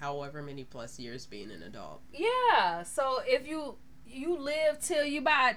However 0.00 0.42
many 0.42 0.64
plus 0.64 0.98
years 0.98 1.24
being 1.26 1.50
an 1.52 1.62
adult. 1.62 2.00
yeah, 2.12 2.82
so 2.82 3.20
if 3.24 3.46
you 3.46 3.76
you 4.06 4.36
live 4.36 4.80
till 4.80 5.04
you 5.04 5.20
about 5.20 5.54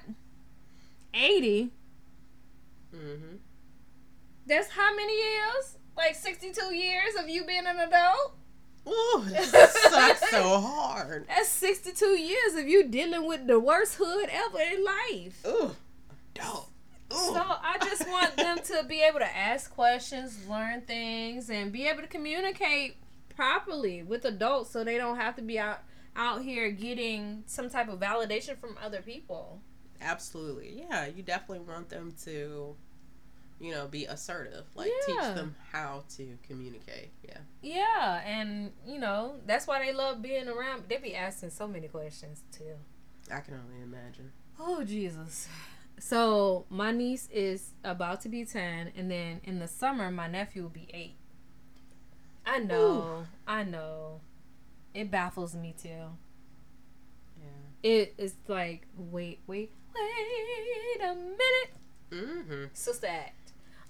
80, 1.14 1.72
Mm-hmm. 2.96 3.36
that's 4.46 4.70
how 4.70 4.96
many 4.96 5.14
years? 5.14 5.78
Like 5.98 6.16
62 6.16 6.76
years 6.76 7.16
of 7.20 7.28
you 7.30 7.44
being 7.46 7.66
an 7.66 7.78
adult? 7.80 8.36
Ooh, 8.88 9.24
this 9.28 9.74
sucks 9.74 10.30
so 10.30 10.60
hard. 10.60 11.26
That's 11.28 11.50
62 11.50 12.06
years 12.06 12.56
of 12.56 12.68
you 12.68 12.88
dealing 12.88 13.28
with 13.28 13.48
the 13.48 13.60
worst 13.60 13.96
hood 13.96 14.30
ever 14.30 14.60
in 14.60 14.84
life. 14.84 15.46
Ooh. 15.48 15.76
Ooh. 17.14 17.34
So 17.34 17.42
I 17.42 17.78
just 17.84 18.08
want 18.10 18.36
them 18.36 18.58
to 18.58 18.84
be 18.88 19.02
able 19.02 19.20
to 19.20 19.38
ask 19.38 19.74
questions, 19.74 20.48
learn 20.48 20.82
things, 20.82 21.50
and 21.50 21.72
be 21.72 21.88
able 21.88 22.02
to 22.02 22.08
communicate 22.08 22.98
properly 23.36 24.04
with 24.04 24.26
adults, 24.26 24.72
so 24.72 24.84
they 24.84 24.98
don't 24.98 25.18
have 25.18 25.36
to 25.36 25.42
be 25.42 25.60
out 25.60 25.80
out 26.16 26.44
here 26.44 26.70
getting 26.70 27.44
some 27.48 27.70
type 27.70 27.90
of 27.90 28.00
validation 28.00 28.58
from 28.58 28.78
other 28.84 29.02
people. 29.02 29.62
Absolutely. 30.02 30.86
Yeah, 30.88 31.08
you 31.08 31.24
definitely 31.24 31.66
want 31.66 31.90
them 31.90 32.14
to, 32.26 32.76
you 33.64 33.72
know, 33.72 33.88
be 33.88 34.06
assertive. 34.06 34.66
Like 34.76 34.92
Yeah. 35.08 35.16
teach 35.16 35.36
them 35.36 35.56
how 35.72 36.04
to 36.18 36.38
communicate. 36.46 37.12
Yeah. 37.28 37.38
Yeah, 37.62 38.22
and 38.26 38.74
you 38.86 39.00
know 39.00 39.36
that's 39.46 39.66
why 39.66 39.84
they 39.84 39.94
love 39.94 40.22
being 40.22 40.48
around. 40.50 40.84
They 40.90 40.98
be 40.98 41.16
asking 41.16 41.52
so 41.52 41.68
many 41.68 41.88
questions 41.88 42.44
too. 42.52 42.76
I 43.34 43.40
can 43.40 43.54
only 43.56 43.82
imagine. 43.82 44.32
Oh 44.60 44.84
Jesus. 44.84 45.48
So 46.00 46.66
my 46.70 46.92
niece 46.92 47.30
is 47.32 47.72
about 47.86 48.20
to 48.22 48.30
be 48.30 48.44
ten, 48.44 48.92
and 48.98 49.10
then 49.10 49.40
in 49.46 49.60
the 49.60 49.68
summer 49.68 50.12
my 50.12 50.28
nephew 50.28 50.64
will 50.64 50.70
be 50.70 50.88
eight. 50.94 51.16
I 52.46 52.60
know, 52.60 53.26
I 53.48 53.64
know. 53.64 54.20
It 54.94 55.10
baffles 55.10 55.56
me 55.56 55.74
too. 55.82 55.88
Yeah. 57.42 57.46
It 57.84 58.14
is 58.18 58.36
like, 58.48 58.86
wait, 58.98 59.40
wait, 59.48 59.72
wait 59.96 61.02
a 61.02 61.16
minute, 61.16 61.72
Mm-hmm. 62.12 62.64
sister 62.74 63.08
act. 63.08 63.43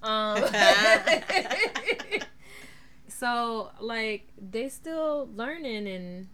Um, 0.04 0.43
so 3.08 3.72
like 3.80 4.28
they 4.38 4.70
still 4.70 5.30
learning 5.34 5.88
and 5.88 6.28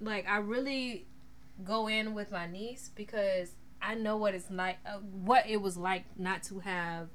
like 0.00 0.26
I 0.28 0.38
really 0.38 1.06
go 1.64 1.88
in 1.88 2.14
with 2.14 2.30
my 2.30 2.46
niece 2.46 2.90
because 2.94 3.50
I 3.80 3.94
know 3.96 4.16
what 4.16 4.34
it's 4.34 4.50
like, 4.50 4.78
uh, 4.86 4.98
what 4.98 5.48
it 5.48 5.60
was 5.60 5.76
like 5.76 6.04
not 6.16 6.44
to 6.44 6.60
have 6.60 7.08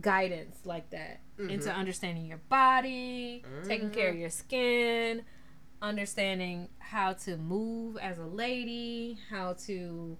guidance 0.00 0.58
like 0.64 0.90
that 0.90 1.20
into 1.38 1.68
Mhm. 1.68 1.74
understanding 1.76 2.26
your 2.26 2.40
body, 2.48 3.44
taking 3.68 3.90
care 3.90 4.08
of 4.10 4.16
Mhm. 4.16 4.20
your 4.20 4.30
skin, 4.30 5.24
understanding 5.80 6.68
how 6.78 7.12
to 7.12 7.36
move 7.36 7.96
as 7.98 8.18
a 8.18 8.26
lady, 8.26 9.18
how 9.30 9.52
to 9.52 10.18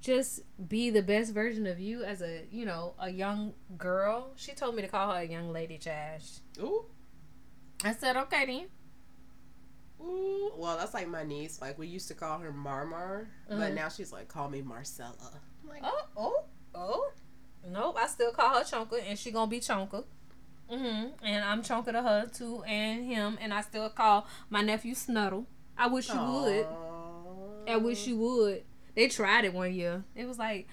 just 0.00 0.40
be 0.68 0.90
the 0.90 1.02
best 1.02 1.32
version 1.34 1.66
of 1.66 1.78
you 1.80 2.04
as 2.04 2.22
a 2.22 2.46
you 2.50 2.64
know 2.66 2.94
a 2.98 3.10
young 3.10 3.54
girl. 3.76 4.32
She 4.36 4.52
told 4.52 4.74
me 4.76 4.82
to 4.82 4.88
call 4.88 5.12
her 5.12 5.20
a 5.20 5.24
young 5.24 5.52
lady, 5.52 5.78
Chash. 5.78 6.40
Ooh. 6.60 6.84
I 7.84 7.92
said 7.92 8.16
okay 8.16 8.46
then. 8.46 8.66
Ooh. 10.00 10.52
Well, 10.56 10.76
that's 10.76 10.94
like 10.94 11.08
my 11.08 11.22
niece. 11.24 11.60
Like 11.60 11.78
we 11.78 11.86
used 11.86 12.08
to 12.08 12.14
call 12.14 12.38
her 12.38 12.52
Marmar, 12.52 13.26
but 13.48 13.58
Mhm. 13.58 13.74
now 13.74 13.88
she's 13.88 14.12
like, 14.12 14.28
call 14.28 14.48
me 14.48 14.62
Marcella. 14.62 15.40
I'm 15.62 15.68
like, 15.68 15.80
Oh 15.82 16.06
oh 16.16 16.44
oh. 16.74 17.12
Nope, 17.68 17.96
I 17.98 18.06
still 18.06 18.30
call 18.30 18.54
her 18.58 18.64
Chonka, 18.64 19.02
and 19.08 19.18
she 19.18 19.30
gonna 19.32 19.50
be 19.50 19.58
Chonka. 19.60 20.04
hmm 20.68 21.06
And 21.22 21.44
I'm 21.44 21.62
Chonka 21.62 21.92
to 21.92 22.02
her 22.02 22.26
too, 22.26 22.62
and 22.64 23.04
him, 23.04 23.38
and 23.40 23.52
I 23.52 23.62
still 23.62 23.88
call 23.88 24.26
my 24.50 24.60
nephew 24.62 24.94
Snuddle. 24.94 25.46
I 25.76 25.88
wish 25.88 26.08
you 26.08 26.20
would. 26.20 26.66
I 27.68 27.76
wish 27.76 28.06
you 28.06 28.16
would. 28.18 28.62
They 28.96 29.06
tried 29.08 29.44
it 29.44 29.54
one 29.54 29.72
year. 29.72 30.02
It 30.16 30.26
was 30.26 30.38
like, 30.38 30.66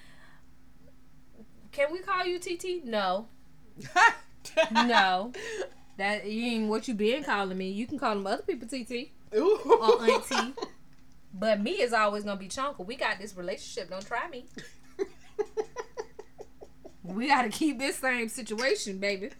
can 1.71 1.91
we 1.91 1.99
call 1.99 2.25
you 2.25 2.39
TT? 2.39 2.83
No, 2.83 3.27
no. 4.71 5.31
That 5.97 6.25
ain't 6.25 6.69
what 6.69 6.87
you 6.87 6.95
been 6.95 7.23
calling 7.23 7.57
me. 7.57 7.69
You 7.69 7.85
can 7.85 7.99
call 7.99 8.15
them 8.15 8.25
other 8.25 8.41
people 8.41 8.67
TT 8.67 9.11
Ooh. 9.35 9.59
or 9.79 10.03
auntie. 10.03 10.53
But 11.31 11.61
me 11.61 11.81
is 11.81 11.93
always 11.93 12.23
gonna 12.23 12.39
be 12.39 12.47
Chonka. 12.47 12.83
We 12.85 12.95
got 12.95 13.19
this 13.19 13.35
relationship. 13.35 13.91
Don't 13.91 14.05
try 14.05 14.27
me. 14.29 14.45
We 17.03 17.27
gotta 17.27 17.49
keep 17.49 17.79
this 17.79 17.97
same 17.97 18.29
situation, 18.29 18.97
baby. 18.97 19.31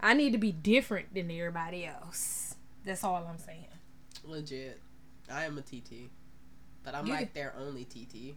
I 0.00 0.14
need 0.14 0.32
to 0.32 0.38
be 0.38 0.52
different 0.52 1.14
than 1.14 1.30
everybody 1.30 1.84
else. 1.84 2.56
That's 2.84 3.04
all 3.04 3.26
I'm 3.28 3.38
saying. 3.38 3.66
Legit. 4.24 4.80
I 5.30 5.44
am 5.44 5.58
a 5.58 5.60
TT. 5.60 6.10
But 6.82 6.94
I'm 6.94 7.06
You- 7.06 7.12
like 7.14 7.32
their 7.34 7.54
only 7.56 7.84
TT. 7.84 8.36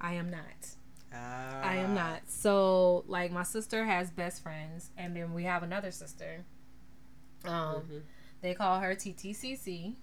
I 0.00 0.14
am 0.14 0.30
not. 0.30 0.76
Ah. 1.12 1.60
I 1.62 1.76
am 1.76 1.94
not. 1.94 2.28
So, 2.28 3.04
like, 3.06 3.30
my 3.30 3.42
sister 3.44 3.84
has 3.84 4.10
best 4.10 4.42
friends, 4.42 4.90
and 4.96 5.14
then 5.14 5.32
we 5.32 5.44
have 5.44 5.62
another 5.62 5.90
sister. 5.90 6.44
Um, 7.44 7.82
Mhm. 7.82 8.02
they 8.40 8.54
call 8.54 8.80
her 8.80 8.94
TTCC, 8.94 9.96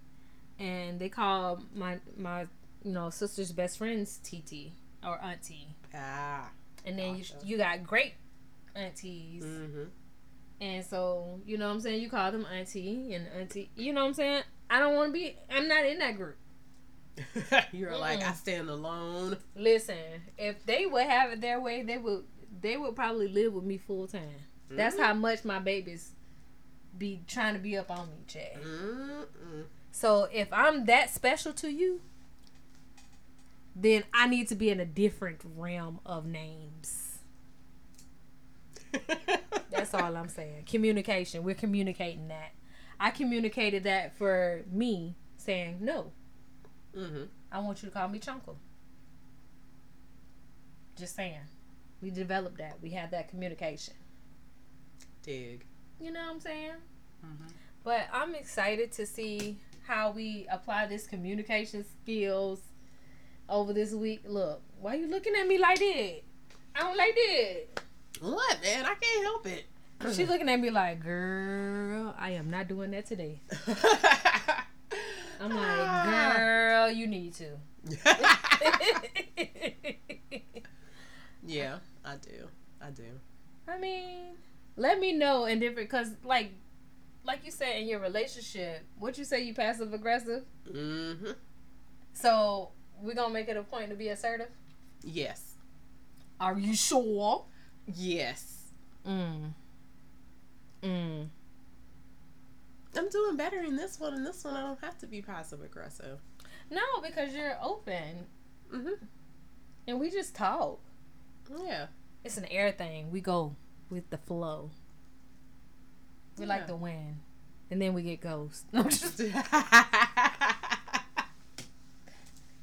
and 0.59 0.99
they 0.99 1.09
call 1.09 1.63
my 1.73 1.99
my 2.17 2.47
you 2.83 2.91
know 2.91 3.09
sister's 3.09 3.51
best 3.51 3.77
friends 3.77 4.19
TT 4.23 4.73
or 5.03 5.21
auntie. 5.21 5.75
Ah. 5.93 6.51
And 6.85 6.97
then 6.97 7.15
you, 7.17 7.25
you 7.43 7.57
got 7.57 7.83
great 7.83 8.13
aunties, 8.75 9.43
Mm-hmm. 9.43 9.83
and 10.61 10.85
so 10.85 11.41
you 11.45 11.57
know 11.57 11.67
what 11.67 11.73
I'm 11.75 11.79
saying. 11.81 12.01
You 12.01 12.09
call 12.09 12.31
them 12.31 12.45
auntie 12.45 13.13
and 13.13 13.27
auntie. 13.29 13.69
You 13.75 13.91
know 13.93 14.01
what 14.01 14.07
I'm 14.09 14.13
saying. 14.13 14.43
I 14.69 14.79
don't 14.79 14.95
want 14.95 15.09
to 15.09 15.13
be. 15.13 15.35
I'm 15.49 15.67
not 15.67 15.85
in 15.85 15.99
that 15.99 16.15
group. 16.15 16.37
You're 17.71 17.97
like, 17.97 18.21
I 18.21 18.33
stand 18.33 18.69
alone. 18.69 19.37
Listen, 19.55 19.97
if 20.37 20.65
they 20.65 20.85
would 20.85 21.05
have 21.05 21.31
it 21.31 21.41
their 21.41 21.59
way, 21.59 21.83
they 21.83 21.97
would 21.97 22.23
they 22.61 22.77
would 22.77 22.95
probably 22.95 23.27
live 23.27 23.53
with 23.53 23.63
me 23.63 23.77
full 23.77 24.07
time. 24.07 24.21
That's 24.69 24.95
Mm-hmm. 24.95 25.03
how 25.05 25.13
much 25.13 25.43
my 25.45 25.59
babies 25.59 26.11
be 26.97 27.21
trying 27.27 27.53
to 27.55 27.59
be 27.59 27.77
up 27.77 27.89
on 27.91 28.07
me, 28.09 28.17
Chad. 28.27 28.61
Mm-mm. 28.61 29.63
So 29.91 30.27
if 30.31 30.47
I'm 30.53 30.85
that 30.85 31.09
special 31.09 31.51
to 31.53 31.69
you, 31.69 32.01
then 33.75 34.03
I 34.13 34.27
need 34.27 34.47
to 34.49 34.55
be 34.55 34.69
in 34.69 34.79
a 34.79 34.85
different 34.85 35.41
realm 35.57 35.99
of 36.05 36.25
names. 36.25 37.19
That's 39.69 39.93
all 39.93 40.15
I'm 40.15 40.27
saying. 40.29 40.63
Communication. 40.69 41.43
We're 41.43 41.55
communicating 41.55 42.27
that. 42.27 42.51
I 42.99 43.09
communicated 43.11 43.83
that 43.85 44.17
for 44.17 44.63
me, 44.71 45.15
saying 45.37 45.77
no. 45.81 46.11
Mm-hmm. 46.95 47.23
I 47.51 47.59
want 47.59 47.81
you 47.81 47.89
to 47.89 47.93
call 47.93 48.07
me 48.07 48.19
Chunkle. 48.19 48.55
Just 50.97 51.15
saying. 51.15 51.39
We 52.01 52.09
developed 52.09 52.57
that. 52.57 52.77
We 52.81 52.89
had 52.89 53.11
that 53.11 53.29
communication. 53.29 53.93
Dig. 55.23 55.65
You 55.99 56.11
know 56.11 56.19
what 56.19 56.33
I'm 56.33 56.39
saying? 56.39 56.71
Mm-hmm. 57.25 57.47
But 57.83 58.07
I'm 58.11 58.35
excited 58.35 58.91
to 58.93 59.05
see 59.05 59.57
how 59.87 60.11
we 60.11 60.47
apply 60.51 60.87
this 60.87 61.07
communication 61.07 61.85
skills 61.85 62.59
over 63.49 63.73
this 63.73 63.93
week. 63.93 64.21
Look, 64.25 64.61
why 64.79 64.95
you 64.95 65.07
looking 65.07 65.33
at 65.35 65.47
me 65.47 65.57
like 65.57 65.79
that? 65.79 66.21
I 66.75 66.79
don't 66.79 66.97
like 66.97 67.15
that. 67.15 67.81
What, 68.21 68.61
man? 68.63 68.85
I 68.85 68.95
can't 68.95 69.23
help 69.23 69.47
it. 69.47 69.65
She's 70.15 70.27
looking 70.27 70.49
at 70.49 70.59
me 70.59 70.71
like, 70.71 71.03
girl, 71.03 72.15
I 72.17 72.31
am 72.31 72.49
not 72.49 72.67
doing 72.67 72.91
that 72.91 73.05
today. 73.05 73.41
I'm 75.41 75.55
like, 75.55 76.05
girl, 76.05 76.91
you 76.91 77.07
need 77.07 77.33
to. 77.35 77.57
yeah, 81.45 81.79
I 82.05 82.15
do. 82.17 82.47
I 82.79 82.91
do. 82.91 83.03
I 83.67 83.79
mean, 83.79 84.35
let 84.77 84.99
me 84.99 85.13
know 85.13 85.45
in 85.45 85.59
different, 85.59 85.89
cause 85.89 86.11
like, 86.23 86.51
like 87.23 87.43
you 87.43 87.51
said 87.51 87.77
in 87.77 87.87
your 87.87 87.99
relationship, 87.99 88.83
what 88.99 89.17
you 89.17 89.25
say 89.25 89.41
you 89.41 89.55
passive 89.55 89.93
aggressive. 89.93 90.43
Mm-hmm. 90.71 91.31
So 92.13 92.69
we're 93.01 93.15
gonna 93.15 93.33
make 93.33 93.49
it 93.49 93.57
a 93.57 93.63
point 93.63 93.89
to 93.89 93.95
be 93.95 94.09
assertive. 94.09 94.49
Yes. 95.03 95.55
Are 96.39 96.57
you 96.59 96.75
sure? 96.75 97.45
Yes. 97.87 98.71
Mm. 99.07 99.53
Mm. 100.83 101.27
I'm 103.01 103.09
doing 103.09 103.35
better 103.35 103.59
in 103.61 103.75
this 103.75 103.99
one. 103.99 104.13
In 104.13 104.23
this 104.23 104.43
one, 104.43 104.55
I 104.55 104.61
don't 104.61 104.79
have 104.81 104.95
to 104.99 105.07
be 105.07 105.23
passive 105.23 105.63
aggressive. 105.63 106.19
No, 106.69 106.81
because 107.03 107.33
you're 107.33 107.57
open 107.61 108.27
Mm-hmm. 108.71 109.03
and 109.87 109.99
we 109.99 110.11
just 110.11 110.35
talk. 110.35 110.79
Yeah. 111.65 111.87
It's 112.23 112.37
an 112.37 112.45
air 112.45 112.71
thing. 112.71 113.09
We 113.11 113.19
go 113.21 113.55
with 113.89 114.09
the 114.11 114.17
flow. 114.17 114.69
We 116.37 116.45
like 116.45 116.67
the 116.67 116.75
wind, 116.75 117.17
and 117.69 117.81
then 117.81 117.93
we 117.93 118.03
get 118.03 118.21
ghost. 118.21 118.65
No, 118.71 118.83
just 118.83 119.19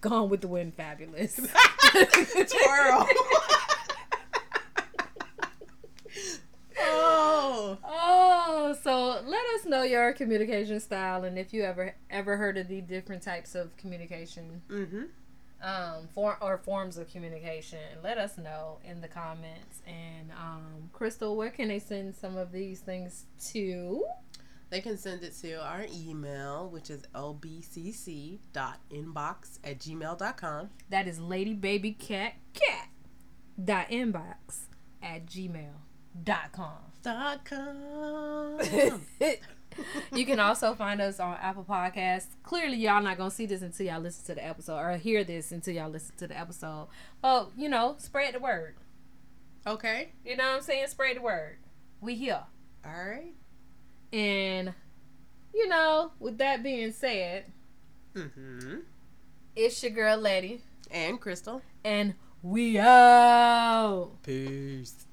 gone 0.00 0.30
with 0.30 0.40
the 0.40 0.48
wind. 0.48 0.74
Fabulous. 0.74 1.34
Twirl. 1.36 1.48
oh. 6.80 7.78
Oh, 7.84 8.76
so 8.82 9.20
let 9.26 9.44
us 9.56 9.66
know 9.66 9.82
your 9.82 10.07
communication 10.18 10.78
style 10.80 11.24
and 11.24 11.38
if 11.38 11.54
you 11.54 11.62
ever 11.62 11.94
ever 12.10 12.36
heard 12.36 12.58
of 12.58 12.68
the 12.68 12.80
different 12.82 13.22
types 13.22 13.54
of 13.54 13.74
communication 13.76 14.60
Mm-hmm. 14.68 15.04
um 15.62 16.08
for 16.14 16.36
or 16.42 16.58
forms 16.58 16.98
of 16.98 17.08
communication. 17.10 17.78
Let 18.02 18.18
us 18.18 18.36
know 18.36 18.78
in 18.84 19.00
the 19.00 19.08
comments. 19.08 19.80
And 19.86 20.30
um 20.32 20.90
Crystal, 20.92 21.36
where 21.36 21.50
can 21.50 21.68
they 21.68 21.78
send 21.78 22.16
some 22.16 22.36
of 22.36 22.50
these 22.52 22.80
things 22.80 23.24
to? 23.52 24.04
They 24.70 24.82
can 24.82 24.98
send 24.98 25.22
it 25.22 25.32
to 25.40 25.54
our 25.64 25.86
email, 25.90 26.68
which 26.68 26.90
is 26.90 27.02
lbcc.inbox 27.14 28.38
at 29.64 29.78
gmail.com. 29.78 30.68
That 30.90 31.08
is 31.08 31.18
lady 31.18 31.54
baby 31.54 31.92
cat 31.92 32.34
cat 32.52 32.88
dot 33.64 33.88
inbox 33.88 34.66
at 35.02 35.24
gmail 35.26 35.72
dot 36.22 36.52
com. 36.52 36.76
Dot 37.02 37.46
com. 37.46 38.58
you 40.12 40.24
can 40.26 40.40
also 40.40 40.74
find 40.74 41.00
us 41.00 41.20
on 41.20 41.36
Apple 41.40 41.64
Podcasts. 41.68 42.28
Clearly, 42.42 42.76
y'all 42.76 43.02
not 43.02 43.16
gonna 43.18 43.30
see 43.30 43.46
this 43.46 43.62
until 43.62 43.86
y'all 43.86 44.00
listen 44.00 44.24
to 44.26 44.34
the 44.34 44.44
episode, 44.46 44.78
or 44.78 44.96
hear 44.96 45.24
this 45.24 45.52
until 45.52 45.74
y'all 45.74 45.90
listen 45.90 46.14
to 46.16 46.26
the 46.26 46.38
episode. 46.38 46.88
But 47.20 47.50
you 47.56 47.68
know, 47.68 47.96
spread 47.98 48.34
the 48.34 48.40
word. 48.40 48.76
okay. 49.66 50.12
You 50.24 50.36
know 50.36 50.44
what 50.48 50.56
I'm 50.56 50.62
saying? 50.62 50.86
Spread 50.88 51.16
the 51.16 51.22
word. 51.22 51.58
We 52.00 52.14
here, 52.14 52.42
All 52.84 52.92
right. 52.92 53.34
and 54.12 54.72
you 55.54 55.68
know, 55.68 56.12
with 56.20 56.38
that 56.38 56.62
being 56.62 56.92
said, 56.92 57.46
Mm-hmm. 58.14 58.76
it's 59.56 59.82
your 59.82 59.92
girl 59.92 60.16
Letty, 60.18 60.62
And 60.90 61.20
Crystal. 61.20 61.60
and 61.84 62.14
we 62.42 62.78
out. 62.78 64.10
Peace. 64.22 65.06